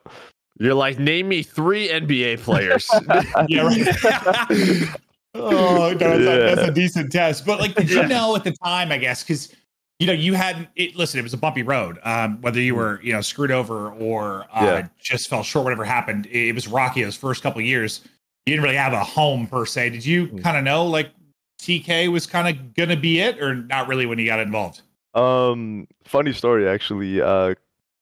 [0.59, 2.89] You're like, name me three NBA players.
[3.47, 4.87] Yeah, right.
[5.33, 7.45] oh, no, that's, a, that's a decent test.
[7.45, 8.01] But like, did Yeah.
[8.01, 8.91] you know at the time?
[8.91, 9.55] I guess because
[10.01, 10.95] you know you had it.
[10.95, 11.99] Listen, it was a bumpy road.
[12.03, 14.87] Um, whether you were you know screwed over or uh, Yeah.
[14.99, 18.01] just fell short, whatever happened, it, it was rocky those first couple of years.
[18.45, 19.91] You didn't really have a home per se.
[19.91, 20.41] Did you Mm.
[20.43, 21.11] kind of know like
[21.61, 24.81] TK was kind of gonna be it, or not really when you got involved?
[25.13, 27.21] Um, funny story actually.
[27.21, 27.53] Uh,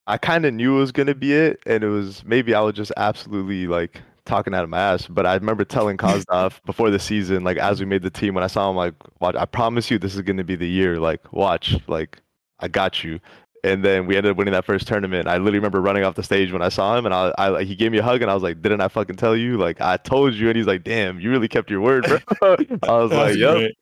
[0.08, 2.76] I kind of knew it was gonna be it, and it was maybe I was
[2.76, 5.08] just absolutely like talking out of my ass.
[5.08, 8.44] But I remember telling Kozdov before the season, like as we made the team, when
[8.44, 11.00] I saw him, like, watch, I promise you, this is gonna be the year.
[11.00, 12.22] Like, watch, like,
[12.60, 13.20] I got you.
[13.66, 15.28] And then we ended up winning that first tournament.
[15.28, 17.68] I literally remember running off the stage when I saw him, and I, I like,
[17.68, 19.58] he gave me a hug, and I was like, "Didn't I fucking tell you?
[19.58, 22.92] Like, I told you." And he's like, "Damn, you really kept your word, bro." I
[23.02, 23.76] was like, That's "Yep." great.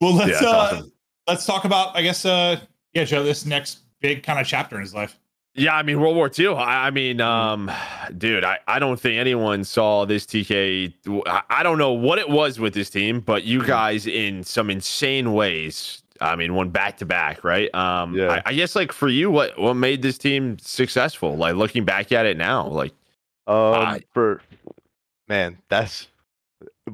[0.00, 0.92] Well, let's Yeah, uh, awesome.
[1.28, 2.58] let's talk about I guess uh,
[2.94, 5.16] yeah, Joe, this next big kind of chapter in his life.
[5.56, 6.48] Yeah, I mean World War II.
[6.54, 7.70] I, I mean, um,
[8.18, 10.92] dude, I, I don't think anyone saw this TK.
[11.26, 14.70] I, I don't know what it was with this team, but you guys in some
[14.70, 16.02] insane ways.
[16.20, 17.74] I mean, won back to back, right?
[17.74, 18.40] Um, Yeah.
[18.44, 21.36] I, I guess like for you, what what made this team successful?
[21.36, 22.92] Like looking back at it now, like
[23.46, 24.40] Um, for
[25.28, 26.08] man, that's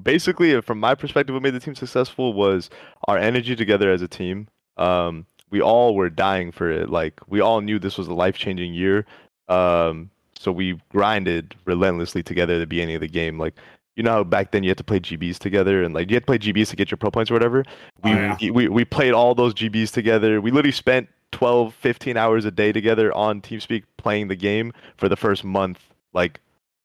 [0.03, 1.35] basically from my perspective.
[1.35, 2.71] What made the team successful was
[3.07, 4.49] our energy together as a team.
[4.77, 6.91] Um, we all were dying for it.
[6.91, 9.07] Like we all knew this was a life changing year.
[9.49, 13.39] Um, so we grinded relentlessly together at the beginning of the game.
[13.39, 13.55] Like
[13.95, 16.23] you know how back then you had to play GBs together and like you had
[16.23, 17.65] to play GBs to get your pro points or whatever.
[18.03, 18.51] We Oh, yeah.
[18.51, 20.41] we we played all those GBs together.
[20.41, 25.09] We literally spent 12, 15 hours a day together on TeamSpeak playing the game for
[25.09, 25.81] the first month,
[26.13, 26.41] like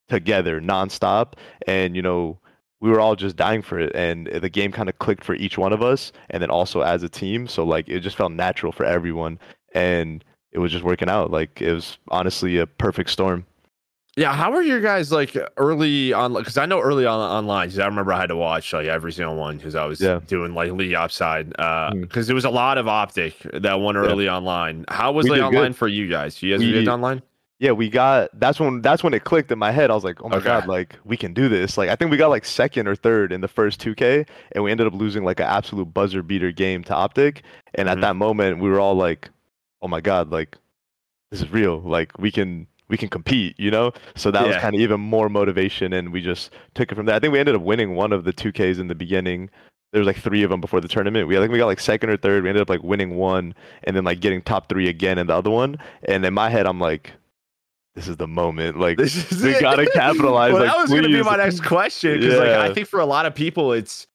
[0.09, 1.33] together, nonstop.
[1.65, 2.37] And you know,
[2.79, 5.57] we were all just dying for it, and the game kind of clicked for each
[5.57, 7.47] one of us, and then also as a team.
[7.47, 9.39] So like it just felt natural for everyone,
[9.73, 11.31] and it was just working out.
[11.31, 13.45] Like it was honestly a perfect storm.
[14.15, 16.33] Yeah, how were your guys like early on?
[16.33, 19.11] Because I know early on online, because I remember I had to watch like every
[19.11, 20.21] single one because I was Yeah.
[20.25, 21.49] doing like league upside.
[21.49, 22.25] Because Mm.
[22.25, 24.85] there was a lot of optic that one early online.
[24.89, 25.75] How was We it online good.
[25.75, 26.41] for you guys?
[26.41, 27.21] You guys We- did online?
[27.59, 29.89] Yeah, we got that's when that's when it clicked in my head.
[29.89, 30.45] I was like, oh my Okay.
[30.45, 31.75] god, like we can do this.
[31.77, 34.69] Like I think we got like second or third in the first 2K, and we
[34.69, 37.41] ended up losing like an absolute buzzer beater game to Optic.
[37.73, 37.91] And Mhm.
[37.93, 39.29] at that moment, we were all like,
[39.81, 40.55] oh my god, like
[41.31, 41.79] this is real.
[41.81, 43.91] Like we can we can compete, you know.
[44.15, 47.15] So that was kind of even more motivation, and we just took it from there.
[47.15, 49.49] I think we ended up winning one of the 2Ks in the beginning.
[49.93, 51.27] There was like three of them before the tournament.
[51.27, 52.43] We I think we got like second or third.
[52.43, 55.33] We ended up like winning one, and then like getting top three again in the
[55.35, 55.77] other one.
[56.03, 57.13] And in my head, I'm like,
[57.97, 58.79] this is the moment.
[58.79, 59.59] Like we it.
[59.59, 60.53] gotta capitalize.
[60.53, 62.99] Well, like, that was going to be my next question because, like, I think for
[62.99, 64.05] a lot of people, it's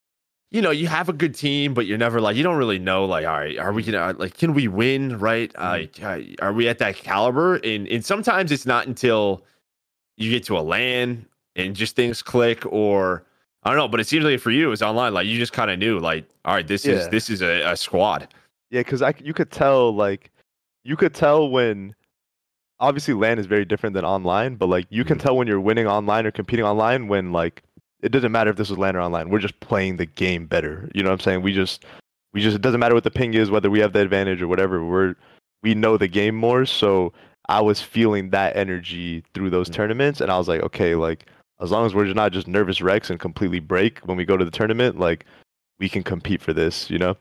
[0.53, 3.05] you know you have a good team, but you're never like you don't really know
[3.05, 5.19] like, all right, are we gonna like can we win?
[5.19, 5.53] Right?
[5.59, 7.57] Like, uh, are we at that caliber?
[7.57, 9.43] And and sometimes it's not until
[10.17, 11.27] you get to a land
[11.57, 13.25] and just things click, or
[13.65, 13.89] I don't know.
[13.89, 15.13] But it seems like for you, it was online.
[15.13, 17.77] Like you just kind of knew, like, all right, this is this is a, a
[17.77, 18.29] squad.
[18.71, 20.31] Yeah, because I you could tell like
[20.85, 21.97] you could tell when
[22.83, 25.23] obviously LAN is very different than online, but like you can Mhm.
[25.23, 27.63] tell when you're winning online or competing online when like
[28.03, 29.31] it doesn't matter if this was LAN or online.
[29.31, 30.91] We're just playing the game better.
[30.93, 31.43] You know what I'm saying?
[31.43, 31.85] We just
[32.35, 34.49] we just it doesn't matter what the ping is, whether we have the advantage or
[34.49, 34.85] whatever.
[34.85, 35.15] We're
[35.63, 37.13] we know the game more, so
[37.49, 39.75] I was feeling that energy through those Mhm.
[39.75, 41.27] tournaments, and I was like, okay, like
[41.61, 44.37] as long as we're just not just nervous wrecks and completely break when we go
[44.37, 45.25] to the tournament, like
[45.79, 47.17] we can compete for this, you know?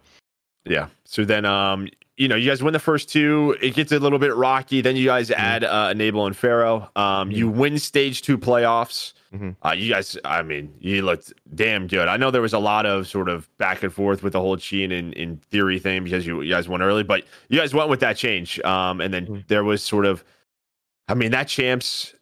[0.66, 0.88] Yeah.
[1.06, 1.88] So then, um,
[2.18, 3.56] you know, you guys win the first two.
[3.62, 4.82] It gets a little bit rocky.
[4.82, 5.40] Then you guys Mm-hmm.
[5.42, 6.90] add uh, Enable and Pharaoh.
[6.96, 9.14] Um, you win stage two playoffs.
[9.34, 9.56] Mhm.
[9.66, 12.10] Uh, you guys, I mean, you looked damn good.
[12.10, 14.58] I know there was a lot of sort of back and forth with the whole
[14.58, 17.90] Sheen and in theory thing because you, you guys won early, but you guys went
[17.90, 18.60] with that change.
[18.62, 19.48] Um, and then Mhm.
[19.48, 20.24] there was sort of,
[21.08, 22.14] I mean, that champs.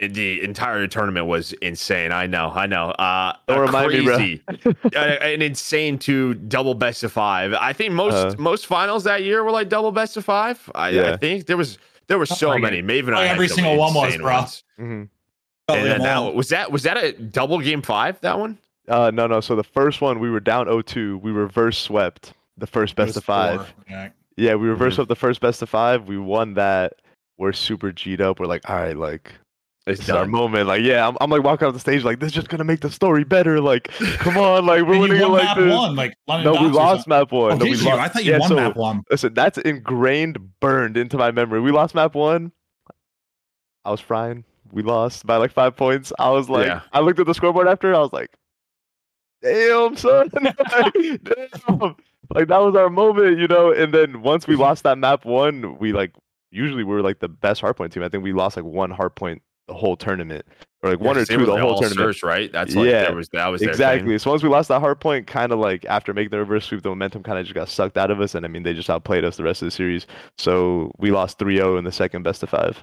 [0.00, 2.12] The entire tournament was insane.
[2.12, 2.90] I know, I know.
[2.90, 4.16] Uh, Don't a remind me, bro.
[4.16, 4.42] crazy,
[4.94, 7.52] an insane two double best of five.
[7.54, 8.34] I think most Uh.
[8.38, 10.70] most finals that year were like double best of five.
[10.74, 12.80] I, I think there was there were so Like, many.
[12.80, 14.34] Maven, and I like every single one was, insane bro.
[14.36, 14.64] ones.
[14.76, 15.02] hmm
[15.68, 18.20] And then that was that was that a double game five?
[18.20, 18.56] That one?
[18.86, 19.40] Uh, no, no.
[19.40, 21.20] So the first one we were down 0-2.
[21.20, 23.74] We reverse swept the first best of five.
[23.90, 24.08] Yeah.
[24.36, 24.96] Yeah, we reverse Mhm.
[24.96, 26.06] swept the first best of five.
[26.06, 26.94] We won that.
[27.36, 28.38] We're super G'd up.
[28.40, 29.32] We're like, all right, like
[29.88, 30.66] It's our moment.
[30.68, 32.80] Like, yeah, I'm, I'm like walking off the stage like this is just gonna make
[32.80, 33.60] the story better.
[33.60, 35.74] Like, come on, like we're winning you it won like map this.
[35.74, 37.52] one, like London No, we lost map one.
[37.52, 39.02] Oh, no, we lost- I thought you yeah, won so, map one.
[39.10, 41.60] Listen, that's ingrained, burned into my memory.
[41.60, 42.52] We lost map one.
[43.84, 44.44] I was frying.
[44.72, 46.12] We lost by like five points.
[46.18, 46.82] I was like, Yeah.
[46.92, 47.94] I looked at the scoreboard after.
[47.94, 48.30] I was like,
[49.42, 50.30] damn, son.
[50.34, 50.52] like,
[51.24, 51.96] damn.
[52.34, 53.72] Like that was our moment, you know.
[53.72, 56.12] And then once we lost that map one, we like
[56.50, 58.02] usually we were like the best hardpoint team.
[58.02, 60.44] I think we lost like one hardpoint the whole tournament,
[60.82, 62.14] or like one or Yeah, 'cause they two the whole tournament.
[62.16, 62.50] search, right?
[62.50, 63.74] That's like Yeah, there was that was their thing.
[63.74, 64.18] Exactly.
[64.18, 66.82] So once we lost that hard point, kind of like after making the reverse sweep,
[66.82, 68.90] the momentum kind of just got sucked out of us, and I mean they just
[68.90, 70.06] outplayed us the rest of the series.
[70.38, 72.82] So we lost 3-0 in the second best of five.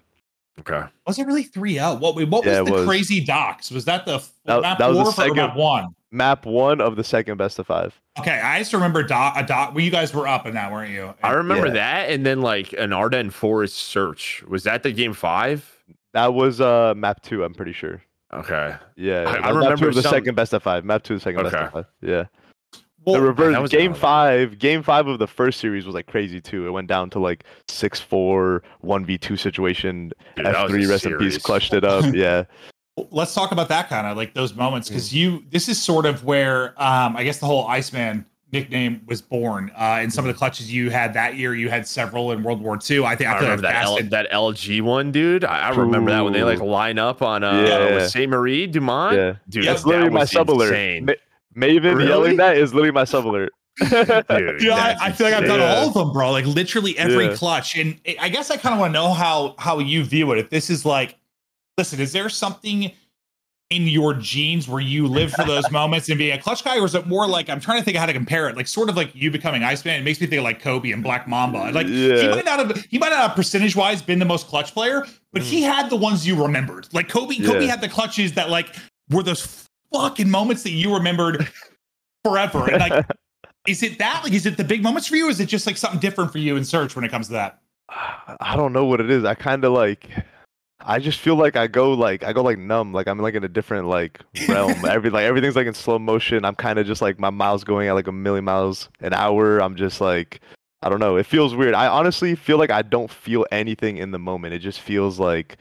[0.59, 0.83] Okay.
[1.05, 1.95] Was it really 3 0?
[1.95, 2.85] What, what Yeah, was it the was.
[2.85, 3.71] crazy docs?
[3.71, 5.87] Was that the That- map that was the four or second- map one?
[6.11, 7.99] Map one of the second best of five.
[8.17, 9.73] Okay, I just remember doc, a dot.
[9.73, 11.13] Well, you guys were up in that, weren't you?
[11.21, 11.73] I remember Yeah.
[11.73, 14.41] that, and then like an Ardennes Forest search.
[14.47, 15.69] Was that the game five?
[16.15, 17.43] That was uh map two.
[17.43, 18.01] I'm pretty sure.
[18.33, 18.73] Okay.
[18.95, 20.83] Yeah, I- I was map two remember the some- second best of five.
[20.85, 21.65] Map two, the second best Okay.
[21.65, 21.85] of five.
[22.01, 22.23] Yeah.
[23.05, 26.07] Well, the reverse that game another- five game five of the first series was like
[26.07, 30.89] crazy too it went down to like 6-4 1v2 situation Dude, that was f3 a
[30.89, 31.37] rest in peace series.
[31.37, 32.45] clutched it up yeah
[33.11, 36.23] let's talk about that kind of like those moments because you this is sort of
[36.23, 40.37] where um i guess the whole iceman nickname was born uh in some of the
[40.37, 43.33] clutches you had that year you had several in world war ii i think I
[43.33, 45.43] i, remember that L, that LG one, dude.
[45.43, 47.95] I, I remember that when they like line up on uh Yeah.
[47.95, 49.15] with Saint Marie Dumont.
[49.17, 51.03] yeah Dude, Yeah, that's that literally my was sub alert.
[51.03, 51.13] Ma-
[51.57, 52.07] maven Really?
[52.07, 53.89] yelling that is literally my sub alert Dude,
[54.61, 55.61] yeah, I, I feel like I've done insane.
[55.61, 56.31] all of them, bro.
[56.31, 57.35] Like literally every Yeah.
[57.35, 60.31] clutch, and I- I guess I kind of want to know how how you view
[60.31, 60.37] it.
[60.39, 61.17] If this is like,
[61.77, 62.91] listen, is there something
[63.71, 66.85] in your genes where you live for those moments and being a clutch guy, or
[66.85, 68.55] is it more like I'm trying to think of how to compare it?
[68.55, 69.99] Like sort of like you becoming Iceman.
[69.99, 71.71] It makes me think of like Kobe and Black Mamba.
[71.71, 74.73] Like he might not have he might not have percentage wise been the most clutch
[74.73, 76.87] player, but he had the ones you remembered.
[76.93, 77.61] Like Kobe, Kobe Mm.
[77.61, 77.67] Yeah.
[77.67, 78.75] had the clutches that like
[79.09, 81.47] were those fucking moments that you remembered
[82.23, 82.69] forever.
[82.69, 83.05] And like
[83.67, 84.23] is it that?
[84.23, 85.27] Like, is it the big moments for you?
[85.27, 87.33] Or is it just like something different for you in search when it comes to
[87.33, 87.61] that?
[87.89, 89.25] I don't know what it is.
[89.25, 90.09] I kind of like
[90.81, 93.43] I just feel like I go like I go like numb, like I'm like in
[93.43, 94.73] a different like realm.
[94.87, 96.45] Every like everything's like in slow motion.
[96.45, 99.59] I'm kind of just like my miles going at like a million miles an hour.
[99.59, 100.41] I'm just like
[100.81, 101.15] I don't know.
[101.15, 101.73] It feels weird.
[101.73, 104.53] I honestly feel like I don't feel anything in the moment.
[104.53, 105.57] It just feels like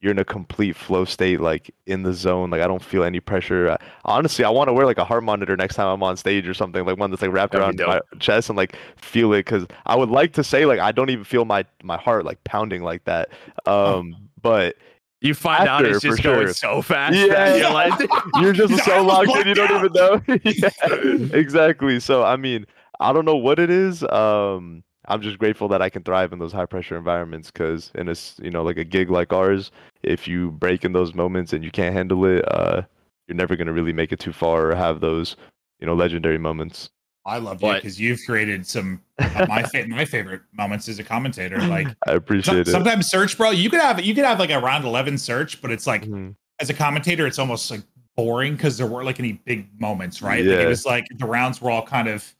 [0.00, 2.50] you're in a complete flow state, like in the zone.
[2.50, 3.70] Like I don't feel any pressure.
[3.72, 6.46] I, honestly, I want to wear like a heart monitor next time I'm on stage
[6.46, 9.38] or something, like one that's like wrapped That'd around my chest and like feel it.
[9.40, 12.42] Because I would like to say like I don't even feel my my heart like
[12.44, 13.30] pounding like that.
[13.66, 14.76] Um, but
[15.20, 16.54] You find out After, it's just going sure.
[16.54, 17.56] so fast Yeah.
[17.56, 17.92] you're like,
[18.40, 20.22] you're just so locked in, you don't even know.
[20.44, 21.98] yeah, exactly.
[21.98, 22.66] So I mean,
[23.00, 24.04] I don't know what it is.
[24.04, 28.08] Um, I'm just grateful that I can thrive in those high pressure environments because in
[28.08, 29.70] a you know like a gig like ours,
[30.02, 32.82] if you break in those moments and you can't handle it, uh,
[33.26, 35.34] you're never gonna really make it too far or have those
[35.80, 36.90] you know legendary moments.
[37.26, 41.04] I love you because you've created some of my fa- my favorite moments as a
[41.04, 41.58] commentator.
[41.60, 42.70] Like I some- appreciate it.
[42.70, 45.70] sometimes search, bro, you could have you could have like a round eleven search, but
[45.70, 46.34] it's like Mhm.
[46.60, 47.82] as a commentator, it's almost like
[48.16, 50.44] boring because there weren't like any big moments, right?
[50.44, 50.64] Like Yeah.
[50.64, 52.30] it was like the rounds were all kind of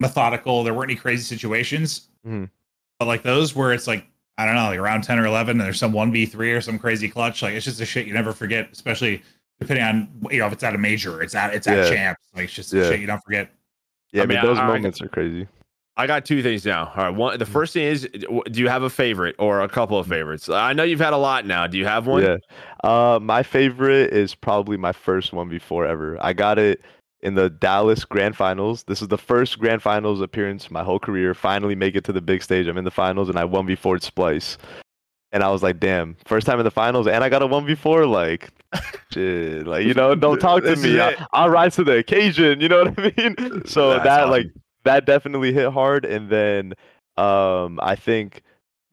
[0.00, 0.64] methodical.
[0.64, 2.50] There weren't any crazy situations, Mhm.
[2.98, 5.60] but like those where it's like I don't know, like around ten or eleven, and
[5.60, 7.40] there's some one v three or some crazy clutch.
[7.42, 9.22] Like it's just a shit you never forget, especially
[9.60, 11.90] depending on you know if it's at a major, it's at it's at Yeah.
[11.90, 12.22] champs.
[12.34, 12.82] Like it's just Yeah.
[12.82, 13.50] a shit you don't forget.
[14.12, 15.46] Yeah, I I mean, mean, those I- I- moments are crazy.
[15.96, 16.92] I got two things now.
[16.96, 17.38] All right, one.
[17.38, 20.48] The first thing is, do you have a favorite or a couple of favorites?
[20.48, 21.68] I know you've had a lot now.
[21.68, 22.24] Do you have one?
[22.24, 22.36] Yeah.
[22.82, 26.18] Uh, my favorite is probably my first one before ever.
[26.20, 26.82] I got it
[27.24, 28.84] in the Dallas Grand Finals.
[28.84, 31.34] This is the first Grand Finals appearance my whole career.
[31.34, 32.66] Finally make it to the big stage.
[32.66, 34.58] I'm in the finals and I won before Splyce.
[35.32, 37.64] And I was like, damn, first time in the finals and I got a one
[37.64, 38.06] before.
[38.06, 38.50] Like,
[39.12, 41.00] shit, like you know, don't talk to me.
[41.00, 42.60] I, I'll rise to the occasion.
[42.60, 43.62] You know what I mean?
[43.66, 44.30] So That's that awesome.
[44.30, 44.46] like
[44.84, 46.04] that definitely hit hard.
[46.04, 46.74] And then
[47.16, 48.42] um, I think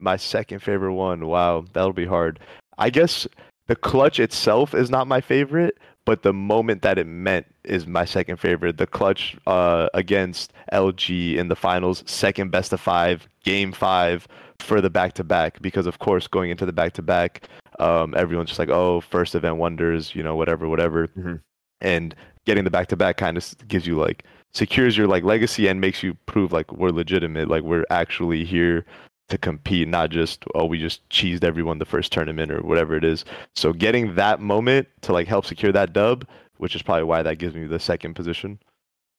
[0.00, 1.26] my second favorite one.
[1.26, 2.40] Wow, that'll be hard.
[2.78, 3.28] I guess
[3.66, 8.04] the clutch itself is not my favorite, but the moment that it meant is my
[8.04, 8.76] second favorite.
[8.76, 14.26] The clutch uh, against LG in the finals, second best of five, game five
[14.58, 15.60] for the back to back.
[15.62, 17.48] Because of course, going into the back to back,
[17.78, 21.08] um, everyone's just like, oh, first event wonders, you know, whatever, whatever.
[21.08, 21.40] Mhm.
[21.80, 24.24] And getting the back to back kind of gives you like
[24.54, 28.84] secures your like legacy and makes you prove like we're legitimate, like we're actually here
[29.28, 33.04] to compete, not just oh we just cheesed everyone the first tournament or whatever it
[33.04, 33.24] is.
[33.54, 36.26] So getting that moment to like help secure that dub,
[36.58, 38.58] which is probably why that gives me the second position.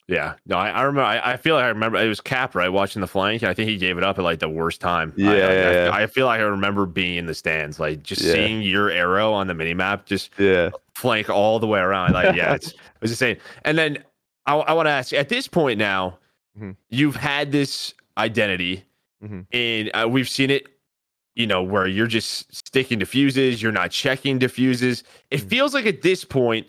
[0.10, 0.34] Yeah.
[0.46, 1.04] No, I, I remember.
[1.04, 3.70] I, I feel like I remember it was Cap right watching the flank, I think
[3.70, 5.14] he gave it up at like the worst time.
[5.18, 8.22] I- Yeah, I, yeah, I, feel like I remember being in the stands, like just
[8.22, 8.34] Yeah.
[8.34, 10.72] seeing your arrow on the mini map, just Yeah.
[10.94, 12.12] flank all the way around.
[12.14, 13.38] Like, yeah, it's, it was insane.
[13.64, 14.04] And then
[14.46, 16.20] I, I want to ask at this point now,
[16.60, 16.76] Mhm.
[16.90, 18.84] you've had this identity,
[19.24, 19.46] Mhm.
[19.52, 20.68] and uh, we've seen it.
[21.36, 25.04] You know where you're just sticking diffuses, you're not checking diffuses.
[25.32, 25.50] It Mhm.
[25.50, 26.68] feels like at this point,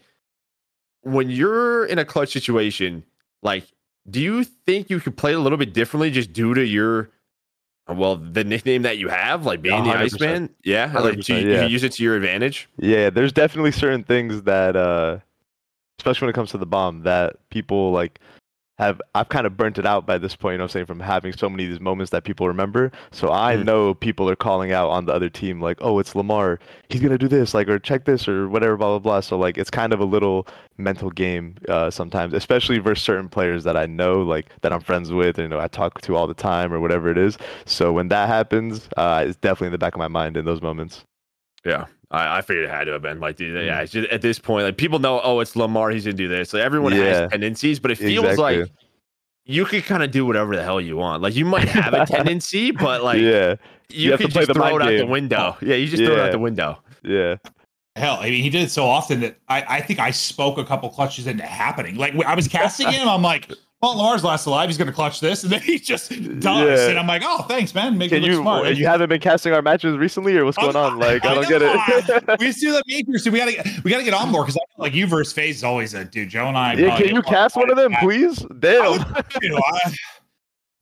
[1.03, 3.05] when you're in a clutch situation,
[3.43, 3.67] like,
[4.09, 7.11] do you think you could play a little bit differently just due to your,
[7.89, 10.15] well, the nickname that you have, like being the 100%.
[10.15, 10.55] Iceman?
[10.65, 11.61] Yeah, like, do you, you yeah.
[11.63, 12.67] can use it to your advantage.
[12.79, 15.19] Yeah, there's definitely certain things that uh
[16.01, 18.19] especially when it comes to the bomb that people like
[18.79, 20.87] have I've kind of burnt it out by this point, you know what I'm saying,
[20.87, 22.91] from having so many of these moments that people remember.
[23.13, 23.65] So I Mm.
[23.65, 26.59] know people are calling out on the other team like, "Oh, it's Lamar.
[26.89, 29.21] He's going to do this," like or check this or whatever blah blah blah.
[29.21, 30.47] So like it's kind of a little
[30.77, 35.13] mental game uh sometimes, especially versus certain players that I know like that I'm friends
[35.13, 37.39] with, and, you know, I talk to all the time or whatever it is.
[37.67, 40.63] So when that happens, uh it's definitely in the back of my mind in those
[40.63, 41.05] moments.
[41.65, 43.83] Yeah, I, I figured it had to have been like, dude, yeah.
[43.83, 43.91] Mm.
[43.91, 46.53] Just, at this point, like people know, oh, it's Lamar, he's gonna do this.
[46.53, 47.05] Like everyone Yeah.
[47.05, 48.61] has tendencies, but it feels Exactly.
[48.61, 48.71] like
[49.47, 51.23] you could kind of do whatever the hell you want.
[51.23, 53.57] Like you might have a tendency, but like yeah.
[53.91, 55.57] you, have to could play just the throw it mind out the window.
[55.61, 56.79] Yeah, you just throw it out the window.
[57.03, 57.37] Yeah.
[57.97, 60.65] Hell, I mean, he did it so often that I, I think I spoke a
[60.65, 61.95] couple clutches into happening.
[61.97, 63.53] Like I was casting him, I'm like,
[63.85, 64.69] "Well, Lamar's last alive.
[64.69, 66.09] He's going to clutch this," and then he just
[66.41, 66.81] does.
[66.81, 66.89] Yeah.
[66.89, 67.99] And I'm like, "Oh, thanks, man.
[67.99, 70.57] Make Can me look you smart." you haven't been casting our matches recently or what's
[70.57, 70.99] going on?
[70.99, 72.39] Like I don't get it.
[72.41, 74.31] we used to do that major, so we got to we got to get on
[74.31, 76.31] more because like you versus FaZe is always a dude.
[76.31, 76.75] Joe and I.
[76.75, 78.41] yeah, can you cast one of them, please?
[78.43, 79.05] would- Damn.
[79.43, 79.95] you know, I-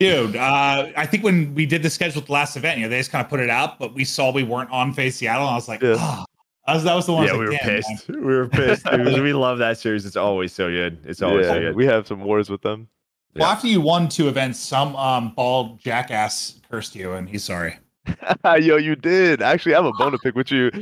[0.01, 2.89] Dude, uh, I think when we did the schedule at the last event, you know,
[2.91, 5.43] they just kind of put it out, but we saw we weren't on FaZe Seattle,
[5.47, 5.95] and I was like, Yeah.
[5.97, 6.25] oh,
[6.67, 7.27] that was, that was the one.
[7.27, 8.09] Yeah, was we were like, "Damn, man." pissed.
[8.09, 8.91] We were pissed.
[8.93, 10.07] we love that series.
[10.07, 10.99] It's always so good.
[11.05, 11.75] It's always so good.
[11.77, 12.89] we have some wars with them.
[13.35, 13.53] Well, Yeah.
[13.53, 17.79] after you won two events, some um, bald jackass cursed you, and he's sorry.
[18.61, 19.43] Yo, you did.
[19.43, 20.71] Actually, I have a bone to pick with you.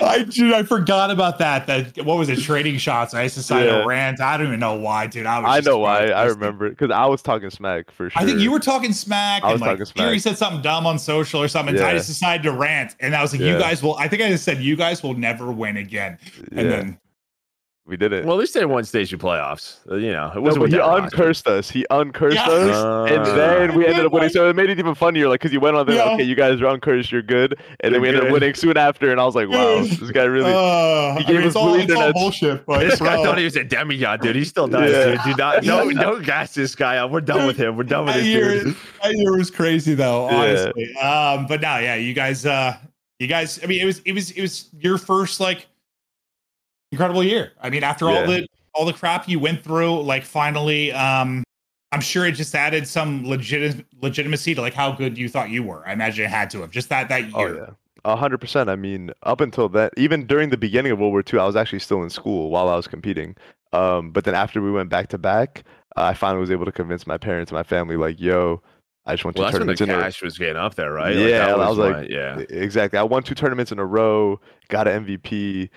[0.00, 1.66] I dude, I forgot about that.
[1.66, 2.40] That what was it?
[2.40, 3.14] Trading shots.
[3.14, 3.80] I just decided Yeah.
[3.80, 4.20] to rant.
[4.20, 5.26] I don't even know why, dude.
[5.26, 5.48] I was.
[5.48, 6.08] I know why.
[6.08, 8.22] I remember because I was talking smack for sure.
[8.22, 9.42] I think you were talking smack.
[9.42, 10.04] I was and like talking smack.
[10.04, 11.74] Fury said something dumb on social or something.
[11.76, 14.22] And I just decided to rant, and I was like, "You guys will." I think
[14.22, 16.18] I just said, "You guys will never win again."
[16.52, 16.98] And Yeah, then
[17.88, 18.24] we did it.
[18.24, 19.78] Well, at least they won stage two playoffs.
[19.90, 21.04] Uh, You know, it wasn't but with he that roster.
[21.16, 21.70] uncursed us.
[21.70, 22.44] He uncursed Yeah.
[22.48, 23.10] us.
[23.10, 25.26] And Uh, then we ended up winning, Like- so it made it even funnier.
[25.28, 26.10] Like, cause you went on there, Yeah.
[26.12, 28.28] okay, you guys are uncursed, you're good, and then You're we ended good.
[28.28, 29.10] up winning soon after.
[29.10, 30.52] And I was like, wow, this guy really.
[30.52, 32.66] Uh, he I gave mean, us it's all, blue it's all bullshit.
[32.66, 34.36] But this guy uh, thought he was a demigod, dude.
[34.36, 35.12] He still does, Yeah.
[35.12, 35.20] dude.
[35.24, 37.10] Do not, no, no, gas this guy up.
[37.10, 37.76] We're done with him.
[37.76, 38.76] We're done with I this hear, dude.
[39.02, 40.36] I hear it was crazy though, Yeah.
[40.36, 40.94] honestly.
[40.96, 42.74] Um, but now, yeah, you guys, uh,
[43.18, 43.58] you guys.
[43.62, 45.66] I mean, it was, it was, it was your first like
[46.92, 47.52] incredible year.
[47.60, 51.44] I mean, after all the all the crap you went through, like finally, um,
[51.92, 55.62] I'm sure it just added some legit legitimacy to like how good you thought you
[55.62, 55.86] were.
[55.86, 57.34] I imagine it had to have just that that year.
[57.36, 57.70] Oh yeah.
[58.04, 58.70] A hundred percent.
[58.70, 61.56] I mean, up until that, even during the beginning of World War II, I was
[61.56, 63.36] actually still in school while I was competing.
[63.72, 65.64] Um, but then after we went back to back,
[65.96, 68.62] uh, I finally was able to convince my parents and my family, like, "Yo,
[69.08, 70.74] I just won two Well, that's when the tournaments in a cash was getting up
[70.74, 71.16] there, right?
[71.16, 72.40] Yeah, that I was like, yeah.
[72.50, 72.98] Exactly.
[72.98, 75.70] I won two tournaments in a row, got an MVP.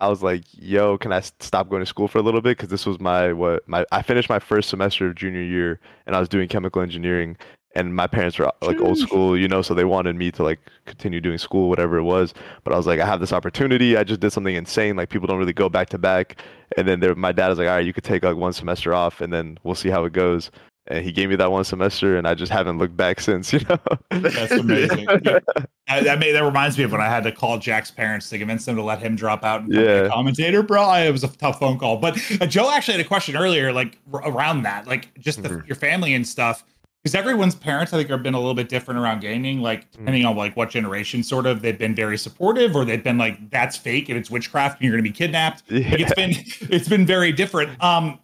[0.00, 2.68] I was like, "Yo, can I stop going to school for a little bit?" Because
[2.70, 6.20] this was my what my I finished my first semester of junior year, and I
[6.20, 7.36] was doing chemical engineering.
[7.76, 10.58] And my parents were like old school, you know, so they wanted me to like
[10.86, 12.34] continue doing school, whatever it was.
[12.64, 13.96] But I was like, I have this opportunity.
[13.96, 14.96] I just did something insane.
[14.96, 16.42] Like people don't really go back to back.
[16.76, 19.20] And then my dad was like, all right, you could take like one semester off,
[19.20, 20.50] and then we'll see how it goes.
[20.90, 23.52] And he gave me that one semester, and I just haven't looked back since.
[23.52, 23.78] You know.
[24.10, 25.06] That's amazing.
[25.06, 25.42] That,
[25.86, 28.64] that, made, that reminds me of when I had to call Jack's parents to convince
[28.64, 29.80] them to let him drop out and Yeah.
[29.80, 30.82] a commentator, bro.
[30.82, 31.96] I, it was a tough phone call.
[31.98, 35.48] But uh, Joe actually had a question earlier, like r- around that, like just the,
[35.48, 35.66] Mhm.
[35.68, 36.64] your family and stuff.
[37.02, 39.62] Because everyone's parents, I think, have been a little bit different around gaming.
[39.62, 43.16] Like depending on like what generation, sort of, they've been very supportive, or they've been
[43.16, 46.30] like, "That's fake and it's witchcraft, and you're going to be kidnapped." Like it's been
[46.70, 47.82] it's been very different.
[47.82, 48.18] Um,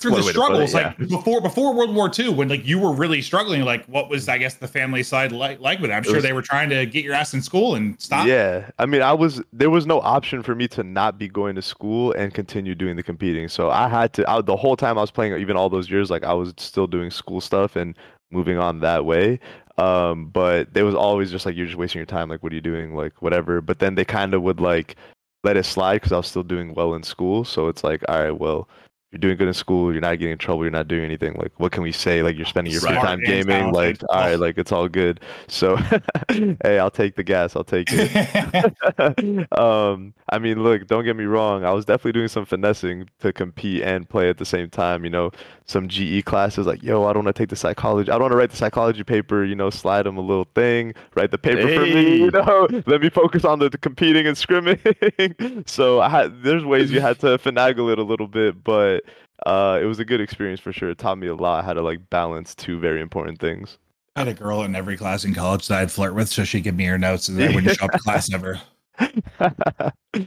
[0.00, 2.78] through One the put it, struggles, like before before World War II, when like you
[2.78, 5.94] were really struggling, like what was I guess the family side like like with it?
[5.94, 8.26] I'm sure was- they were trying to get your ass in school and stop.
[8.26, 11.54] Yeah, I mean, I was there was no option for me to not be going
[11.56, 13.48] to school and continue doing the competing.
[13.48, 14.28] So I had to.
[14.28, 16.86] I, the whole time I was playing, even all those years, like I was still
[16.86, 17.94] doing school stuff and
[18.30, 19.38] moving on that way.
[19.76, 22.30] Um, but there was always just like you're just wasting your time.
[22.30, 22.94] Like, what are you doing?
[22.94, 23.60] Like, whatever.
[23.60, 24.96] But then they kind of would like
[25.44, 27.44] let it slide because I was still doing well in school.
[27.44, 28.66] So it's like, all right, well.
[29.12, 29.90] You're doing good in school.
[29.92, 30.62] You're not getting in trouble.
[30.62, 31.34] You're not doing anything.
[31.34, 32.22] Like, what can we say?
[32.22, 33.72] Like, you're spending your free time gaming.
[33.72, 35.18] Like, all right, like it's all good.
[35.48, 35.76] So,
[36.28, 37.56] hey, I'll take the gas.
[37.56, 39.52] I'll take it.
[39.58, 41.64] um, I mean, look, don't get me wrong.
[41.64, 45.02] I was definitely doing some finessing to compete and play at the same time.
[45.02, 45.32] You know,
[45.66, 48.12] some GE classes like, yo, I don't want to take the psychology.
[48.12, 49.44] I don't want to write the psychology paper.
[49.44, 52.18] You know, slide them a little thing, write the paper for me.
[52.20, 55.68] You know, let me focus on the, the competing and scrimming.
[55.68, 58.99] so I had, there's ways you had to finagle it a little bit, but
[59.46, 60.90] uh, it was a good experience for sure.
[60.90, 63.78] It taught me a lot how to like balance two very important things.
[64.16, 66.62] I had a girl in every class in college that I'd flirt with, so she'd
[66.62, 68.60] give me her notes, and then I wouldn't show up to class ever.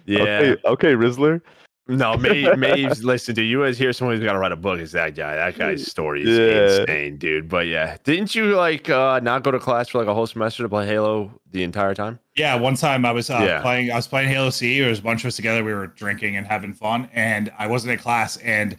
[0.05, 0.21] Yeah.
[0.21, 1.41] Okay, okay, Rizzler.
[1.87, 3.45] No, May, Maeve's listen, dude.
[3.45, 4.79] You guys hear someone who's got to write a book?
[4.79, 5.35] Is that guy?
[5.35, 6.79] That guy's story is Yeah.
[6.81, 7.49] insane, dude.
[7.49, 10.63] But yeah, didn't you like uh not go to class for like a whole semester
[10.63, 12.19] to play Halo the entire time?
[12.37, 13.61] Yeah, one time I was uh, Yeah.
[13.61, 13.91] playing.
[13.91, 14.79] I was playing Halo C.
[14.79, 15.61] There was a bunch of us together.
[15.63, 18.37] We were drinking and having fun, and I wasn't in class.
[18.37, 18.77] And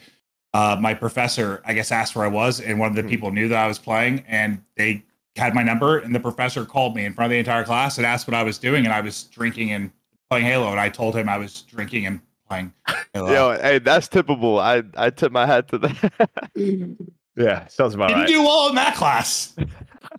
[0.55, 3.09] uh, my professor, I guess, asked where I was, and one of the Hmm.
[3.09, 5.05] people knew that I was playing, and they
[5.37, 5.99] had my number.
[5.99, 8.43] And the professor called me in front of the entire class and asked what I
[8.43, 9.91] was doing, and I was drinking and
[10.31, 10.71] playing Halo.
[10.71, 12.73] And I told him I was drinking and playing
[13.13, 13.33] Halo.
[13.33, 14.61] Yo, hey, that's tippable.
[14.61, 16.31] I I tip my hat to that.
[17.37, 18.29] Yeah, sounds about Didn't right.
[18.29, 19.57] do well in that class.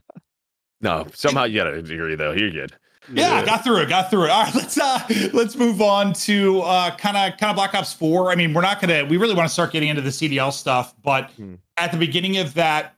[0.81, 2.33] no, somehow you got a degree though.
[2.33, 2.73] You're good.
[3.11, 3.89] Yeah, got through it.
[3.89, 4.29] Got through it.
[4.31, 4.99] All right, let's uh
[5.33, 8.31] let's move on to uh kind of kind of Black Ops 4.
[8.31, 10.95] I mean, we're not gonna we really want to start getting into the CDL stuff,
[11.03, 11.55] but Hmm.
[11.77, 12.95] at the beginning of that,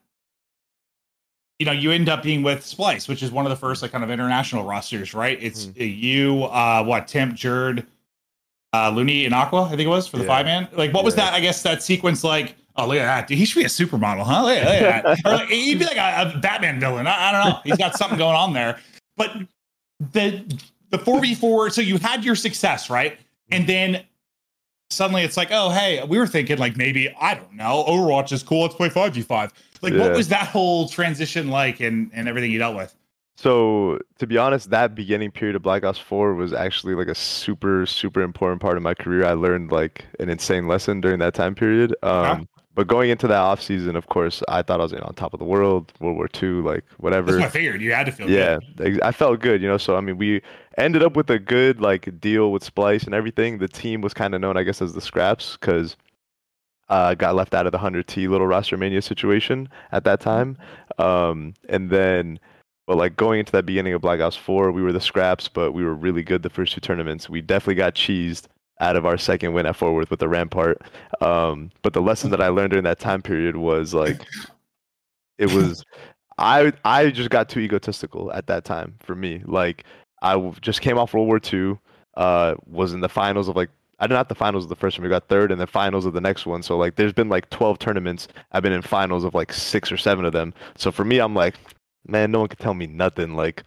[1.60, 3.92] you know, you end up being with Splyce, which is one of the first like
[3.92, 5.38] kind of international rosters, right?
[5.42, 5.72] It's Hmm.
[5.82, 7.86] you, uh what, Temp, Jurd,
[8.74, 10.28] uh Loony and Aqua, I think it was for the Yeah.
[10.30, 10.68] five man.
[10.74, 11.34] Like what was that?
[11.34, 13.28] I guess that sequence like Oh, look at that.
[13.28, 14.44] Dude, he should be a supermodel, huh?
[14.44, 15.26] Look at, look at that.
[15.26, 17.08] Like, he'd be like a, a Batman villain.
[17.08, 17.60] I, I don't know.
[17.64, 18.78] He's got something going on there.
[19.16, 19.36] But
[20.00, 20.44] the
[20.90, 23.20] the 4v4 so you had your success right
[23.52, 24.04] and then
[24.90, 28.42] suddenly it's like oh hey we were thinking like maybe i don't know overwatch is
[28.44, 32.60] cool let's play 5v5 like what was that whole transition like and and everything you
[32.60, 32.96] dealt with
[33.36, 37.14] So to be honest, that beginning period of Black Ops 4 was actually like a
[37.14, 39.26] super, super important part of my career.
[39.26, 41.96] I learned like an insane lesson during that time period.
[42.02, 42.57] Um, Yeah.
[42.78, 45.16] But going into that off season, of course, I thought I was you know, on
[45.16, 47.32] top of the world, World War II, like whatever.
[47.32, 47.82] That's what I figured.
[47.82, 49.02] You had to feel yeah, good.
[49.02, 49.80] I felt good, you know.
[49.80, 50.44] So I mean, we
[50.78, 53.58] ended up with a good like deal with Splyce and everything.
[53.58, 55.98] The team was kind of known, I guess, as the Scraps because
[56.90, 60.56] uh, got left out of the hundred T little roster mania situation at that time.
[61.00, 62.40] Um, and then,
[62.86, 65.72] but like going into that beginning of Black Ops Four, we were the Scraps, but
[65.72, 67.28] we were really good the first two tournaments.
[67.28, 68.46] We definitely got cheesed
[68.80, 70.82] out of our second win at Fort Worth with the Rampart.
[71.22, 74.22] Um, but the lesson that I learned during that time period was like,
[75.38, 75.84] it was.
[76.40, 79.42] I I just got too egotistical at that time for me.
[79.46, 79.86] Like
[80.22, 81.80] I just came off World War II,
[82.16, 83.70] uh, was in the finals of like
[84.00, 85.04] I did not the finals of the first one.
[85.04, 86.62] We got third, and the finals of the next one.
[86.62, 88.28] So like, there's been like 12 tournaments.
[88.52, 90.54] I've been in finals of like six or seven of them.
[90.76, 91.56] So for me, I'm like,
[92.06, 93.34] man, no one can tell me nothing.
[93.34, 93.64] Like,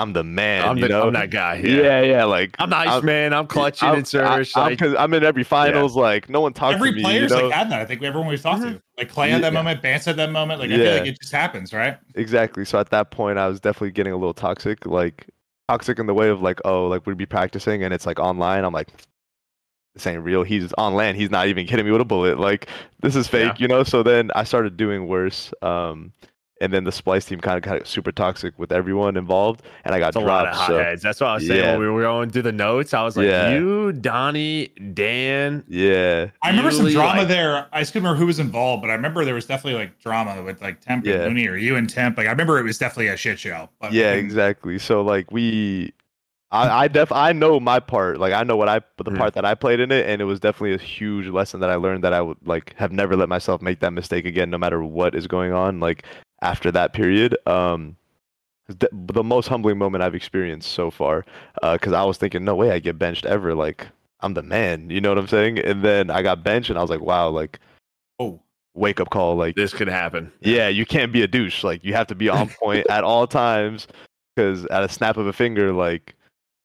[0.00, 0.64] I'm the man.
[0.68, 1.06] I'm, you the, know?
[1.08, 1.56] I'm that guy.
[1.56, 1.82] yeah.
[1.82, 2.00] Yeah.
[2.02, 3.32] yeah, Like I'm nice, I'm- man.
[3.32, 4.56] I'm clutching I'm, and search.
[4.56, 5.94] I, am like, cause I'm in every finals.
[5.96, 7.02] Like, no one talks Every to me.
[7.02, 7.44] player's you know?
[7.46, 7.80] like had that.
[7.80, 8.74] I think everyone we've talked Mm-hmm.
[8.74, 10.60] to, like Clay at that moment, Bance at that moment.
[10.60, 11.98] Like I feel like it just happens, right?
[12.14, 12.64] Exactly.
[12.64, 14.84] So at that point, I was definitely getting a little toxic.
[14.86, 15.26] Like
[15.68, 18.64] toxic in the way of like, oh, like we'd be practicing and it's like online.
[18.64, 18.88] I'm like,
[19.94, 20.42] this ain't real.
[20.44, 21.16] He's on land.
[21.16, 22.38] He's not even hitting me with a bullet.
[22.38, 22.68] Like
[23.00, 23.54] this is fake, Yeah.
[23.58, 23.82] you know.
[23.82, 25.52] So then I started doing worse.
[25.62, 26.12] Um,
[26.60, 29.98] and then the Splyce team kind of got super toxic with everyone involved, and I
[29.98, 30.66] got It's a lot of dropped.
[30.68, 31.02] So hotheads.
[31.02, 31.70] That's what I was saying Yeah.
[31.72, 32.92] when we were going through the notes.
[32.94, 33.52] I was like, Yeah.
[33.54, 35.64] you, Donnie, Dan.
[35.68, 37.66] yeah, I remember some drama like- there.
[37.72, 40.42] I just couldn't remember who was involved, but I remember there was definitely like drama
[40.42, 41.14] with like Temp Yeah.
[41.14, 42.16] and Loony or you and Temp.
[42.18, 43.68] Like I remember it was definitely a shit show.
[43.80, 44.78] But yeah, and exactly.
[44.78, 45.92] So like we.
[46.52, 48.18] I, I def I know my part.
[48.18, 49.16] Like I know what I the Mm.
[49.18, 51.76] part that I played in it, and it was definitely a huge lesson that I
[51.76, 54.82] learned that I would like have never let myself make that mistake again, no matter
[54.82, 55.78] what is going on.
[55.78, 56.04] Like
[56.42, 57.96] after that period, um,
[58.78, 61.24] de- the most humbling moment I've experienced so far.
[61.62, 63.54] Because I was thinking, no way I get benched ever.
[63.54, 63.86] Like
[64.20, 64.90] I'm the man.
[64.90, 65.58] You know what I'm saying?
[65.58, 67.58] And then I got benched, and I was like, wow, like
[68.18, 68.40] Oh,
[68.74, 69.36] wake up call.
[69.36, 70.30] Like This could happen.
[70.40, 71.64] yeah, you can't be a douche.
[71.64, 73.86] Like you have to be on point at all times
[74.36, 76.14] because at a snap of a finger, like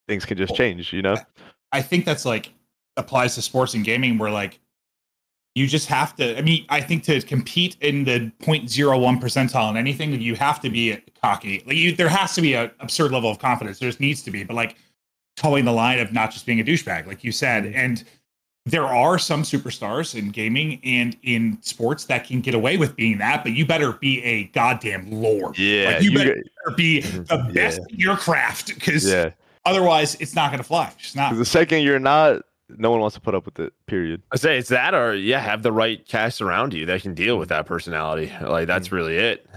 [0.08, 0.94] things can just change.
[0.94, 1.18] You know?
[1.72, 2.52] I think that's like
[2.98, 4.60] applies to sports and gaming where like
[5.56, 9.78] you just have to I mean, I think to compete in the 0.01 percentile in
[9.78, 11.64] anything, you have to be cocky.
[11.66, 13.80] Like you there has to be an absurd level of confidence.
[13.80, 14.76] There just needs to be, but like
[15.38, 17.64] towing the line of not just being a douchebag, like you said.
[17.64, 17.78] Mm-hmm.
[17.78, 18.04] And
[18.68, 23.18] there are some superstars in gaming and in sports that can get away with being
[23.20, 25.58] that, but you better be a goddamn lord.
[25.58, 26.36] Yeah, Like, you you better
[26.68, 29.30] get- be the best in your craft because yeah.
[29.66, 30.92] otherwise it's not going to fly.
[30.98, 31.36] It's not.
[31.36, 33.74] the second you're not, no one wants to put up with it.
[33.86, 34.22] Period.
[34.32, 37.38] I say it's that, or yeah, have the right cast around you that can deal
[37.38, 38.32] with that personality.
[38.42, 38.96] Like that's mm-hmm.
[38.96, 39.48] really it.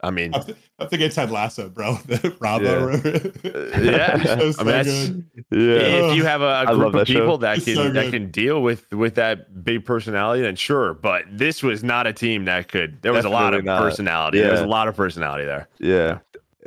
[0.00, 1.98] I mean, I th- I think it's Ted Lasso, bro.
[2.06, 2.92] The Bravo.
[2.92, 4.16] yeah.
[4.16, 5.80] That uh, was I mean, good.
[5.82, 6.10] Yeah.
[6.10, 7.14] if you have a, love group of that show.
[7.14, 10.94] people that It's can so that can deal with with that big personality, then sure.
[10.94, 13.02] But this was not a team that could.
[13.02, 13.80] There was a lot of not.
[13.80, 14.40] personality.
[14.40, 15.68] There was a lot of personality there.
[15.80, 16.18] Yeah.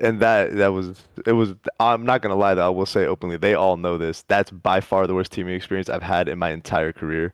[0.01, 3.37] And that that was it was I'm not gonna lie though, I will say openly,
[3.37, 4.23] they all know this.
[4.27, 7.33] That's by far the worst teaming experience I've had in my entire career.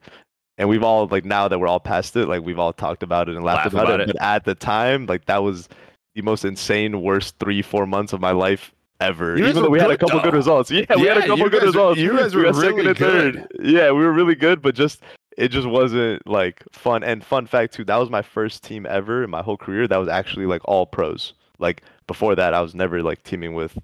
[0.57, 3.30] And we've all like now that we're all past it, like we've all talked about
[3.30, 4.09] it and laughed Laugh about, about it.
[4.09, 4.13] it.
[4.13, 5.70] But at the time, like that was
[6.15, 9.38] the most insane worst three, four months of my life ever.
[9.38, 10.72] You Even though we had a good, couple good results.
[10.72, 11.99] Yeah, we had a couple good results.
[11.99, 13.47] you guys We were second really and third.
[13.61, 15.01] Yeah, we were really good, but just
[15.38, 17.03] it just wasn't like fun.
[17.03, 19.97] And fun fact too, that was my first team ever in my whole career that
[19.97, 21.34] was actually like all pros.
[21.59, 23.78] Like before that, I was never like teaming with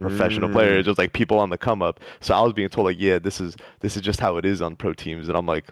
[0.00, 0.52] professional Mm.
[0.52, 2.00] players, just like people on the come up.
[2.20, 4.62] So I was being told like, yeah, this is this is just how it is
[4.62, 5.66] on pro teams, and I'm like,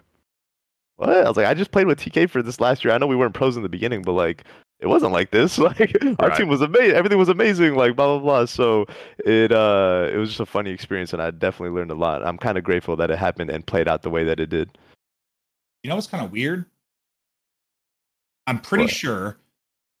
[0.97, 1.09] what?
[1.09, 2.93] I was like, I just played with TK for this last year.
[2.93, 4.43] I know we weren't pros in the beginning, but like.
[4.79, 5.57] It wasn't like this.
[5.57, 6.37] Like our Right.
[6.37, 6.95] team was amazing.
[6.95, 7.73] Everything was amazing.
[7.73, 8.45] Like blah blah blah.
[8.45, 8.85] So
[9.25, 12.23] it uh it was just a funny experience, and I definitely learned a lot.
[12.23, 14.77] I'm kind of grateful that it happened and played out the way that it did.
[15.81, 16.65] You know what's kind of weird?
[18.45, 18.91] I'm pretty What?
[18.91, 19.37] sure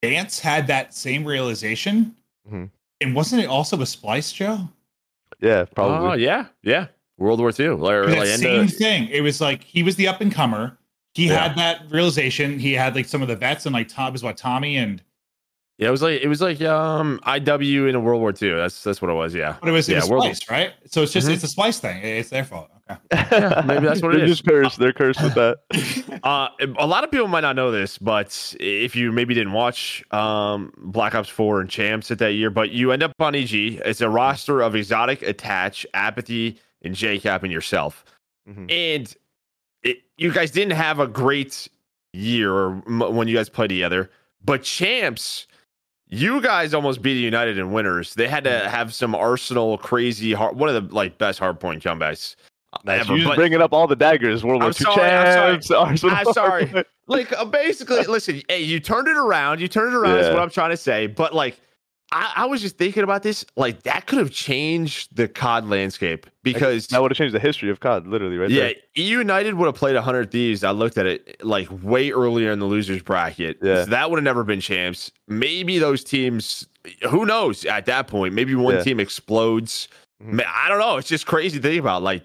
[0.09, 2.15] Vance had that same realization.
[2.51, 2.69] Mhm.
[3.01, 4.69] And wasn't it also a Splyce, Joe?
[5.39, 6.23] Yeah, Oh probably.
[6.23, 6.87] yeah, yeah.
[7.17, 7.67] World War II.
[7.67, 7.77] Or,
[8.07, 9.07] That like, same of- thing.
[9.09, 10.77] It was like he was the up and comer.
[11.13, 11.47] He Yeah.
[11.47, 12.59] had that realization.
[12.59, 15.01] He had like some of the vets and like Tom was what Tommy and
[15.79, 18.55] yeah, it was like it was like um IW in a World War II.
[18.55, 19.33] That's that's what it was.
[19.35, 19.57] Yeah.
[19.59, 20.73] but it was, it Yeah, was World- Splyce, right?
[20.85, 21.33] So it's just Mhm.
[21.33, 22.03] it's a Splyce thing.
[22.03, 22.69] It's their fault.
[23.11, 24.79] Yeah, maybe that's what it They're just cursed.
[24.79, 25.59] They're cursed with that.
[26.23, 30.03] Uh, a lot of people might not know this, but if you maybe didn't watch
[30.11, 33.53] um, Black Ops 4 and Champs at that year, but you end up on EG.
[33.53, 38.03] It's a roster of Xotic, Attach, Apathy, and JCap and yourself.
[38.49, 38.71] Mhm.
[38.71, 39.15] And
[39.83, 41.69] it, you guys didn't have a great
[42.13, 44.09] year or when you guys played together,
[44.43, 45.47] but Champs,
[46.07, 48.15] you guys almost beat United in winners.
[48.15, 52.35] They had to have some Arsenal crazy, hard, one of the like best hardpoint comebacks
[52.83, 53.01] Nice.
[53.01, 53.15] ever.
[53.15, 54.43] You're just bringing up all the daggers.
[54.43, 55.97] World War II sorry, I'm sorry.
[55.97, 56.03] champs.
[56.03, 56.83] I'm sorry.
[57.07, 59.59] like uh, basically, listen, hey, you turned it around.
[59.61, 60.19] You turned it around.
[60.19, 61.07] Is what I'm trying to say.
[61.07, 61.59] But like,
[62.11, 63.45] I, I was just thinking about this.
[63.57, 67.69] Like, that could have changed the COD landscape because that would have changed the history
[67.69, 68.73] of COD, literally, right yeah, there.
[68.95, 70.63] United would have played 100 Thieves.
[70.63, 73.57] I looked at it like way earlier in the losers bracket.
[73.61, 73.83] Yeah.
[73.83, 75.11] So that would have never been champs.
[75.27, 76.65] Maybe those teams,
[77.09, 78.33] who knows at that point?
[78.33, 78.83] Maybe one Yeah.
[78.83, 79.89] team explodes.
[80.23, 80.43] Mhm.
[80.47, 80.97] I don't know.
[80.97, 82.03] It's just crazy to think about.
[82.03, 82.23] Like,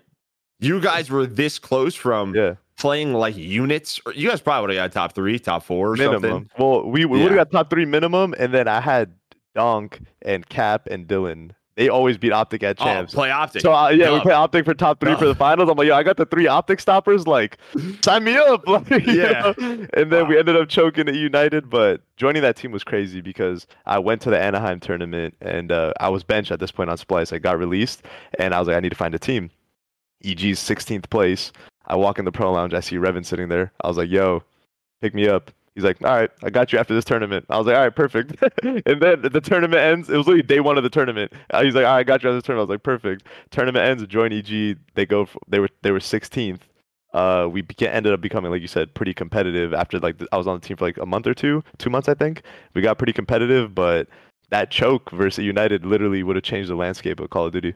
[0.62, 4.00] you guys were this close from Yeah, playing like units.
[4.14, 6.22] You guys probably would have got top three, top four, or minimum.
[6.22, 6.50] something.
[6.58, 7.24] Well, we, we Yeah.
[7.24, 9.14] would have got top three minimum, and then I had
[9.54, 11.50] Donk and Cap and Dylan.
[11.74, 13.14] They always beat Optic at Oh, champs.
[13.14, 13.62] play optic.
[13.62, 15.70] So uh, yeah, we play Optic for top three for the finals.
[15.70, 17.26] I'm like, yo, I got the three Optic stoppers.
[17.26, 17.56] Like,
[18.04, 18.62] sign me up.
[18.68, 19.54] Like, you Yeah.
[19.58, 19.86] know?
[19.94, 23.66] And then we ended up choking at United, but joining that team was crazy because
[23.86, 26.98] I went to the Anaheim tournament and uh, I was benched at this point on
[26.98, 27.32] Splyce.
[27.32, 28.02] I got released,
[28.38, 29.50] and I was like, I need to find a team.
[30.24, 31.52] EG's 16th place.
[31.86, 32.74] I walk in the pro lounge.
[32.74, 33.72] I see Revan sitting there.
[33.82, 34.42] I was like, yo,
[35.00, 35.50] pick me up.
[35.74, 37.46] He's like, all right, I got you after this tournament.
[37.48, 38.36] I was like, all right, perfect.
[38.62, 40.10] and then the tournament ends.
[40.10, 41.32] It was literally day one of the tournament.
[41.50, 42.68] Uh, He's like, all right, I got you after this tournament.
[42.68, 43.26] I was like, perfect.
[43.50, 44.06] Tournament ends.
[44.06, 44.76] Join EG.
[44.94, 45.22] They go.
[45.22, 46.60] f they were they were 16th.
[47.14, 49.72] Uh, we ended up becoming, like you said, pretty competitive.
[49.74, 51.90] After like th- I was on the team for like a month or two, two
[51.90, 52.42] months I think.
[52.74, 54.08] We got pretty competitive, but
[54.50, 57.74] that choke versus United literally would have changed the landscape of Call of Duty.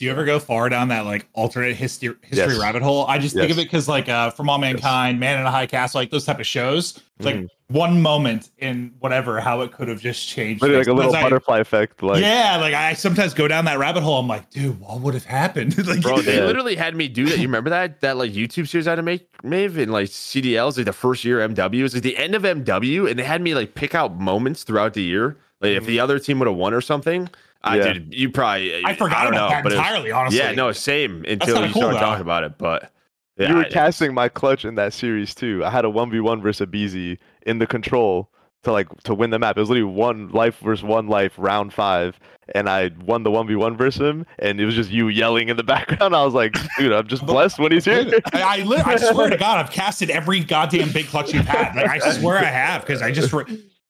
[0.00, 2.58] Do you ever go far down that like alternate history history Yes.
[2.60, 3.06] rabbit hole?
[3.06, 5.66] I just think of it because like uh For All Mankind, Man in a High
[5.66, 7.00] Castle, like those type of shows.
[7.18, 7.46] It's like Mhm.
[7.68, 10.62] one moment in whatever, how it could have just changed.
[10.62, 12.02] Literally like a little Sometimes I- butterfly effect.
[12.02, 14.18] Like yeah, like I sometimes go down that rabbit hole.
[14.18, 15.78] I'm like, dude, what would have happened?
[15.86, 16.44] like, Bro, they Yeah.
[16.46, 17.36] literally had me do that.
[17.38, 20.76] You remember that that like YouTube series I had to make, Maeve, in like CDLs,
[20.76, 21.78] like the first year MW.
[21.78, 24.64] It was like the end of MW, and they had me like pick out moments
[24.64, 25.36] throughout the year.
[25.60, 27.28] Like if the other team would have won or something,
[27.64, 27.92] I Yeah.
[27.94, 28.14] did.
[28.14, 30.10] You probably uh, I forgot don't about know, that but was- entirely.
[30.12, 32.00] honestly, yeah, no, same until kinda you cool, started though.
[32.00, 32.58] talking about it.
[32.58, 32.92] But
[33.38, 35.62] yeah, you were I- casting my clutch in that series too.
[35.64, 38.30] I had a one v one versus Abezy in the control
[38.62, 39.56] to like to win the map.
[39.56, 42.18] It was literally one life versus one life, round five,
[42.54, 44.24] and I won the one v one versus him.
[44.38, 46.14] And it was just you yelling in the background.
[46.16, 48.10] I was like, dude, I'm just blessed when he's here.
[48.32, 51.74] I, I, li- I swear to God, I've casted every goddamn big clutch you've had.
[51.76, 53.44] Like I swear I have because I just re-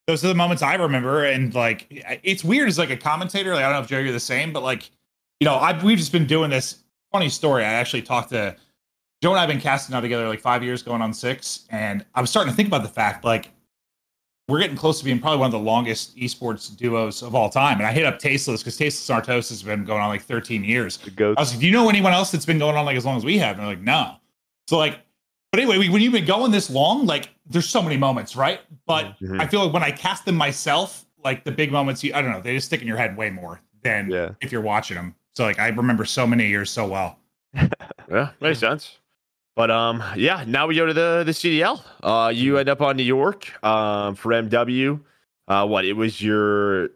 [0.06, 1.24] those are the moments I remember.
[1.24, 1.86] And like
[2.22, 3.54] it's weird as like a commentator.
[3.54, 4.90] Like I don't know if Joe you're the same, but like
[5.40, 7.64] you know, I we've just been doing this funny story.
[7.64, 8.56] I actually talked to
[9.22, 12.20] Joe and I've been casting now together like five years, going on six, and I
[12.20, 13.50] was starting to think about the fact like
[14.48, 17.78] we're getting close to being probably one of the longest esports duos of all time.
[17.78, 20.98] And I hit up Tasteless because Tasteless Artos has been going on like 13 years.
[21.18, 23.16] I was like, do you know anyone else that's been going on like as long
[23.16, 23.52] as we have?
[23.52, 24.16] And they're like, no.
[24.68, 24.98] So like,
[25.54, 28.60] but anyway, when you've been going this long, like there's so many moments, right?
[28.86, 29.40] But Mhm.
[29.40, 32.32] I feel like when I cast them myself, like the big moments, you, I don't
[32.32, 34.30] know, they just stick in your head way more than Yeah.
[34.40, 35.14] if you're watching them.
[35.36, 37.18] So like, I remember so many years so well.
[38.10, 38.98] Yeah, makes sense.
[39.56, 40.44] But um, yeah.
[40.46, 41.80] Now we go to the the CDL.
[42.02, 43.50] Uh, you end up on New York.
[43.64, 45.00] Um, for MW.
[45.48, 46.90] Uh, what it was your.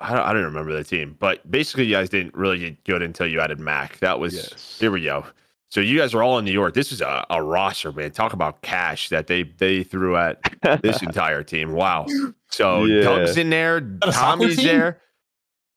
[0.00, 3.02] I don't, I don't remember the team, but basically, you guys didn't really get good
[3.02, 3.98] until you added Mac.
[3.98, 4.78] That was Yes.
[4.80, 5.26] here we go.
[5.74, 6.72] So you guys are all in New York.
[6.72, 8.12] This is a, a roster, man.
[8.12, 10.40] Talk about cash that they they threw at
[10.82, 11.72] this entire team.
[11.72, 12.06] Wow.
[12.48, 13.02] So Yeah.
[13.02, 13.80] Doug's in there.
[13.80, 14.66] that a soccer Tommy's team?
[14.66, 15.00] there.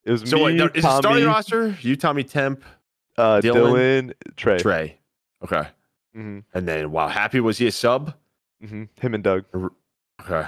[0.06, 1.76] It was So me, what, no, is it starting roster?
[1.82, 2.64] You, Tommy, Temp,
[3.18, 4.60] uh, Dylan, Dylan, Trey.
[4.60, 5.00] Trey.
[5.44, 5.68] Okay.
[6.14, 8.14] hmm And then wow, Happy was he a sub?
[8.64, 9.46] hmm Him and Doug.
[10.22, 10.48] Okay.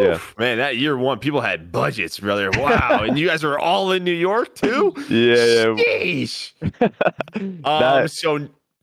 [0.00, 0.18] Yeah.
[0.38, 2.50] Man, that year one, people had budgets, brother.
[2.56, 3.04] Wow.
[3.06, 4.92] and you guys are all in New York too?
[5.08, 5.74] Yeah.
[5.76, 6.52] Sheesh.
[7.64, 8.36] Um, so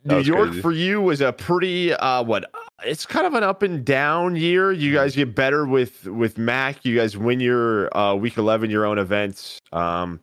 [0.06, 0.62] New York crazy.
[0.62, 2.45] for you was a pretty uh what
[2.86, 4.72] it's kind of an up and down year.
[4.72, 6.86] You guys get better with with Mac.
[6.86, 9.60] You guys win your uh week 11 your own events.
[9.72, 10.20] Um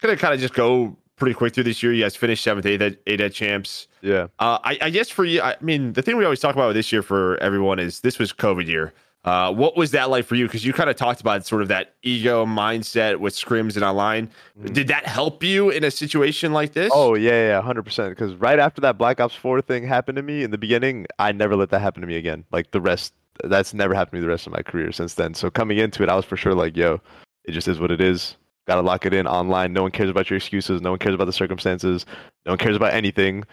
[0.00, 1.92] gonna kind of just go pretty quick through this year.
[1.92, 3.86] You guys finished seventh, eighth at, eight at champs.
[4.02, 4.24] yeah.
[4.40, 6.76] Uh, I, I guess for you, I mean, the thing we always talk about with
[6.76, 8.92] this year for everyone is this was COVID year.
[9.24, 10.46] Uh, what was that like for you?
[10.46, 14.28] Because you kind of talked about sort of that ego mindset with scrims and online.
[14.60, 14.74] Mhm.
[14.74, 16.92] Did that help you in a situation like this?
[16.94, 18.10] Oh yeah, yeah, hundred percent.
[18.10, 21.32] Because right after that Black Ops Four thing happened to me in the beginning, I
[21.32, 22.44] never let that happen to me again.
[22.52, 25.32] Like the rest, that's never happened to me the rest of my career since then.
[25.32, 27.00] So coming into it, I was for sure like, yo,
[27.44, 28.36] it just is what it is.
[28.66, 29.72] Got to lock it in online.
[29.72, 30.80] No one cares about your excuses.
[30.80, 32.06] No one cares about the circumstances.
[32.46, 33.44] No one cares about anything.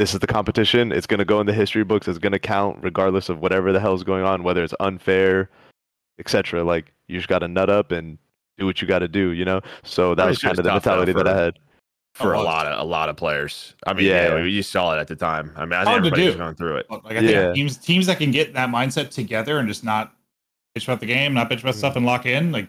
[0.00, 0.92] This is the competition.
[0.92, 2.08] It's gonna go in the history books.
[2.08, 5.50] It's gonna count regardless of whatever the hell is going on, whether it's unfair,
[6.18, 6.64] etc.
[6.64, 8.16] Like you just got to nut up and
[8.56, 9.32] do what you got to do.
[9.32, 9.60] You know.
[9.82, 11.58] So that Pretty was kind of the tough, though, mentality that I had.
[12.14, 13.74] for a Oh, lot of a lot of players.
[13.86, 14.36] I mean, Yeah.
[14.38, 15.52] yeah, you saw it at the time.
[15.54, 16.38] I mean, I think Hard to everybody was do.
[16.38, 16.86] going through it.
[16.90, 17.52] Like I think Yeah.
[17.52, 20.14] teams teams that can get that mindset together and just not
[20.74, 21.78] bitch about the game, not bitch about mm.
[21.78, 22.68] stuff, and lock in, like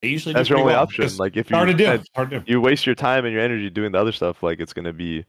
[0.00, 0.84] they usually That's your only well.
[0.84, 1.04] option.
[1.04, 1.84] It's Like if you hard to do.
[1.84, 2.50] had- hard to do.
[2.50, 5.26] you waste your time and your energy doing the other stuff, like it's gonna be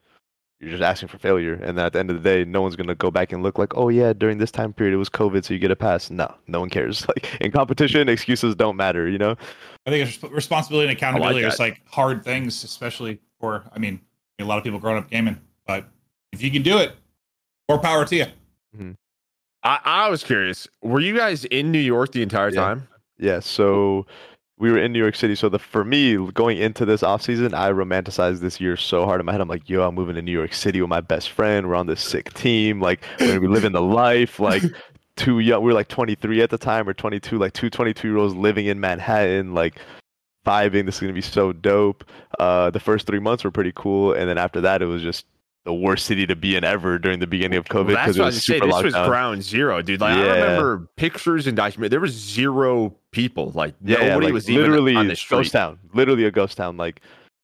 [0.60, 1.53] you're just asking for failure.
[1.53, 3.57] And then at the end of the day, no one's gonna go back and look
[3.57, 6.10] like, oh yeah, during this time period it was COVID, so you get a pass.
[6.10, 7.06] No, no one cares.
[7.07, 9.07] Like in competition, excuses don't matter.
[9.07, 9.36] You know.
[9.86, 13.64] I think it's responsibility and accountability I are like just like hard things, especially for
[13.73, 14.02] I mean
[14.40, 15.40] a lot of people growing up gaming.
[15.65, 15.86] But
[16.31, 16.94] if you can do it,
[17.69, 18.26] more power to you.
[18.76, 18.91] Mm-hmm.
[19.64, 20.68] I, I was curious.
[20.81, 22.61] Were you guys in New York the entire Yeah.
[22.61, 22.88] time?
[23.18, 24.06] Yeah, so
[24.60, 25.36] we were in New York City.
[25.36, 29.26] So the for me going into this offseason, I romanticized this year so hard in
[29.26, 29.41] my head.
[29.41, 31.68] I'm like, yo, I'm moving to New York City with my best friend.
[31.68, 32.81] We're on this sick team.
[32.81, 34.40] Like we're gonna be living the life.
[34.40, 34.61] Like
[35.15, 38.18] two young, we were like 23 at the time or 22, like two 22 year
[38.18, 39.80] olds living in Manhattan, like
[40.45, 40.86] vibing.
[40.86, 42.03] This is gonna be so dope.
[42.38, 45.26] Uh, the first three months were pretty cool, and then after that, it was just
[45.64, 48.23] the worst city to be in ever during the beginning of COVID Well, that's what
[48.23, 50.02] I was super This was ground zero, dude.
[50.02, 51.91] Like I remember pictures and document.
[51.91, 53.52] There was zero people.
[53.56, 55.38] Like Yeah, yeah, nobody like, was even literally on the street.
[55.38, 55.80] ghost town.
[55.94, 56.77] Literally a ghost town.
[56.77, 57.02] Like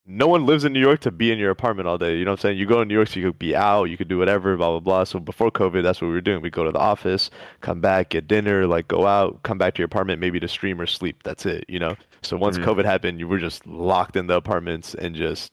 [0.07, 2.15] no one lives in New York to be in your apartment all day.
[2.15, 2.57] You know what I'm saying?
[2.59, 4.69] You go to New York so you could be out, you could do whatever, blah
[4.71, 5.03] blah blah.
[5.03, 6.41] So before COVID, that's what we were doing.
[6.41, 7.31] We go to the office,
[7.61, 10.79] come back, get dinner, like go out, come back to your apartment, maybe to stream
[10.79, 11.23] or sleep.
[11.23, 11.65] That's it.
[11.67, 11.95] You know.
[12.21, 12.65] So once Mhm.
[12.65, 15.51] COVID happened, you were just locked in the apartments and just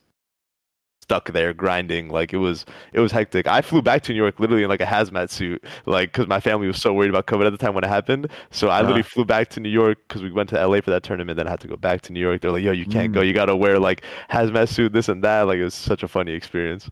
[1.02, 3.46] stuck there grinding like it was it was hectic.
[3.46, 6.40] I flew back to new york literally in like a hazmat suit like because my
[6.40, 8.28] family was so worried about covid at the time when it happened.
[8.50, 8.82] So i Uh-huh.
[8.82, 11.46] literally flew back to new york because we went to la for that tournament then
[11.46, 12.40] i had to go back to new york.
[12.40, 13.20] They're like yo you can't go.
[13.20, 13.26] Mm.
[13.26, 15.42] you gotta wear like hazmat suit this and that.
[15.48, 16.88] Like it was such a funny experience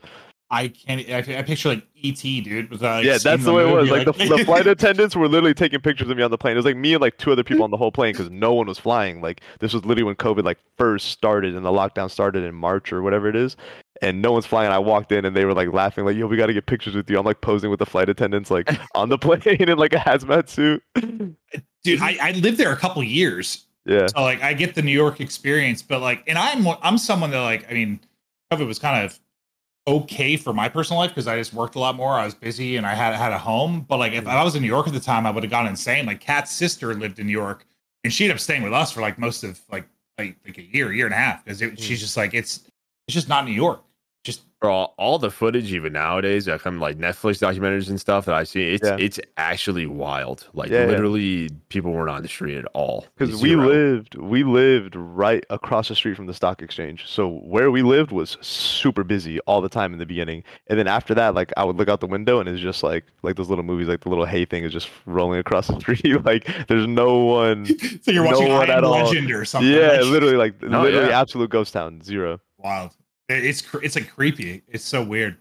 [0.50, 1.08] I can't.
[1.08, 2.70] I, I picture like ET, dude.
[2.70, 5.28] With, uh, yeah that's the way it was movie, like, the, the flight attendants were
[5.28, 7.30] literally taking pictures of me on the plane it was like me and like two
[7.30, 10.02] other people on the whole plane because no one was flying like this was literally
[10.02, 13.56] when covid like first started and the lockdown started in march or whatever it is
[14.02, 16.36] and no one's flying i walked in and they were like laughing like yo we
[16.36, 19.08] got to get pictures with you i'm like posing with the flight attendants like on
[19.08, 20.82] the plane in like a hazmat suit
[21.82, 22.00] dude.
[22.00, 25.20] I, I lived there a couple years, yeah so like I get the New York
[25.20, 25.82] experience.
[25.82, 28.00] But like, and I'm I'm someone that like I mean,
[28.52, 29.18] COVID was kind of
[29.86, 32.12] okay for my personal life because I just worked a lot more.
[32.12, 33.84] I was busy and I had had a home.
[33.88, 34.36] But like, if mm-hmm.
[34.36, 36.06] I was in New York at the time, I would have gone insane.
[36.06, 37.66] Like, Kat's sister lived in New York,
[38.04, 39.86] and she ended up staying with us for like most of like
[40.18, 42.00] like, like a year, year and a half because she's mm.
[42.00, 42.60] just like it's
[43.06, 43.82] it's just not New York.
[44.24, 48.26] Just Bro, all, all the footage even nowadays that come like Netflix documentaries and stuff
[48.26, 48.96] that I see, it's Yeah.
[49.00, 50.46] it's actually wild.
[50.52, 50.86] Like Yeah, yeah.
[50.88, 53.06] literally, people weren't on the street at all.
[53.16, 53.66] because we Zero.
[53.66, 58.12] lived we lived right across the street from the stock exchange so where we lived
[58.12, 61.64] was super busy all the time in the beginning and then after that like i
[61.64, 64.08] would look out the window and it's just like like those little movies like the
[64.10, 67.64] little hay thing is just rolling across the street like there's no one
[68.02, 68.90] so you're No watching one I at Am all.
[69.04, 69.72] Legend or something.
[69.72, 71.18] yeah like, literally like No, literally yeah.
[71.20, 72.90] absolute ghost town zero wild.
[73.30, 74.62] It- It's it's like creepy.
[74.68, 75.36] It's so weird.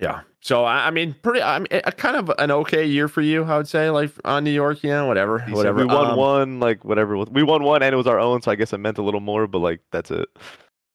[0.00, 0.20] Yeah.
[0.40, 1.40] So I, I mean, pretty.
[1.40, 3.88] I mean, a kind of an okay year for you, I would say.
[3.90, 5.56] Like on New York, yeah, whatever, Decent.
[5.56, 5.78] whatever.
[5.78, 8.50] we won Um, one like whatever we won one and it was our own so
[8.50, 10.28] i guess it meant a little more but like that's it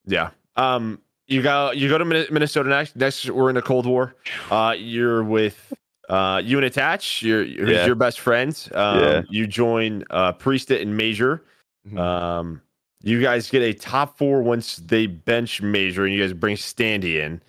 [0.06, 0.32] Yeah.
[0.56, 1.02] Um.
[1.28, 1.72] You go.
[1.72, 2.96] You go to Minnesota next.
[2.96, 4.16] Next, we're in a Cold War.
[4.52, 4.74] Uh.
[4.78, 5.72] You're with.
[6.10, 6.42] Uh.
[6.44, 7.22] You and Attach.
[7.22, 7.44] You're.
[7.46, 7.86] Who's Yeah.
[7.86, 8.68] your best friends.
[8.74, 9.22] Um, Yeah.
[9.30, 10.04] You join.
[10.10, 10.34] Uh.
[10.34, 11.44] Priestahh and Major.
[11.88, 11.98] Mhm.
[12.00, 12.62] Um.
[13.02, 17.16] You guys get a top four once they bench Major, and you guys bring Standy
[17.16, 17.42] in.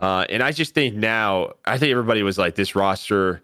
[0.00, 0.26] Uh.
[0.28, 3.42] And I just think now, I think everybody was like, this roster.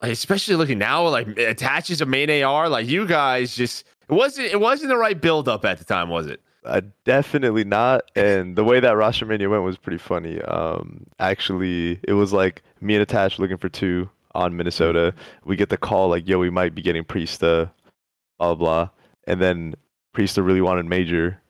[0.00, 2.68] like, Especially looking now, like attaches a main AR.
[2.68, 6.08] Like you guys just it wasn't it wasn't the right build up at the time,
[6.08, 6.40] was it?
[6.64, 8.04] Uh, definitely not.
[8.14, 10.40] And the way that roster mania went was pretty funny.
[10.42, 15.12] Um, actually, it was like me and Attach looking for two on Minnesota.
[15.44, 17.68] We get the call like, "Yo, we might be getting Priestahh,"
[18.38, 18.88] blah blah, blah.
[19.26, 19.74] and then
[20.14, 21.40] Priestahh really wanted Major,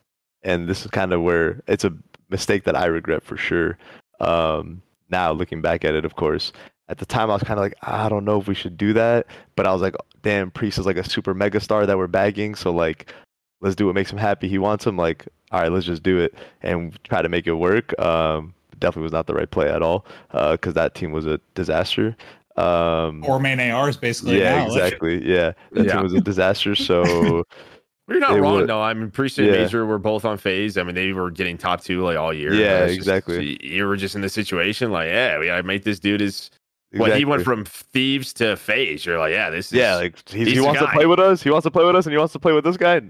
[0.43, 1.93] and this is kind of where it's a
[2.31, 3.77] mistake that I regret for sure.
[4.21, 6.53] Um, now looking back at it, of course,
[6.89, 8.93] at the time I was kind of like, I don't know if we should do
[8.95, 9.27] that,
[9.57, 12.55] but I was like, damn, Priest is like a super mega star that we're bagging,
[12.55, 13.13] so like
[13.61, 14.49] let's do what makes him happy.
[14.49, 14.97] He wants him.
[14.97, 17.97] Like, all right, let's just do it and try to make it work.
[18.01, 22.17] Um, definitely was not the right play at all because that team was a disaster.
[22.57, 24.41] Um, Or main ARs basically.
[24.41, 24.67] yeah, now.
[24.67, 25.25] Exactly.
[25.25, 25.93] Yeah, that Yeah.
[25.95, 26.75] team was a disaster.
[26.75, 27.45] So
[28.09, 28.83] You're not They wrong would- though.
[28.83, 29.53] I mean, Priest and Yeah.
[29.63, 30.77] Major were both on FaZe.
[30.77, 32.53] I mean, they were getting top two like all year.
[32.53, 33.59] Yeah, It's just- exactly.
[33.65, 36.51] you were just in the situation like, yeah, we gotta make this dude is.
[36.95, 39.73] When he went from thieves to FaZe, you're like, yeah, this is.
[39.79, 41.43] yeah, like he's, he's he the wants to play with us.
[41.43, 43.01] He wants to play with us, and he wants to play with this guy.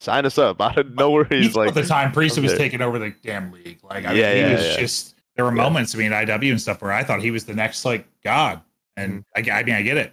[0.00, 0.60] Sign us up.
[0.60, 2.58] Out of nowhere, He he's thought like, at the time Priest was okay.
[2.64, 3.78] taking over the damn league.
[3.82, 4.76] Like I Yeah, mean, he yeah, was yeah.
[4.80, 5.62] just there were Yeah.
[5.62, 8.60] moments, I mean, IW and stuff where I thought he was the next like God.
[8.96, 9.50] And Mm-hmm.
[9.50, 10.12] I, I mean I get it.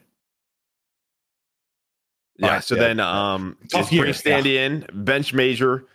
[2.40, 2.48] Yeah.
[2.48, 2.82] Alright, So yeah.
[2.82, 5.86] then, um, Tough just bring year, Standy in, bench Major.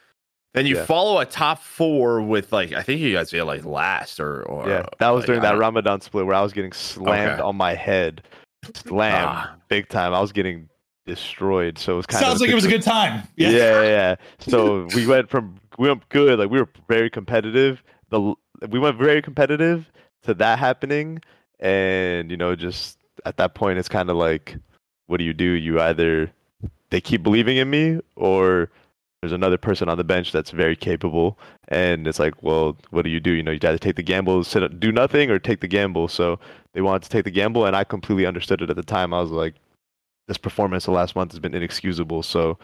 [0.53, 0.85] Then you Yeah.
[0.87, 4.69] follow a top four with like I think you guys get like last or or
[4.69, 4.87] yeah.
[5.01, 7.43] That was like, during that Ramadan split where I was getting slammed Okay.
[7.43, 8.23] on my head,
[8.75, 9.55] slammed Ah.
[9.69, 10.15] big time.
[10.15, 10.69] I was getting
[11.07, 11.77] destroyed.
[11.79, 13.23] So it was kind of Sounds of like it was a good time.
[13.37, 14.15] yeah, yeah, yeah.
[14.39, 17.83] So we went from we went good, like we were very competitive.
[18.11, 18.35] The
[18.69, 19.91] we went very competitive
[20.23, 21.21] to that happening,
[21.59, 24.57] and you know, just at that point, it's kind of like,
[25.07, 25.45] what do you do?
[25.45, 26.31] You either
[26.91, 28.71] they keep believing in me, or
[29.21, 33.11] there's another person on the bench that's very capable, and it's like, well, what do
[33.11, 33.31] you do?
[33.33, 36.09] You know, you either take the gamble, sit, do nothing, or take the gamble.
[36.09, 36.39] So
[36.73, 39.15] they wanted to take the gamble, and I completely understood it at the time.
[39.15, 39.55] I was like,
[40.29, 42.23] this performance the last month has been inexcusable.
[42.23, 42.59] So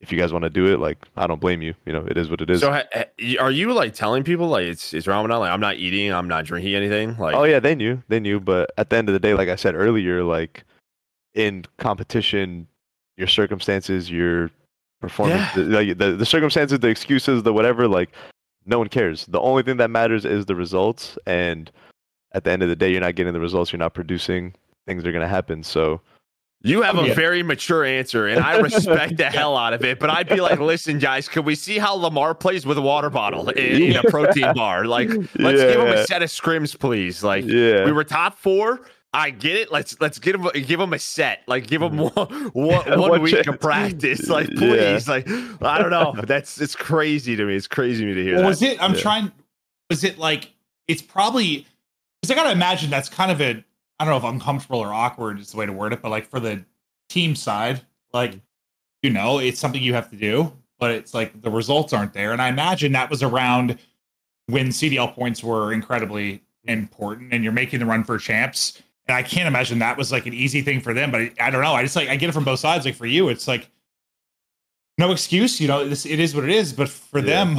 [0.00, 1.74] if you guys want to do it, like I don't blame you.
[1.86, 2.60] You know, it is what it is.
[2.60, 3.04] So ha-
[3.40, 5.40] are you like telling people like it's it's Ramadan?
[5.40, 7.16] Like I'm not eating, I'm not drinking anything.
[7.16, 8.40] Like oh yeah, they knew, they knew.
[8.40, 10.64] But at the end of the day, like I said earlier, like
[11.34, 12.66] in competition,
[13.16, 14.50] your circumstances, your
[15.00, 15.62] performance, Yeah.
[15.64, 18.10] the, the the circumstances, the excuses, the whatever, like
[18.66, 19.26] no one cares.
[19.26, 21.18] The only thing that matters is the results.
[21.26, 21.70] And
[22.32, 23.72] at the end of the day, you're not getting the results.
[23.72, 24.54] You're not producing.
[24.86, 25.62] Things are gonna happen.
[25.62, 26.00] So
[26.64, 27.14] You have a Yeah.
[27.14, 29.98] very mature answer, and I respect the hell out of it.
[29.98, 33.10] But I'd be like, listen, guys, can we see how Lamar plays with a water
[33.10, 34.84] bottle in, in a protein bar?
[34.84, 37.24] Like, let's give him a set of scrims, please.
[37.24, 38.82] Like, yeah, we were top four.
[39.14, 39.70] I get it.
[39.70, 41.42] Let's let's get him give him a set.
[41.46, 42.54] Like, give him mm-hmm.
[42.54, 43.46] one, one, one One week chance.
[43.46, 44.28] of practice.
[44.28, 44.56] Like, Yeah.
[44.94, 45.08] please.
[45.08, 45.28] Like,
[45.62, 46.14] I don't know.
[46.26, 47.54] That's it's crazy to me.
[47.54, 48.48] It's crazy to me to hear Well, that.
[48.48, 48.82] was it?
[48.82, 49.00] I'm Yeah.
[49.00, 49.32] trying.
[49.90, 50.50] Was it like?
[50.88, 51.66] It's probably
[52.20, 53.62] because I gotta imagine that's kind of a.
[54.00, 56.26] I don't know if uncomfortable or awkward is the way to word it, but like
[56.28, 56.64] for the
[57.08, 57.82] team side,
[58.12, 58.40] like
[59.02, 62.32] you know, it's something you have to do, but it's like the results aren't there,
[62.32, 63.78] and I imagine that was around
[64.46, 68.80] when CDL points were incredibly important, and you're making the run for champs.
[69.08, 71.50] And I can't imagine that was like an easy thing for them, but I, I
[71.50, 71.72] don't know.
[71.74, 72.84] I just like I get it from both sides.
[72.84, 73.68] Like for you, it's like
[74.98, 75.60] no excuse.
[75.60, 76.72] You know, this it is what it is.
[76.72, 77.44] But for Yeah.
[77.44, 77.58] them,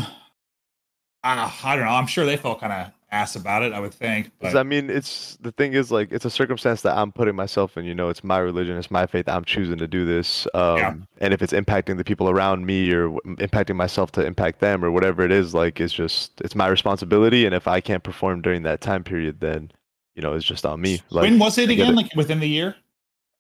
[1.24, 1.92] uh, I don't know.
[1.92, 3.74] I'm sure they felt kind of ass about it.
[3.74, 4.32] I would think.
[4.40, 7.78] But I mean, it's the thing is like it's a circumstance that I'm putting myself
[7.78, 7.84] in.
[7.86, 9.28] You know, it's my religion, it's my faith.
[9.28, 10.48] I'm choosing to do this.
[10.54, 10.94] Um, Yeah.
[11.20, 14.92] And if it's impacting the people around me or impacting myself to impact them or
[14.92, 17.46] whatever it is, like it's just it's my responsibility.
[17.46, 19.72] And if I can't perform during that time period, then
[20.16, 21.02] you know it's just on me.
[21.10, 21.94] Like, when was it again?
[21.94, 21.96] it.
[21.96, 22.76] Like within the year?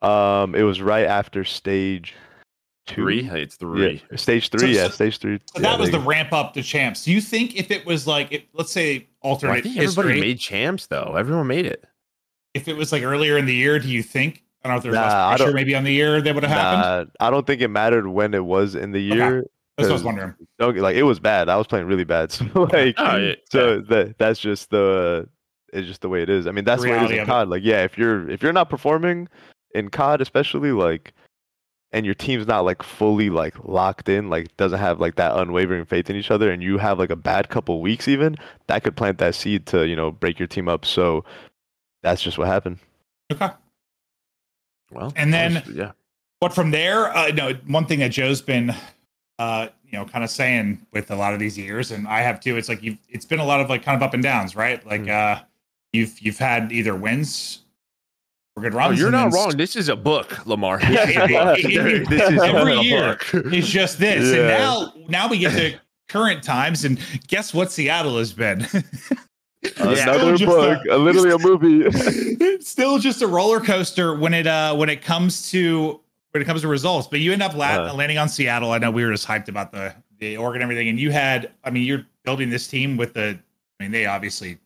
[0.01, 2.13] um, it was right after stage
[2.87, 2.95] two.
[3.03, 3.29] three?
[3.29, 3.93] It's three.
[3.93, 4.17] Yeah, three.
[4.17, 4.75] stage three.
[4.75, 5.39] yeah, so- stage three.
[5.53, 7.05] So yeah, that was there the you ramp up to champs.
[7.05, 10.19] Do you think if it was like, if, let's say Well, alternate I think everybody
[10.19, 11.15] made champs though.
[11.17, 11.85] Everyone made it.
[12.53, 14.43] if it was like earlier in the year, do you think?
[14.63, 16.41] I don't know if there's Nah, less pressure don't- maybe on the year that would
[16.41, 16.47] go.
[16.47, 17.09] have happened.
[17.19, 19.17] Nah, I don't think it mattered when it was in the Okay.
[19.17, 19.45] year.
[19.77, 20.35] That's what I was wondering.
[20.59, 21.49] don't like it was bad.
[21.49, 22.31] I was playing really bad.
[22.31, 25.27] So like, Oh, yeah, so that that's just the
[25.73, 26.47] it's just the way it is.
[26.47, 27.31] I mean, that's the way it is reality in of it.
[27.31, 27.49] COD.
[27.49, 29.27] Like, yeah, if you're if you're not performing
[29.75, 31.13] in COD, especially like,
[31.91, 35.85] and your team's not like fully like locked in, like doesn't have like that unwavering
[35.85, 38.35] faith in each other, and you have like a bad couple weeks, even
[38.67, 40.85] that could plant that seed to you know break your team up.
[40.85, 41.25] So
[42.01, 42.79] that's just what happened.
[43.31, 43.49] Okay.
[44.91, 45.91] Well, And then- obviously, yeah.
[46.39, 48.75] But from there, uh, no, one thing that Joe's been,
[49.39, 52.41] uh, you know, kind of saying with a lot of these years, and I have
[52.41, 52.57] too.
[52.57, 54.85] It's like you've, it's been a lot of like kind of up and downs, right?
[54.85, 55.41] Like, uh,
[55.93, 57.59] you've you've had either wins
[58.55, 58.99] or good Oh, runs.
[58.99, 59.57] you're not then wrong.
[59.57, 60.79] This is a book, Lamar.
[60.81, 61.59] Yeah, This is a it- book.
[61.59, 63.53] it- it- This is every year book.
[63.53, 65.79] It's just this, and now now we get to
[66.09, 67.71] current times, and guess what?
[67.71, 68.67] Seattle has been.
[69.77, 71.83] Another just book, a- a, literally a movie.
[71.85, 76.01] it's still just a roller coaster when it uh when it comes to
[76.31, 77.07] when it comes to results.
[77.07, 77.93] But you end up la- Uh.
[77.93, 78.71] landing on Seattle.
[78.71, 81.51] I know we were just hyped about the the org and everything, and you had.
[81.63, 83.39] I mean, you're building this team with the.
[83.79, 84.57] I mean, they obviously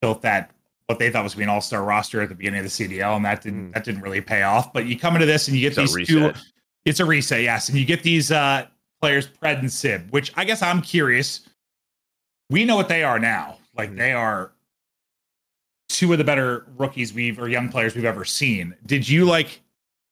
[0.00, 0.50] built that
[0.86, 2.64] what they thought was going to be an all star roster at the beginning of
[2.64, 3.74] the CDL, and that didn't Mm.
[3.74, 4.72] that didn't really pay off.
[4.72, 6.32] But you come into this and you get It's these two.
[6.84, 8.66] It's a reset, yes, and you get these uh
[9.02, 11.40] players, Pred and Sib, which I guess I'm curious.
[12.50, 13.58] We know what they are now.
[13.76, 13.96] Like Mhm.
[13.98, 14.52] they are
[15.88, 18.74] two of the better rookies we've or young players we've ever seen.
[18.86, 19.60] Did you like?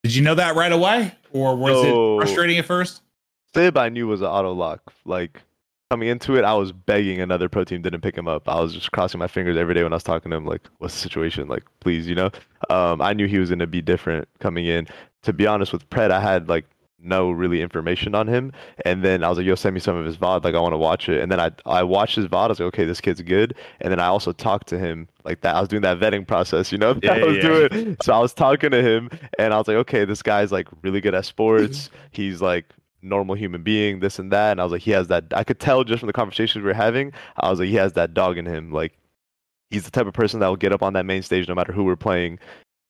[0.03, 1.93] Did you know that right away, or was it
[2.27, 3.03] frustrating at first?
[3.55, 4.93] Sib I knew was an auto lock.
[5.07, 5.41] Like
[5.91, 8.49] coming into it, I was begging another pro team didn't pick him up.
[8.49, 10.63] I was just crossing my fingers every day when I was talking to him, like,
[10.79, 11.49] what's the situation?
[11.49, 12.31] Like, please, you know?
[12.71, 14.87] Um, I knew he was gonna be different coming in.
[15.23, 16.67] To be honest with Pred, I had like
[16.99, 18.53] no really information on him.
[18.85, 20.73] And then I was like, yo, send me some of his VOD, like I want
[20.73, 21.21] to watch it.
[21.21, 23.55] And then I I watched his VOD, I was like, okay, this kid's good.
[23.81, 25.55] And then I also talked to him like that.
[25.55, 26.95] I was doing that vetting process, you know?
[27.05, 27.69] that I Yeah, was yeah.
[27.71, 27.97] doing.
[28.01, 31.01] So I was talking to him and I was like, okay, this guy's like really
[31.01, 31.91] good at sports.
[32.11, 32.67] He's like
[33.07, 34.53] normal human being, this and that.
[34.53, 35.25] And I was like, he has that.
[35.33, 37.13] I could tell just from the conversations we were having.
[37.39, 38.73] I was like, he has that dog in him.
[38.73, 38.93] Like,
[39.71, 41.73] he's the type of person that will get up on that main stage no matter
[41.73, 42.39] who we're playing,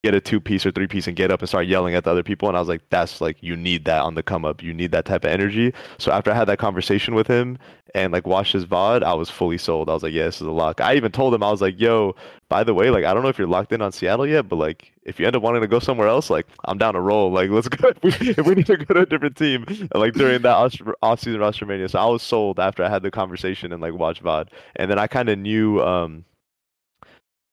[0.06, 2.10] get a two piece or three piece and get up and start yelling at the
[2.10, 2.46] other people.
[2.48, 4.62] And I was like, that's like you need that on the come up.
[4.62, 5.74] You need that type of energy.
[5.98, 7.58] So after I had that conversation with him
[7.92, 9.90] and like watched his VOD, I was fully sold.
[9.90, 10.80] I was like, yeah, this is a lock.
[10.80, 12.14] I even told him I was like, yo,
[12.48, 14.56] by the way, like I don't know if you're locked in on Seattle yet, but
[14.56, 17.32] like if you end up wanting to go somewhere else, like I'm down to roll.
[17.32, 17.90] Like let's go.
[18.04, 21.88] if we need to go to a different team, like during that off season Australia.
[21.88, 25.00] So I was sold after I had the conversation and like watched VOD, and then
[25.00, 25.82] I kind of knew.
[25.82, 26.24] um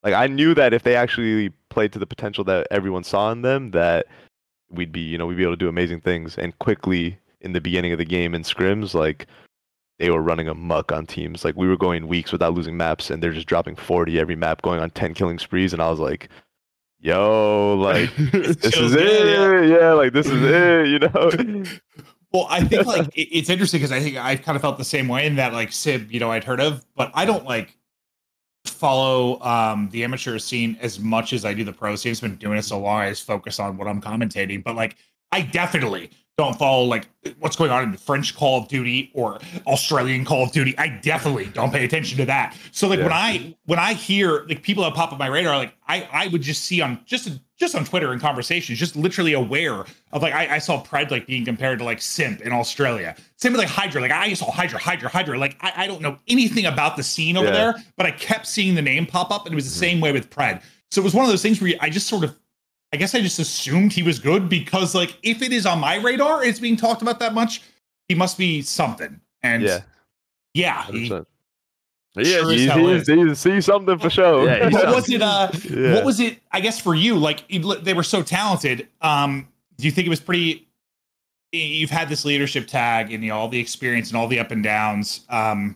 [0.03, 3.41] like I knew that if they actually played to the potential that everyone saw in
[3.41, 4.07] them, that
[4.69, 6.37] we'd be, you know, we'd be able to do amazing things.
[6.37, 9.27] And quickly in the beginning of the game in scrims, like
[9.99, 11.43] they were running a muck on teams.
[11.43, 14.61] Like we were going weeks without losing maps, and they're just dropping 40 every map,
[14.61, 15.73] going on 10 killing sprees.
[15.73, 16.29] And I was like,
[16.99, 19.27] yo, like this is it.
[19.27, 19.61] Yeah.
[19.61, 21.63] yeah, like this is it, you know?
[22.33, 25.07] Well, I think like it's interesting because I think I kind of felt the same
[25.07, 27.77] way in that like Sib, you know, I'd heard of, but I don't like
[28.65, 32.11] follow um, the amateur scene as much as I do the pro scene.
[32.11, 34.63] It's been doing it so long, I just focus on what I'm commentating.
[34.63, 34.95] But like,
[35.31, 37.07] I definitely don't follow like
[37.39, 40.75] what's going on in the French Call of Duty or Australian Call of Duty.
[40.77, 42.57] I definitely don't pay attention to that.
[42.71, 43.05] So like yeah.
[43.05, 46.27] when I when I hear like people that pop up my radar, like I I
[46.29, 50.33] would just see on just just on Twitter and conversations, just literally aware of like
[50.33, 53.15] I, I saw Pride like being compared to like Simp in Australia.
[53.37, 54.01] Same with like Hydra.
[54.01, 55.37] Like I saw Hydra, Hydra, Hydra.
[55.37, 57.51] Like I, I don't know anything about the scene over yeah.
[57.53, 59.91] there, but I kept seeing the name pop up, and it was the mm-hmm.
[59.91, 60.61] same way with Pred.
[60.91, 62.37] So it was one of those things where I just sort of
[62.93, 65.95] I guess I just assumed he was good because, like, if it is on my
[65.95, 67.63] radar, it's being talked about that much,
[68.07, 69.19] he must be something.
[69.41, 69.79] And yeah,
[70.53, 71.11] yeah, he,
[72.15, 74.45] yeah, sure he, he, he, see something for sure.
[74.45, 75.21] Yeah, what was it?
[75.21, 75.93] Uh, yeah.
[75.95, 76.39] what was it?
[76.51, 77.47] I guess for you, like,
[77.83, 78.87] they were so talented.
[79.01, 80.67] Um, do you think it was pretty?
[81.51, 84.51] You've had this leadership tag and you know all the experience and all the up
[84.51, 85.21] and downs.
[85.29, 85.75] Um,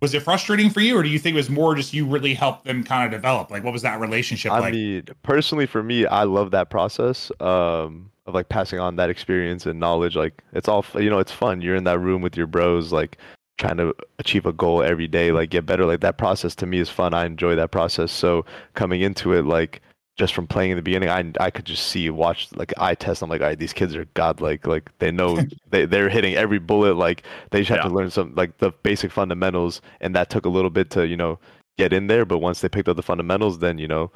[0.00, 2.34] was it frustrating for you or do you think it was more just you really
[2.34, 5.82] helped them kind of develop like what was that relationship I like mean personally for
[5.82, 10.42] me I love that process um of like passing on that experience and knowledge like
[10.52, 13.18] it's all you know it's fun you're in that room with your bros like
[13.58, 16.78] trying to achieve a goal every day like get better like that process to me
[16.78, 19.80] is fun I enjoy that process so coming into it like
[20.16, 23.22] just from playing in the beginning, I I could just see, watch like eye test.
[23.22, 24.66] I'm like, all right, these kids are godlike.
[24.66, 25.38] Like they know
[25.70, 26.96] they they're hitting every bullet.
[26.96, 27.88] Like they just have yeah.
[27.88, 31.16] to learn some like the basic fundamentals, and that took a little bit to you
[31.16, 31.38] know
[31.76, 32.24] get in there.
[32.24, 34.10] But once they picked up the fundamentals, then you know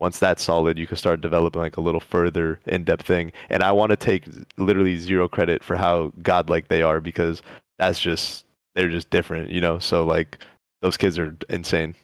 [0.00, 3.30] once that's solid, you can start developing like a little further in depth thing.
[3.50, 4.24] And I want to take
[4.56, 7.42] literally zero credit for how godlike they are because
[7.78, 8.44] that's just
[8.74, 9.78] they're just different, you know.
[9.78, 10.38] So like
[10.80, 11.94] those kids are insane.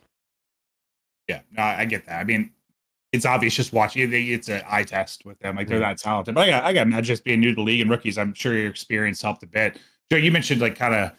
[1.28, 2.20] Yeah, no, I get that.
[2.20, 2.50] I mean,
[3.12, 4.14] it's obvious just watching it.
[4.14, 5.56] It's an eye test with them.
[5.56, 5.90] Like they're mm-hmm.
[5.90, 6.34] that talented.
[6.34, 8.18] But I got, I got imagine just being new to the league and rookies.
[8.18, 9.78] I'm sure your experience helped a bit.
[10.10, 11.12] Joe, you mentioned like kind of.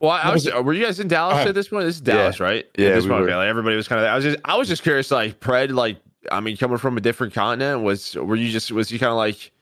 [0.00, 1.86] Well, I was, was uh, were you guys in Dallas at this point?
[1.86, 2.44] This is Dallas, yeah.
[2.44, 2.66] right?
[2.76, 4.08] Yeah, this we point, like everybody was kind of.
[4.08, 5.98] I was just, I was just curious, like Pred, like
[6.32, 9.16] I mean, coming from a different continent, was were you just was he kind of
[9.16, 9.52] like,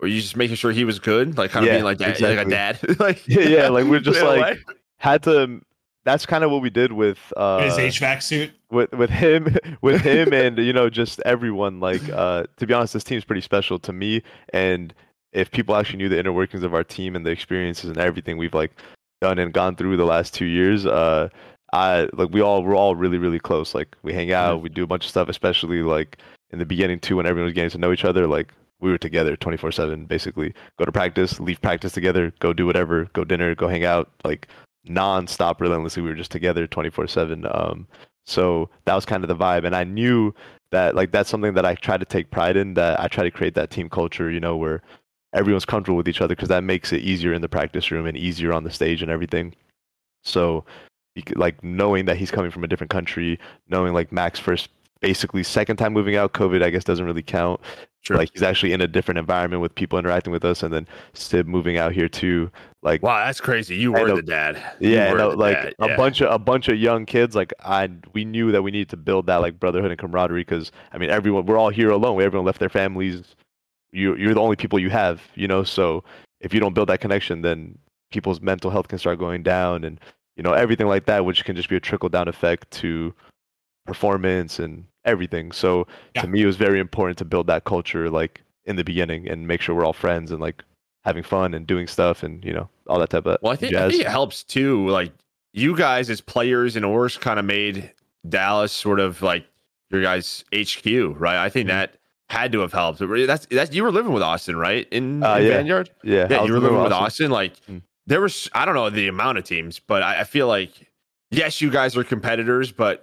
[0.00, 2.36] were you just making sure he was good, like kind of yeah, being like, exactly.
[2.36, 4.58] like a dad, like yeah, yeah, like we're just like
[4.98, 5.60] had to
[6.08, 8.50] that's kind of what we did with uh his HVAC suit.
[8.70, 12.94] With with him with him and you know just everyone like uh to be honest
[12.94, 14.22] this team's pretty special to me
[14.52, 14.94] and
[15.32, 18.38] if people actually knew the inner workings of our team and the experiences and everything
[18.38, 18.72] we've like
[19.20, 21.28] done and gone through the last 2 years uh
[21.72, 24.62] I like we all we're all really really close like we hang out mm-hmm.
[24.62, 26.18] we do a bunch of stuff especially like
[26.50, 28.98] in the beginning too when everyone was getting to know each other like we were
[28.98, 30.54] together 24/7 basically.
[30.78, 34.48] Go to practice leave practice together go do whatever go dinner go hang out like
[34.84, 36.02] non-stop relentlessly.
[36.02, 37.86] We were just together 24/7 um
[38.26, 39.64] so that was kind of the vibe.
[39.64, 40.34] And I knew
[40.70, 43.30] that like that's something that I try to take pride in that I try to
[43.30, 44.82] create that team culture you know where
[45.34, 48.16] everyone's comfortable with each other because that makes it easier in the practice room and
[48.16, 49.54] easier on the stage and everything.
[50.22, 50.64] So
[51.36, 53.38] like knowing that he's coming from a different country
[53.68, 54.68] knowing like Max first
[55.00, 57.60] basically second time moving out covid i guess doesn't really count
[58.02, 58.16] Sure.
[58.16, 61.46] Like he's actually in a different environment with people interacting with us, and then Sib
[61.46, 62.50] moving out here too.
[62.82, 63.76] Like wow, that's crazy.
[63.76, 64.62] You were the dad.
[64.78, 65.74] Yeah, no, like dad.
[65.80, 65.96] a yeah.
[65.96, 67.34] bunch of a bunch of young kids.
[67.34, 70.70] Like I, we knew that we needed to build that like brotherhood and camaraderie because
[70.92, 72.22] I mean everyone we're all here alone.
[72.22, 73.34] Everyone left their families.
[73.92, 75.64] You you're the only people you have, you know.
[75.64, 76.04] So
[76.40, 77.76] if you don't build that connection, then
[78.10, 80.00] people's mental health can start going down, and
[80.36, 83.12] you know everything like that, which can just be a trickle down effect to
[83.86, 85.52] performance and everything.
[85.52, 86.22] So yeah.
[86.22, 89.46] to me, it was very important to build that culture like in the beginning and
[89.46, 90.62] make sure we're all friends and like
[91.04, 93.38] having fun and doing stuff and you know all that type of.
[93.42, 94.88] Well, I think, I think it helps too.
[94.88, 95.12] Like
[95.52, 97.92] you guys as players and Ors kind of made
[98.28, 99.46] Dallas sort of like
[99.90, 100.86] your guys HQ,
[101.18, 101.36] right?
[101.36, 101.78] I think mm-hmm.
[101.78, 101.94] that
[102.28, 103.00] had to have helped.
[103.00, 104.86] That's that's you were living with Austin, right?
[104.90, 105.48] In, uh, in yeah.
[105.50, 107.26] Vanguard, yeah, yeah, you were living with Austin.
[107.26, 107.30] Austin.
[107.30, 107.82] Like mm.
[108.06, 110.72] there was, I don't know the amount of teams, but I, I feel like
[111.30, 113.02] yes, you guys are competitors, but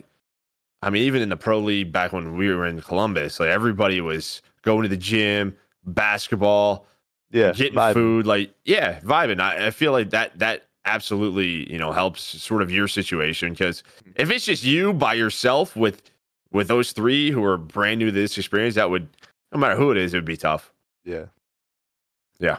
[0.86, 4.02] I mean, even in the pro league back when we were in Columbus, like everybody
[4.02, 5.56] was going to the gym,
[5.86, 6.86] basketball,
[7.32, 7.94] Yeah, getting vibing.
[7.94, 9.40] food, like yeah, vibing.
[9.40, 13.82] I, I feel like that that absolutely you know helps sort of your situation because
[14.16, 16.03] if it's just you by yourself with
[16.52, 19.07] with those three who are brand new to this experience, that would
[19.52, 20.72] no matter who it is, it would be tough.
[21.03, 21.26] Yeah,
[22.40, 22.57] yeah.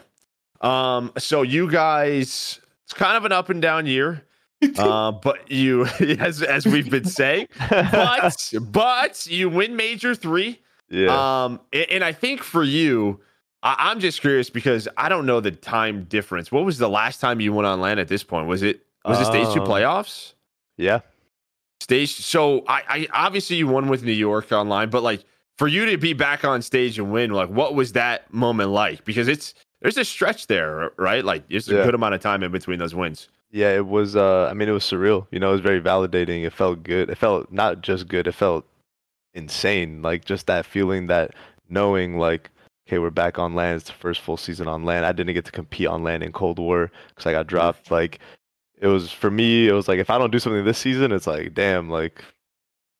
[0.62, 4.24] Um, so you guys, it's kind of an up and down year.
[4.78, 5.84] uh, but you,
[6.18, 10.60] as as we've been saying, but but you win major three.
[10.90, 11.44] yeah.
[11.44, 13.20] Um, a- and, I think for you,
[13.62, 16.50] I, I'm just curious because I don't know the time difference.
[16.52, 18.46] What was the last time you went on land at this point?
[18.46, 20.32] Was it was it stage two Um, playoffs?
[20.76, 21.00] yeah.
[21.80, 22.12] Stage.
[22.14, 25.24] So I, I obviously you won with New York online, but like
[25.58, 29.04] for you to be back on stage and win, like what was that moment like?
[29.04, 31.24] Because it's there's a stretch there, right?
[31.24, 31.84] Like there's a Yeah.
[31.84, 33.28] good amount of time in between those wins.
[33.56, 34.16] Yeah, it was.
[34.16, 35.26] Uh, I mean, it was surreal.
[35.30, 36.44] You know, it was very validating.
[36.44, 37.08] It felt good.
[37.08, 38.26] It felt not just good.
[38.26, 38.66] It felt
[39.32, 40.02] insane.
[40.02, 41.30] Like just that feeling, that
[41.70, 42.50] knowing, like,
[42.86, 43.76] okay, we're back on land.
[43.76, 45.06] It's the first full season on land.
[45.06, 47.90] I didn't get to compete on land in Cold War because I got dropped.
[47.90, 48.18] Like,
[48.78, 49.68] it was for me.
[49.68, 52.22] It was like if I don't do something this season, it's like, damn, like,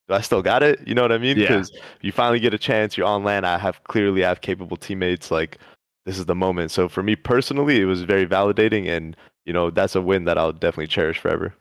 [0.09, 0.81] do I still got it?
[0.89, 1.37] You know what I mean?
[1.37, 1.49] Yeah.
[1.49, 1.71] Because
[2.01, 2.97] you finally get a chance.
[2.97, 3.47] You're on land.
[3.47, 5.31] I have clearly I have capable teammates.
[5.31, 5.59] Like,
[6.07, 6.71] this is the moment.
[6.71, 9.15] So for me personally, it was very validating and
[9.45, 11.55] you know, that's a win that I'll definitely cherish forever.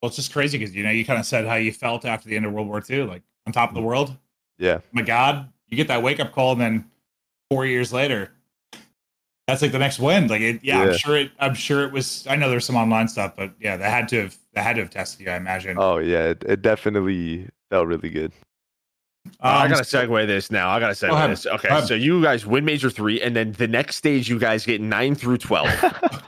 [0.00, 2.28] Well, it's just crazy because you know you kind of said how you felt after
[2.28, 3.88] the end of World War II, like on top of the mm-hmm.
[3.88, 4.16] world.
[4.58, 4.80] Yeah.
[4.92, 6.90] my God, you get that wake up call, and then
[7.50, 8.30] four years later,
[9.46, 10.28] that's like the next win.
[10.28, 10.90] Like, it, yeah, Yeah.
[10.90, 11.30] I'm sure it.
[11.38, 12.26] I'm sure it was.
[12.26, 14.82] I know there's some online stuff, but yeah, that had to have that had to
[14.82, 15.30] have tested you.
[15.30, 15.76] I imagine.
[15.78, 18.32] Oh yeah, it, it definitely felt really good.
[19.40, 20.68] I Um, gotta segue this now.
[20.70, 21.30] I gotta segue ahead.
[21.30, 21.46] this.
[21.46, 21.88] Okay, Go ahead.
[21.88, 25.14] so you guys win major three, and then the next stage you guys get nine
[25.14, 25.68] through twelve,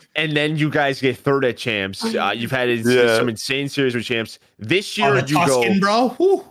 [0.16, 2.05] and then you guys get third at champs.
[2.05, 3.16] Uh, you've had Yeah.
[3.18, 4.39] some insane series with champs.
[4.59, 5.78] This year the you go.
[5.81, 6.09] Bro.
[6.18, 6.44] Whew.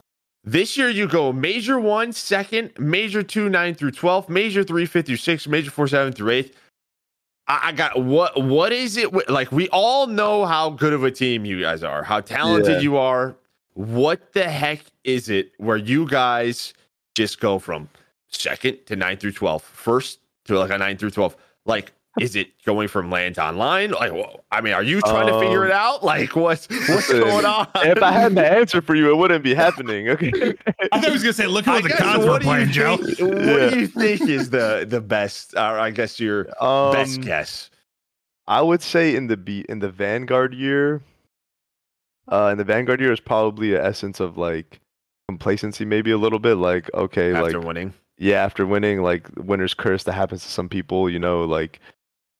[0.43, 5.07] This year you go major one, second, major two, nine through twelve, major three, fifth
[5.07, 6.55] through six, major four, seven through eighth.
[7.47, 8.41] I, I got what?
[8.43, 9.29] What is it?
[9.29, 12.79] Like we all know how good of a team you guys are, how talented Yeah.
[12.81, 13.35] you are.
[13.75, 16.73] What the heck is it where you guys
[17.15, 17.89] just go from
[18.29, 21.35] second to nine through twelve, first to like a nine through twelve?
[21.65, 23.91] Like, is it going from land to online?
[23.91, 26.03] Like, wha- I mean, are you trying to figure Um, it out?
[26.05, 27.67] Like, what's what's going on?
[27.75, 30.07] if I had the answer for you, it wouldn't be happening.
[30.15, 30.31] Okay.
[30.93, 32.69] I thought he was gonna say, "Look I at the guess, cards we're what playing,
[32.69, 33.69] Joe." What Yeah.
[33.71, 35.53] do you think is the the best?
[35.55, 37.69] Or I guess your um, best guess.
[38.47, 41.01] I would say in the be in the Vanguard year,
[42.31, 44.79] uh, in the Vanguard year is probably an essence of like
[45.27, 46.55] complacency, maybe a little bit.
[46.55, 50.69] Like okay, After like winning, yeah, after winning, like winner's curse that happens to some
[50.69, 51.79] people, you know, like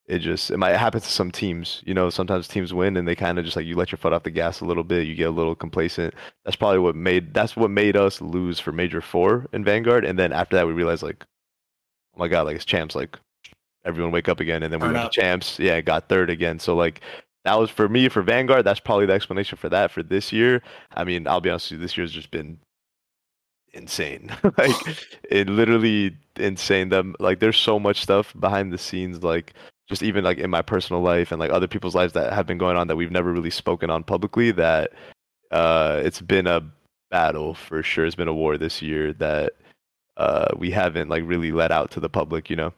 [0.08, 1.82] it just it might happen to some teams.
[1.86, 4.14] You know, sometimes teams win and they kind of just like you let your foot
[4.14, 6.14] off the gas a little bit, you get a little complacent.
[6.44, 10.18] That's probably what made that's what made us lose for Major Four in Vanguard, and
[10.18, 11.26] then after that we realized like,
[12.16, 13.18] oh my god, like it's champs, like
[13.84, 15.12] everyone wake up again, and then we Turn went up.
[15.12, 16.60] to champs, yeah, got third again.
[16.60, 17.02] So like.
[17.46, 18.66] That was for me for Vanguard.
[18.66, 19.92] That's probably the explanation for that.
[19.92, 20.62] For this year,
[20.96, 21.86] I mean, I'll be honest with you.
[21.86, 22.60] This year's just been
[23.74, 24.32] insane.
[24.58, 24.76] like
[25.30, 29.54] it literally insane them like there's so much stuff behind the scenes like
[29.88, 32.58] just even like in my personal life and like other people's lives that have been
[32.58, 34.92] going on that we've never really spoken on publicly that
[35.52, 36.62] uh it's been a
[37.12, 39.54] battle for sure it's been a war this year that
[40.18, 42.74] uh we haven't like really let out to the public you know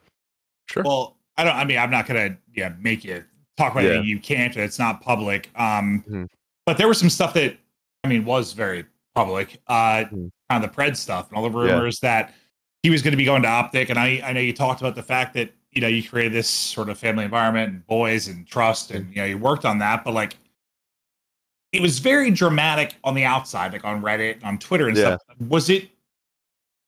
[0.67, 0.83] sure.
[0.83, 1.55] Well, I don't.
[1.55, 3.23] I mean, I'm not gonna yeah make you
[3.57, 3.89] talk about Yeah.
[3.91, 4.55] anything you can't.
[4.55, 5.49] It's not public.
[5.55, 6.27] Um, Mhm.
[6.65, 7.57] but there was some stuff that
[8.03, 8.85] I mean was very
[9.15, 9.59] public.
[9.67, 10.29] Uh, Mhm.
[10.49, 11.73] kind of the Pred stuff and all the Yeah.
[11.73, 12.33] rumors that
[12.83, 13.89] he was going to be going to Optic.
[13.89, 16.49] And I I know you talked about the fact that you know you created this
[16.49, 20.03] sort of family environment and boys and trust and you know you worked on that,
[20.03, 20.37] but like.
[21.73, 25.17] It was very dramatic on the outside, like on Reddit and on Twitter and Yeah.
[25.17, 25.21] stuff.
[25.49, 25.89] Was it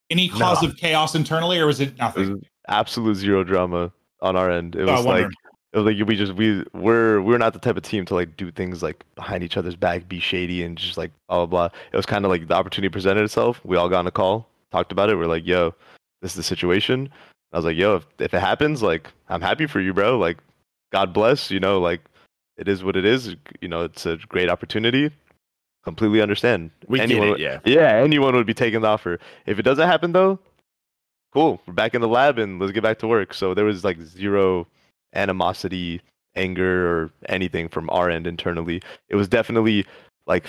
[0.10, 0.70] any cause No.
[0.70, 2.32] of chaos internally, or was it it nothing?
[2.32, 3.92] was absolute zero drama
[4.22, 5.28] on our end it Oh, I was like.
[5.72, 8.36] It was like we just we we're we're not the type of team to like
[8.36, 11.78] do things like behind each other's back, be shady and just like blah blah blah.
[11.92, 13.62] It was kind of like the opportunity presented itself.
[13.64, 15.16] We all got on a call, talked about it.
[15.16, 15.76] We're like, yo,
[16.22, 17.10] this is the situation.
[17.54, 20.18] I was like, yo, if, if it happens, like I'm happy for you, bro.
[20.18, 20.40] Like,
[20.92, 21.52] God bless.
[21.52, 22.02] You know, like
[22.58, 23.36] it is what it is.
[23.62, 25.12] You know, it's a great opportunity.
[25.84, 26.72] Completely understand.
[26.88, 27.62] we anyone get it.
[27.66, 27.74] Yeah.
[27.74, 29.20] yeah, anyone would be taking the offer.
[29.46, 30.40] If it doesn't happen though,
[31.32, 31.62] cool.
[31.68, 33.36] We're back in the lab and let's get back to work.
[33.36, 34.68] So there was like zero
[35.14, 36.02] animosity,
[36.36, 38.82] anger, or anything from our end internally.
[39.10, 39.86] It was definitely
[40.26, 40.46] like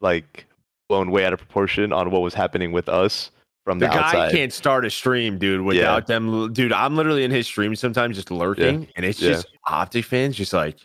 [0.00, 0.46] like
[0.88, 3.30] blown way out of proportion on what was happening with us
[3.64, 4.30] from The the, guy outside.
[4.32, 6.52] can't start a stream, dude, without them.
[6.52, 9.30] Dude, I'm literally in his stream sometimes just lurking, and it's Yeah.
[9.30, 10.76] just optic fans just like,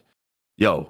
[0.58, 0.90] yo,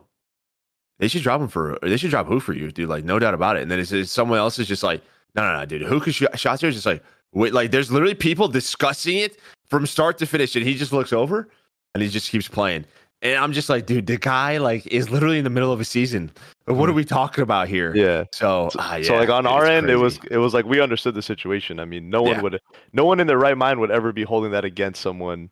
[0.99, 2.87] they should drop him for they should drop who for you, dude.
[2.89, 3.63] Like no doubt about it.
[3.63, 5.01] And then it's, it's someone else is just like,
[5.35, 5.81] no, no, no, dude.
[5.81, 7.03] Who could sh- shots here is just like
[7.33, 9.37] wait, like there's literally people discussing it
[9.69, 11.49] from start to finish, and he just looks over
[11.93, 12.85] and he just keeps playing.
[13.23, 15.85] And I'm just like, dude, the guy like is literally in the middle of a
[15.85, 16.31] season.
[16.65, 17.95] What are we talking about here?
[17.95, 18.23] Yeah.
[18.33, 21.13] So, So, ah, so like on our end, it was it was like we understood
[21.13, 21.79] the situation.
[21.79, 22.41] I mean, no one Yeah.
[22.41, 22.59] would,
[22.93, 25.49] no one in their right mind would ever be holding that against someone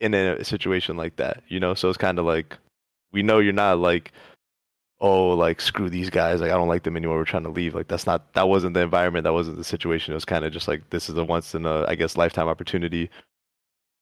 [0.00, 1.42] in a situation like that.
[1.48, 2.58] You know, so it's kind of like
[3.12, 4.12] we know you're not like,
[5.00, 6.42] oh, like screw these guys.
[6.42, 7.16] Like I don't like them anymore.
[7.16, 7.74] We're trying to leave.
[7.74, 9.24] Like that's not that wasn't the environment.
[9.24, 10.12] That wasn't the situation.
[10.12, 12.48] It was kind of just like this is a once in a I guess lifetime
[12.48, 13.08] opportunity.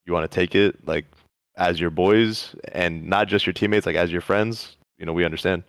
[0.07, 1.05] You want to take it like
[1.61, 4.77] as your boys and not just your teammates, like as your friends.
[4.99, 5.63] You know, we understand.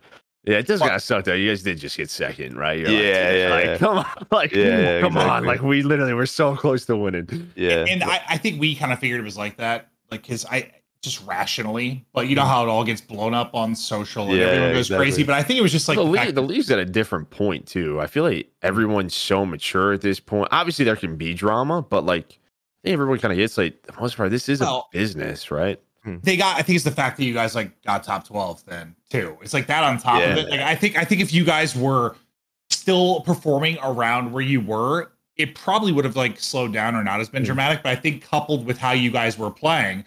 [0.44, 1.34] Yeah, it does kind of suck though.
[1.34, 2.78] You guys did just get second, right?
[2.80, 3.78] You're Yeah, dude, yeah, like, yeah.
[3.78, 7.52] Come on, like, Yeah, yeah, come on, like we literally were so close to winning.
[7.54, 7.84] Yeah.
[7.88, 10.72] And I, I think we kind of figured it was like that, like because I
[11.00, 12.50] just rationally, but you know mm-hmm.
[12.50, 15.06] how it all gets blown up on social and Yeah, everyone goes exactly.
[15.06, 15.22] crazy.
[15.22, 17.30] But I think it was just like the, the league, the league's at a different
[17.30, 18.00] point too.
[18.00, 20.48] I feel like everyone's so mature at this point.
[20.50, 22.41] Obviously, there can be drama, but like I
[22.82, 24.30] think everyone kind of gets like the most part.
[24.30, 25.80] This is Well- a business, right?
[26.24, 26.56] they got.
[26.58, 29.36] I think it's the fact that you guys like got top twelve then too.
[29.40, 30.48] It's like that on top of it.
[30.50, 32.16] Like I think I think if you guys were
[32.70, 37.20] still performing around where you were, it probably would have like slowed down or not
[37.20, 37.46] as been Mm.
[37.46, 37.82] dramatic.
[37.84, 40.04] But I think coupled with how you guys were playing.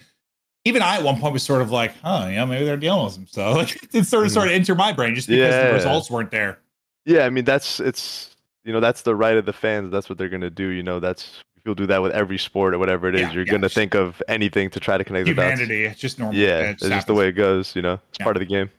[0.65, 3.14] Even I at one point was sort of like, huh, yeah, maybe they're dealing with
[3.14, 3.56] some stuff.
[3.57, 4.34] Like it sort of Mhm.
[4.34, 5.73] sort of entered my brain just because the Yeah.
[5.73, 6.60] results weren't there.
[7.06, 8.35] Yeah, I mean that's it's
[8.65, 9.91] you know that's the right of the fans.
[9.93, 10.68] That's what they're gonna do.
[10.68, 13.22] You know that's you'll do that with every sport or whatever it is.
[13.22, 13.52] Yeah, You're yeah.
[13.54, 15.60] gonna think of anything to try to connect the dots.
[15.60, 16.40] Humanity, it's just normal.
[16.40, 17.76] Yeah, It it's just the way it goes.
[17.76, 18.24] You know, it's Yeah.
[18.24, 18.70] part of the game.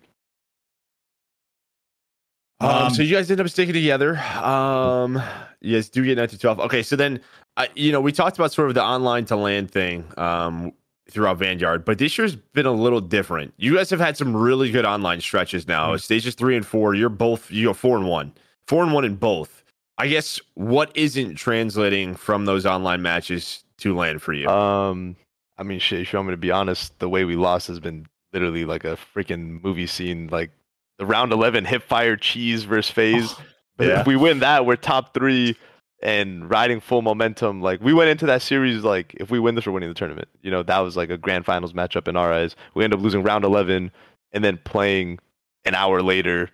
[2.60, 4.16] Um, Um, so you guys end up sticking together.
[4.42, 5.20] Um,
[5.60, 6.58] you guys do get nine to twelve.
[6.60, 7.20] Okay, so then,
[7.56, 10.72] I, you know, we talked about sort of the online to land thing um,
[11.10, 13.52] throughout Vanguard, but this year's been a little different.
[13.58, 15.92] You guys have had some really good online stretches now.
[15.94, 16.00] Mhm.
[16.00, 18.32] Stages three and four, you're both you go four and one,
[18.66, 19.55] four and one in both.
[19.98, 24.48] I guess what isn't translating from those online matches to land for you?
[24.48, 25.16] Um,
[25.58, 26.00] I mean, shit.
[26.00, 28.84] If you want me to be honest, the way we lost has been literally like
[28.84, 30.28] a freaking movie scene.
[30.30, 30.50] Like
[30.98, 33.34] the round eleven hip fire cheese versus FaZe.
[33.78, 34.00] But Yeah.
[34.00, 35.54] If we win that, we're top three
[36.02, 37.60] and riding full momentum.
[37.60, 40.28] Like we went into that series like if we win this, we're winning the tournament.
[40.40, 42.56] You know, that was like a grand finals matchup in our eyes.
[42.74, 43.90] We end up losing round eleven
[44.32, 45.18] and then playing
[45.66, 46.48] an hour later,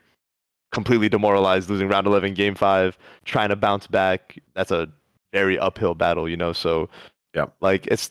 [0.73, 4.39] completely demoralized, losing round eleven, game five, trying to bounce back.
[4.55, 4.89] That's a
[5.33, 6.53] very uphill battle, you know.
[6.53, 6.89] So
[7.35, 7.47] Yeah.
[7.61, 8.11] like it's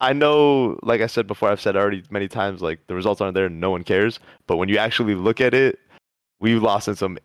[0.00, 3.34] I know, like I said before, I've said already many times, like the results aren't
[3.34, 4.20] there no one cares.
[4.46, 5.78] But when you actually look at it,
[6.40, 7.18] we've lost in some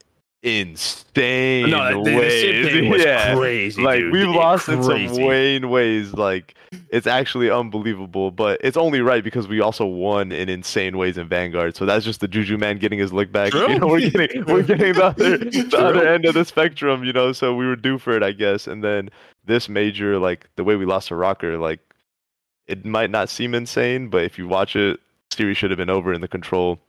[0.43, 3.03] insane no, that, ways.
[3.03, 3.35] Yeah.
[3.35, 3.81] crazy.
[3.81, 4.11] Like dude.
[4.13, 5.23] we've It- lost in some crazy.
[5.23, 6.13] Wayne ways.
[6.13, 6.55] Like
[6.89, 8.29] it's actually unbelievable.
[8.29, 11.75] But it's only right because we also won in insane ways in Vanguard.
[11.75, 13.51] So that's just the Juju man getting his lick back.
[13.51, 13.71] True.
[13.71, 17.13] You know, we're getting we're getting the other the other end of the spectrum, you
[17.13, 17.31] know.
[17.31, 18.67] So we were due for it, I guess.
[18.67, 19.09] And then
[19.45, 21.79] this major, like the way we lost to ROKKR, like
[22.67, 24.99] it might not seem insane, but if you watch it,
[25.31, 26.79] series should have been over in the control.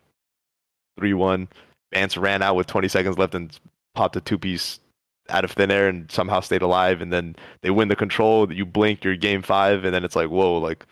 [0.98, 1.48] Three one.
[1.94, 3.58] Vance ran out with 20 seconds left and
[3.94, 4.80] popped a two piece
[5.30, 7.00] out of thin air and somehow stayed alive.
[7.00, 8.52] And then they win the control.
[8.52, 10.84] You blink, you're game five, and then it's like, whoa, like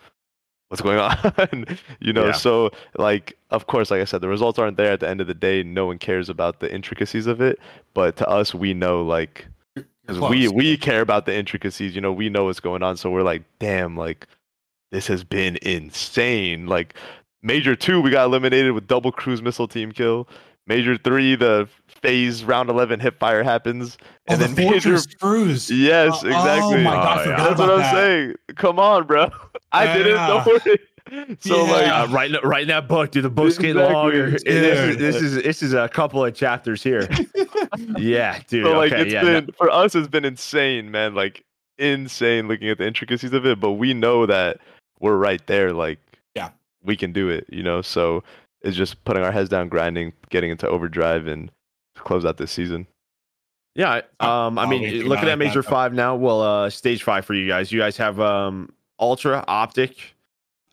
[0.69, 1.65] what's going on?
[1.99, 2.31] you know, Yeah.
[2.31, 5.27] so like of course, like I said, the results aren't there at the end of
[5.27, 5.61] the day.
[5.61, 7.59] No one cares about the intricacies of it.
[7.93, 11.93] But to us, we know like because we we care about the intricacies.
[11.93, 12.97] You know, we know what's going on.
[12.97, 14.27] So we're like, damn, like
[14.91, 16.65] this has been insane.
[16.65, 16.95] Like
[17.43, 20.27] major two, we got eliminated with double cruise missile team kill.
[20.65, 21.67] Major three, the
[22.01, 24.71] FaZe round eleven hip fire happens, Oh, and the then major.
[24.97, 25.69] Fortress Cruise.
[25.69, 26.75] Yes, Oh, exactly.
[26.75, 27.37] Oh my god, Oh, yeah.
[27.37, 27.93] That's what I'm that.
[27.93, 28.35] saying.
[28.55, 29.29] Come on, bro.
[29.71, 30.13] I did it.
[30.13, 30.59] Don't worry.
[31.41, 31.71] So Yeah.
[31.71, 33.11] like, Uh, write write in that book.
[33.11, 33.93] Do the books get Exactly.
[33.93, 34.31] longer?
[34.31, 34.99] This is, Dude.
[34.99, 37.09] this is this is a couple of chapters here.
[37.97, 38.65] yeah, dude.
[38.65, 39.21] so like okay, it's yeah.
[39.21, 41.43] no- for us it's been insane man like
[41.77, 44.59] insane looking at the intricacies of it but we know that
[45.01, 45.99] we're right there like
[46.35, 46.51] Yeah.
[46.83, 48.23] we can do it you know so
[48.63, 51.51] it's just putting our heads down grinding getting into overdrive and
[51.95, 52.87] close out this season
[53.75, 55.63] Yeah, um, I mean, we looking at Major.
[55.63, 56.15] Five now.
[56.15, 57.71] Well, uh, Stage Five for you guys.
[57.71, 60.12] You guys have um, Ultra, OpTic,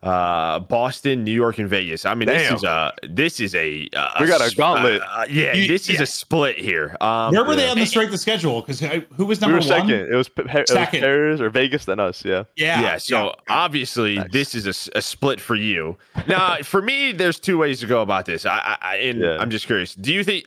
[0.03, 2.07] uh, Boston, New York, and Vegas.
[2.07, 5.03] I mean, this is a this is a, uh, We got a gauntlet.
[5.03, 6.97] uh, yeah, You- this is a split here.
[7.03, 7.71] Um, Where were they yeah.
[7.73, 8.63] on the strength of schedule?
[8.63, 9.63] Because who was we number were one?
[9.63, 11.01] second it was, it was Second.
[11.01, 12.81] Paris or vegas than us yeah Yeah.
[12.81, 14.33] yeah, so obviously Nice.
[14.33, 15.99] this is a split for you.
[16.27, 18.47] Now, for me, there's two ways to go about this.
[18.47, 19.37] I, I, I and Yeah.
[19.39, 19.95] I'm just curious.
[19.95, 20.47] Do you think?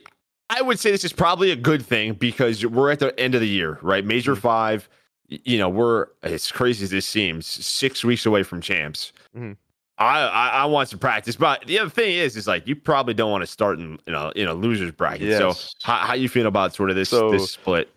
[0.50, 3.40] I would say this is probably a good thing because we're at the end of
[3.40, 4.04] the year, right?
[4.04, 4.38] Major Mhm.
[4.40, 4.88] five.
[5.28, 9.12] You know, we're as crazy as this seems, six weeks away from champs.
[9.36, 9.56] Mhm.
[9.96, 13.14] I, I, I want some practice, but the other thing is, is like you probably
[13.14, 15.28] don't want to start in you know in a losers bracket.
[15.28, 15.38] Yes.
[15.38, 15.54] So
[15.86, 17.88] how, how you feel about sort of this So- this split?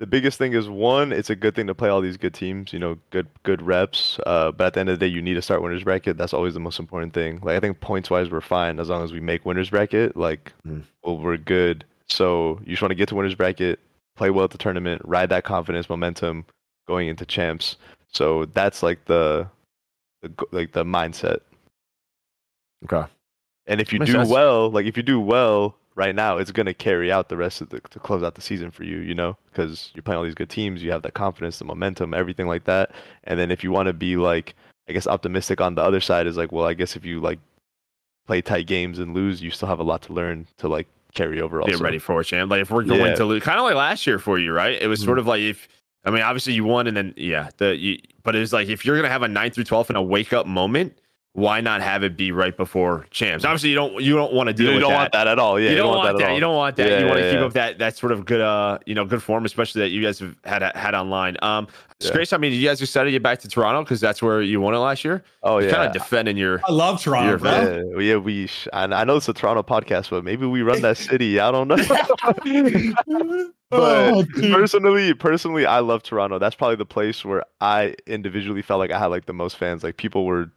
[0.00, 2.72] the biggest thing is one, it's a good thing to play all these good teams,
[2.72, 4.20] you know, good good reps.
[4.26, 6.16] Uh, but at the end of the day, you need to start winners bracket.
[6.16, 7.40] That's always the most important thing.
[7.42, 10.16] Like I think points wise, we're fine as long as we make winners bracket.
[10.16, 10.82] Like, Mm.
[11.02, 11.84] well, we're good.
[12.08, 13.80] So you just want to get to winners bracket,
[14.16, 16.44] play well at the tournament, ride that confidence momentum
[16.88, 17.76] going into champs.
[18.12, 19.46] So that's like the,
[20.22, 21.40] the like the mindset.
[22.90, 23.08] Okay.
[23.66, 24.30] And if you Makes do sense.
[24.30, 27.68] well, like if you do well right now, it's gonna carry out the rest of
[27.68, 30.34] the to close out the season for you, you know, because you're playing all these
[30.34, 32.92] good teams, you have that confidence, the momentum, everything like that.
[33.24, 34.54] And then if you want to be like,
[34.88, 37.38] I guess optimistic on the other side is like, well, I guess if you like
[38.26, 41.40] play tight games and lose, you still have a lot to learn to like carry
[41.42, 41.60] over.
[41.60, 41.72] Also.
[41.72, 42.50] Get ready for it, champ.
[42.50, 43.14] Like if we're going Yeah.
[43.16, 44.80] to lose, kind of like last year for you, right?
[44.80, 45.04] It was Mhm.
[45.04, 45.68] sort of like if
[46.04, 48.84] I mean, obviously you won, and then yeah, the you, but it was like if
[48.84, 50.98] you're gonna have a 9 through twelve and a wake up moment,
[51.34, 53.44] why not have it be right before champs?
[53.44, 54.96] Obviously, you don't you don't want to deal You with don't that.
[54.98, 55.60] want that at all.
[55.60, 56.16] Yeah, you don't want that.
[56.18, 56.22] that.
[56.24, 56.34] at all.
[56.34, 56.88] You don't want that.
[56.90, 57.46] Yeah, you want to yeah, keep yeah.
[57.46, 60.18] up that that sort of good, uh, you know, good form, especially that you guys
[60.20, 61.36] have had had online.
[61.42, 61.68] Um,
[62.00, 62.12] it's Yeah.
[62.14, 62.32] great.
[62.32, 64.74] I mean, you guys decided to get back to Toronto because that's where you won
[64.74, 65.22] it last year.
[65.42, 65.74] Oh You're yeah.
[65.74, 66.60] kind of defending your.
[66.66, 68.00] I love Toronto, You're bro.
[68.00, 68.46] yeah, yeah, we.
[68.46, 71.38] Sh- I, I know it's a Toronto podcast, but maybe we run that city.
[71.40, 71.76] I don't know.
[73.70, 76.38] But Oh, personally, personally, I love Toronto.
[76.38, 79.82] That's probably the place where I individually felt like I had like the most fans.
[79.84, 80.50] Like people were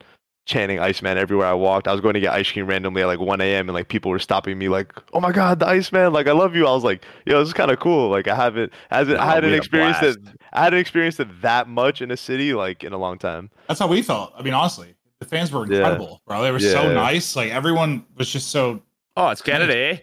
[0.47, 1.87] chanting Iceman everywhere I walked.
[1.87, 3.67] I was going to get ice cream randomly at like 1 a.m.
[3.69, 6.13] and like people were stopping me like, "Oh my God, the Iceman!
[6.13, 8.35] Like I love you." I was like, "Yo, this is kind of cool." Like I
[8.35, 10.17] haven't, hasn't, I Oh, hadn't we had a experienced it.
[10.53, 13.49] I hadn't experienced it that much in a city like in a long time.
[13.67, 14.33] That's how we felt.
[14.37, 15.77] I mean, honestly, the fans were Yeah.
[15.79, 16.41] incredible, bro.
[16.41, 17.35] They were so nice.
[17.35, 18.81] Like everyone was just so.
[19.17, 19.97] Oh, it's Canada, eh?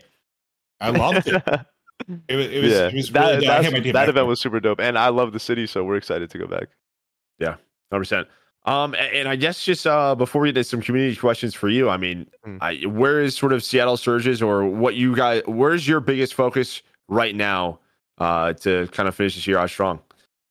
[0.81, 1.43] I loved it.
[2.29, 2.47] It was.
[2.47, 3.43] It was, yeah, it was that, really dope.
[3.45, 5.41] I that's- hit my team that back event was super dope, and I love the
[5.41, 6.69] city, so we're excited to go back.
[7.39, 7.57] Yeah,
[7.91, 8.29] Hundred percent.
[8.65, 11.69] Um, a- and I guess just uh, before we get to some community questions for
[11.69, 12.59] you, I mean, Mm.
[12.61, 15.43] I, where is sort of Seattle Surges or what you guys?
[15.47, 17.79] Where's your biggest focus right now
[18.19, 20.01] uh, to kind of finish this year out strong?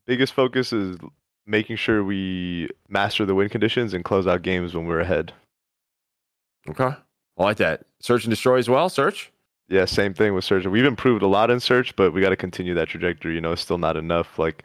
[0.05, 0.97] Biggest focus is
[1.45, 5.33] making sure we master the win conditions and close out games when we're ahead.
[6.69, 6.95] Okay,
[7.37, 7.83] I like that.
[7.99, 8.89] Search and destroy as well.
[8.89, 9.31] Search.
[9.69, 10.65] Yeah, same thing with Search.
[10.65, 13.35] We've improved a lot in Search, but we got to continue that trajectory.
[13.35, 14.39] You know, it's still not enough.
[14.39, 14.63] Like,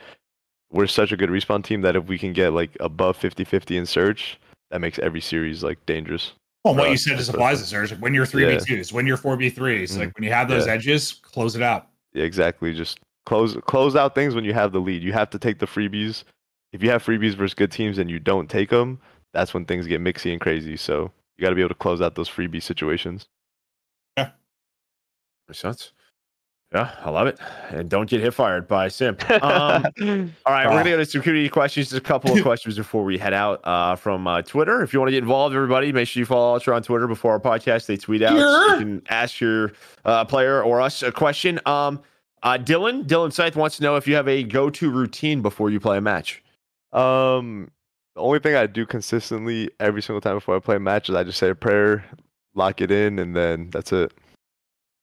[0.70, 3.86] we're such a good respawn team that if we can get like above 50-50 in
[3.86, 4.38] Search,
[4.70, 6.32] that makes every series like dangerous.
[6.64, 7.92] Well, what you said just applies to Surge.
[7.98, 9.98] When you're three v twos, when you're four v threes, Mhm.
[9.98, 10.74] like when you have those Yeah.
[10.74, 11.88] edges, close it out.
[12.12, 12.72] Yeah, exactly.
[12.72, 15.02] Just close close out things when you have the lead.
[15.02, 16.22] You have to take the freebies.
[16.72, 19.00] If you have freebies versus good teams and you don't take them,
[19.34, 20.76] that's when things get mixy and crazy.
[20.76, 23.26] So you got to be able to close out those freebie situations.
[25.48, 25.92] Makes sense.
[26.74, 27.38] Yeah, I love it.
[27.68, 29.30] And don't get hit fired by Simp.
[29.30, 29.84] Um,
[30.46, 30.76] All right, we're Oh.
[30.78, 31.90] gonna go to some community questions.
[31.90, 34.82] Just a couple of questions before we head out uh, from uh, Twitter.
[34.82, 37.32] If you want to get involved, everybody, make sure you follow Ultra on Twitter before
[37.32, 37.84] our podcast.
[37.84, 38.36] They tweet out.
[38.38, 38.72] Yeah.
[38.74, 39.72] You can ask your
[40.06, 41.60] uh, player or us a question.
[41.66, 42.00] Um,
[42.42, 45.78] uh, Dylan, Dylan Scythe wants to know if you have a go-to routine before you
[45.78, 46.42] play a match.
[46.94, 47.70] Um,
[48.14, 51.14] the only thing I do consistently every single time before I play a match is
[51.14, 52.04] I just say a prayer,
[52.54, 54.12] lock it in, and then that's it.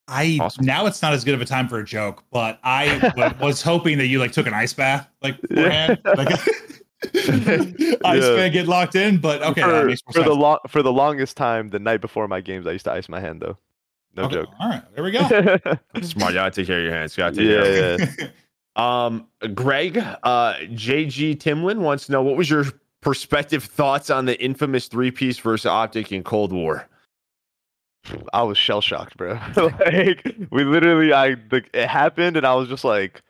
[0.10, 0.66] I Awesome.
[0.66, 3.62] now it's not as good of a time for a joke, but I w- was
[3.62, 6.30] hoping that you like took an ice bath like beforehand, like
[7.16, 8.36] ice Yeah.
[8.36, 9.18] bath, get locked in.
[9.20, 10.36] But okay, for, for the sense.
[10.38, 13.20] long for the longest time, the night before my games, I used to ice my
[13.20, 13.58] hand though.
[14.16, 14.50] No Okay, joke.
[14.60, 15.20] All right, there we go.
[16.02, 17.16] Smart, you gotta take care of your hands.
[17.16, 18.28] You gotta take care of yeah, yeah.
[19.06, 22.66] Um, Greg, uh, JG Timlin wants to know what was your
[23.02, 26.88] perspective thoughts on the infamous three-piece versus OpTic in Cold War.
[28.34, 29.40] I was shell shocked, bro.
[29.56, 33.22] like we literally, I like it happened, and I was just like,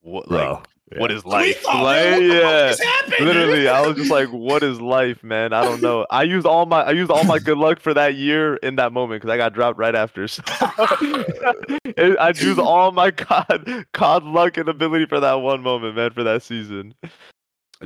[0.00, 0.30] "What?
[0.30, 0.64] Like,
[0.96, 1.60] what is life?
[1.62, 5.22] thought, like, man, what the fuck yeah." Literally, I was just like, "What is life,
[5.22, 5.52] man?
[5.52, 8.14] I don't know." I used all my I used all my good luck for that
[8.14, 10.26] year in that moment because I got dropped right after.
[10.28, 16.12] So I used all my cod cod luck and ability for that one moment, man,
[16.12, 16.94] for that season.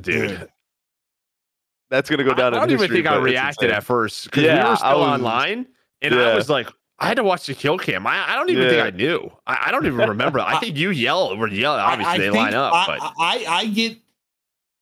[0.01, 0.49] Dude,
[1.91, 2.55] That's gonna go down.
[2.55, 3.77] I in don't even think I reacted insane.
[3.77, 5.67] at first because we Yeah, were I still was- online,
[6.13, 6.69] and I was like,
[6.99, 8.07] I had to watch the kill cam.
[8.07, 9.31] I, I don't even think I knew.
[9.47, 10.39] I, I don't even remember.
[10.41, 11.73] I think you yell or yell.
[11.75, 13.97] Obviously, I- I they line up, I, but I, I get,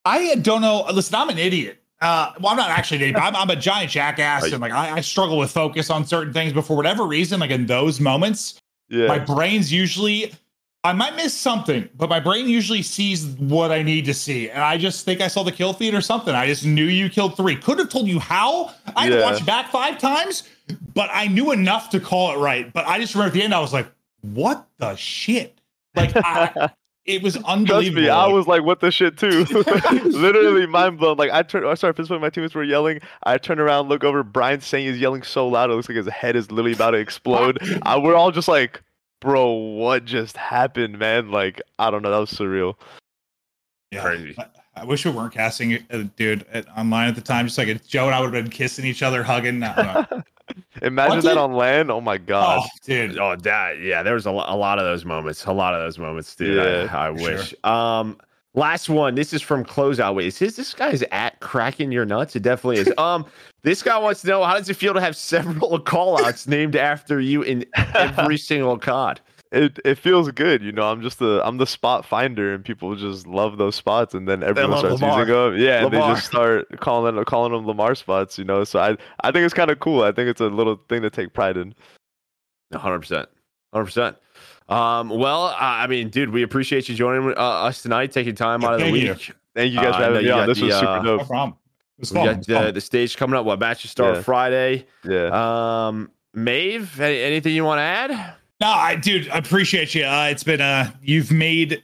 [0.05, 0.85] I don't know.
[0.93, 1.79] Listen, I'm an idiot.
[2.01, 3.21] Uh, well, I'm not actually an idiot.
[3.23, 6.53] I'm, I'm a giant jackass, and like I, I struggle with focus on certain things.
[6.53, 9.07] But for whatever reason, like in those moments, Yeah.
[9.07, 10.33] my brain's usually.
[10.85, 14.51] I might miss something, but my brain usually sees what I need to see.
[14.51, 16.35] And I just think I saw the kill feed or something.
[16.35, 17.55] I just knew you killed three.
[17.55, 18.73] Could have told you how.
[18.97, 20.43] I had to watch back five times,
[20.95, 22.73] but I knew enough to call it right.
[22.73, 23.91] But I just remember at the end, I was like,
[24.23, 25.59] what the shit?
[25.95, 26.71] Like, I,
[27.05, 28.03] it was Trust unbelievable.
[28.03, 29.45] me, I was like, "What the shit?" Too,
[30.05, 31.17] literally mind blown.
[31.17, 33.01] Like I turned, I started pissing my teammates were yelling.
[33.25, 34.23] I turn around, look over.
[34.23, 36.99] Brian saying is yelling so loud, it looks like his head is literally about to
[36.99, 37.59] explode.
[37.83, 38.83] I, we're all just like,
[39.21, 42.75] "Bro, what just happened, man?" Like I don't know, that was surreal.
[43.91, 44.03] Yeah.
[44.03, 44.35] Crazy.
[44.39, 47.47] I, I wish we weren't casting it, uh, dude at, online at the time.
[47.47, 49.63] Just like Joe and I would have been kissing each other, hugging.
[50.77, 50.87] I don't know.
[50.87, 51.91] Imagine What that did- on land.
[51.91, 52.61] Oh my god.
[52.63, 53.19] oh, dude.
[53.19, 54.03] Oh, that yeah.
[54.03, 55.45] There was a, a lot of those moments.
[55.47, 56.57] A lot of those moments, dude.
[56.57, 57.37] Yeah, I, I for sure.
[57.37, 57.55] wish.
[57.65, 58.19] Um,
[58.55, 59.15] last one.
[59.15, 60.15] This is from Closeout.
[60.15, 62.37] Wait, is this, this guy's at cracking your nuts?
[62.37, 62.93] It definitely is.
[62.99, 63.27] Um,
[63.63, 67.21] this guy wants to know how does it feel to have several callouts named after
[67.21, 67.65] you in
[67.95, 69.21] every single COD?
[69.53, 70.91] It it feels good, you know.
[70.91, 74.43] I'm just the I'm the spot finder, and people just love those spots, and then
[74.43, 75.21] everyone starts Lamar.
[75.21, 75.57] using them.
[75.59, 78.65] Yeah, and they just start calling them, calling them Lamar spots, you know.
[78.65, 80.05] So I I think it's kind of cool.
[80.05, 81.75] I think it's a little thing to take pride in.
[82.75, 83.29] hundred percent,
[83.75, 84.17] hundred percent.
[84.71, 88.65] Um, well, I I mean, dude, we appreciate you joining uh, us tonight, taking time
[88.65, 89.11] out of the thank you.
[89.13, 89.33] week.
[89.55, 90.49] Thank you guys Uh, for having me you on.
[90.49, 91.27] This the, was super uh, No dope.
[91.29, 91.59] problem.
[91.99, 92.25] It We fun.
[92.25, 92.65] got It was fun.
[92.65, 93.45] the, the stage coming up.
[93.45, 94.23] What matches start Yeah.
[94.23, 94.87] Friday?
[95.05, 95.27] Yeah.
[95.89, 98.35] Um, Maven, any, anything you want to add?
[98.63, 100.05] No, I dude, I appreciate you.
[100.05, 101.83] Uh, it's been uh you've made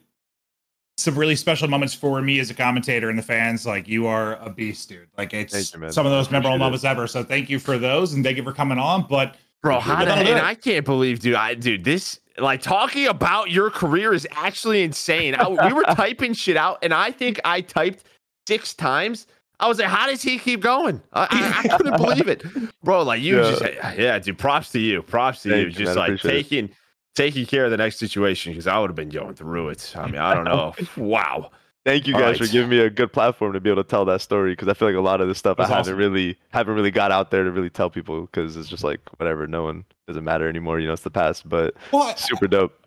[0.96, 3.66] some really special moments for me as a commentator and the fans.
[3.66, 5.08] Like you are a beast, dude.
[5.18, 7.08] Like it's you, some of those memorable moments ever.
[7.08, 9.06] So thank you for those and thank you for coming on.
[9.08, 10.38] But Bro, how But the, and.
[10.38, 11.34] I can't believe, dude.
[11.34, 15.34] I dude, this like talking about your career is actually insane.
[15.34, 18.04] I, we were typing shit out, and I think I typed
[18.46, 19.26] six times.
[19.60, 21.02] I was like, how does he keep going?
[21.12, 22.44] I, I, I couldn't believe it,
[22.82, 23.02] bro.
[23.02, 23.50] Like you Yeah.
[23.50, 24.38] just, yeah, dude.
[24.38, 25.02] Props to you.
[25.02, 25.70] Props to Thank you.
[25.72, 25.96] Just man.
[25.96, 26.42] like Appreciate it.
[26.42, 26.70] taking
[27.16, 29.92] taking care of the next situation because I would have been going through it.
[29.96, 30.74] I mean, I don't know.
[30.96, 31.50] wow.
[31.84, 32.46] Thank you guys right.
[32.46, 34.74] for giving me a good platform to be able to tell that story because I
[34.74, 35.98] feel like a lot of this stuff That's I haven't awesome.
[35.98, 39.46] really haven't really got out there to really tell people because it's just like whatever,
[39.46, 40.78] no one doesn't matter anymore.
[40.80, 42.78] You know, it's the past, but well, super dope.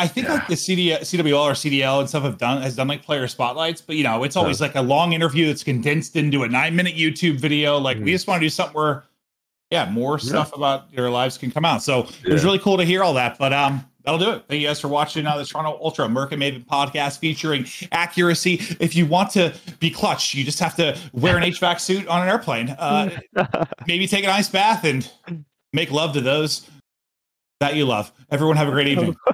[0.00, 0.34] I think Yeah.
[0.34, 3.80] like the CD, CWL or CDL and stuff have done has done like player spotlights,
[3.80, 6.94] but you know, it's always like a long interview that's condensed into a nine minute
[6.96, 7.78] YouTube video.
[7.78, 8.12] Like we Mhm.
[8.12, 9.04] just want to do something where,
[9.70, 10.28] yeah, more Yeah.
[10.30, 11.82] stuff about your lives can come out.
[11.82, 13.38] So it was really cool to hear all that.
[13.38, 14.44] But um, that'll do it.
[14.48, 18.54] Thank you guys for watching uh, the Toronto Ultra MerK and Maven podcast featuring accuracy.
[18.80, 22.22] If you want to be clutch, you just have to wear an HVAC suit on
[22.22, 22.70] an airplane.
[22.70, 23.10] Uh,
[23.86, 25.08] maybe take an ice bath and
[25.74, 26.66] make love to those
[27.60, 28.10] that you love.
[28.30, 29.14] Everyone have a great evening.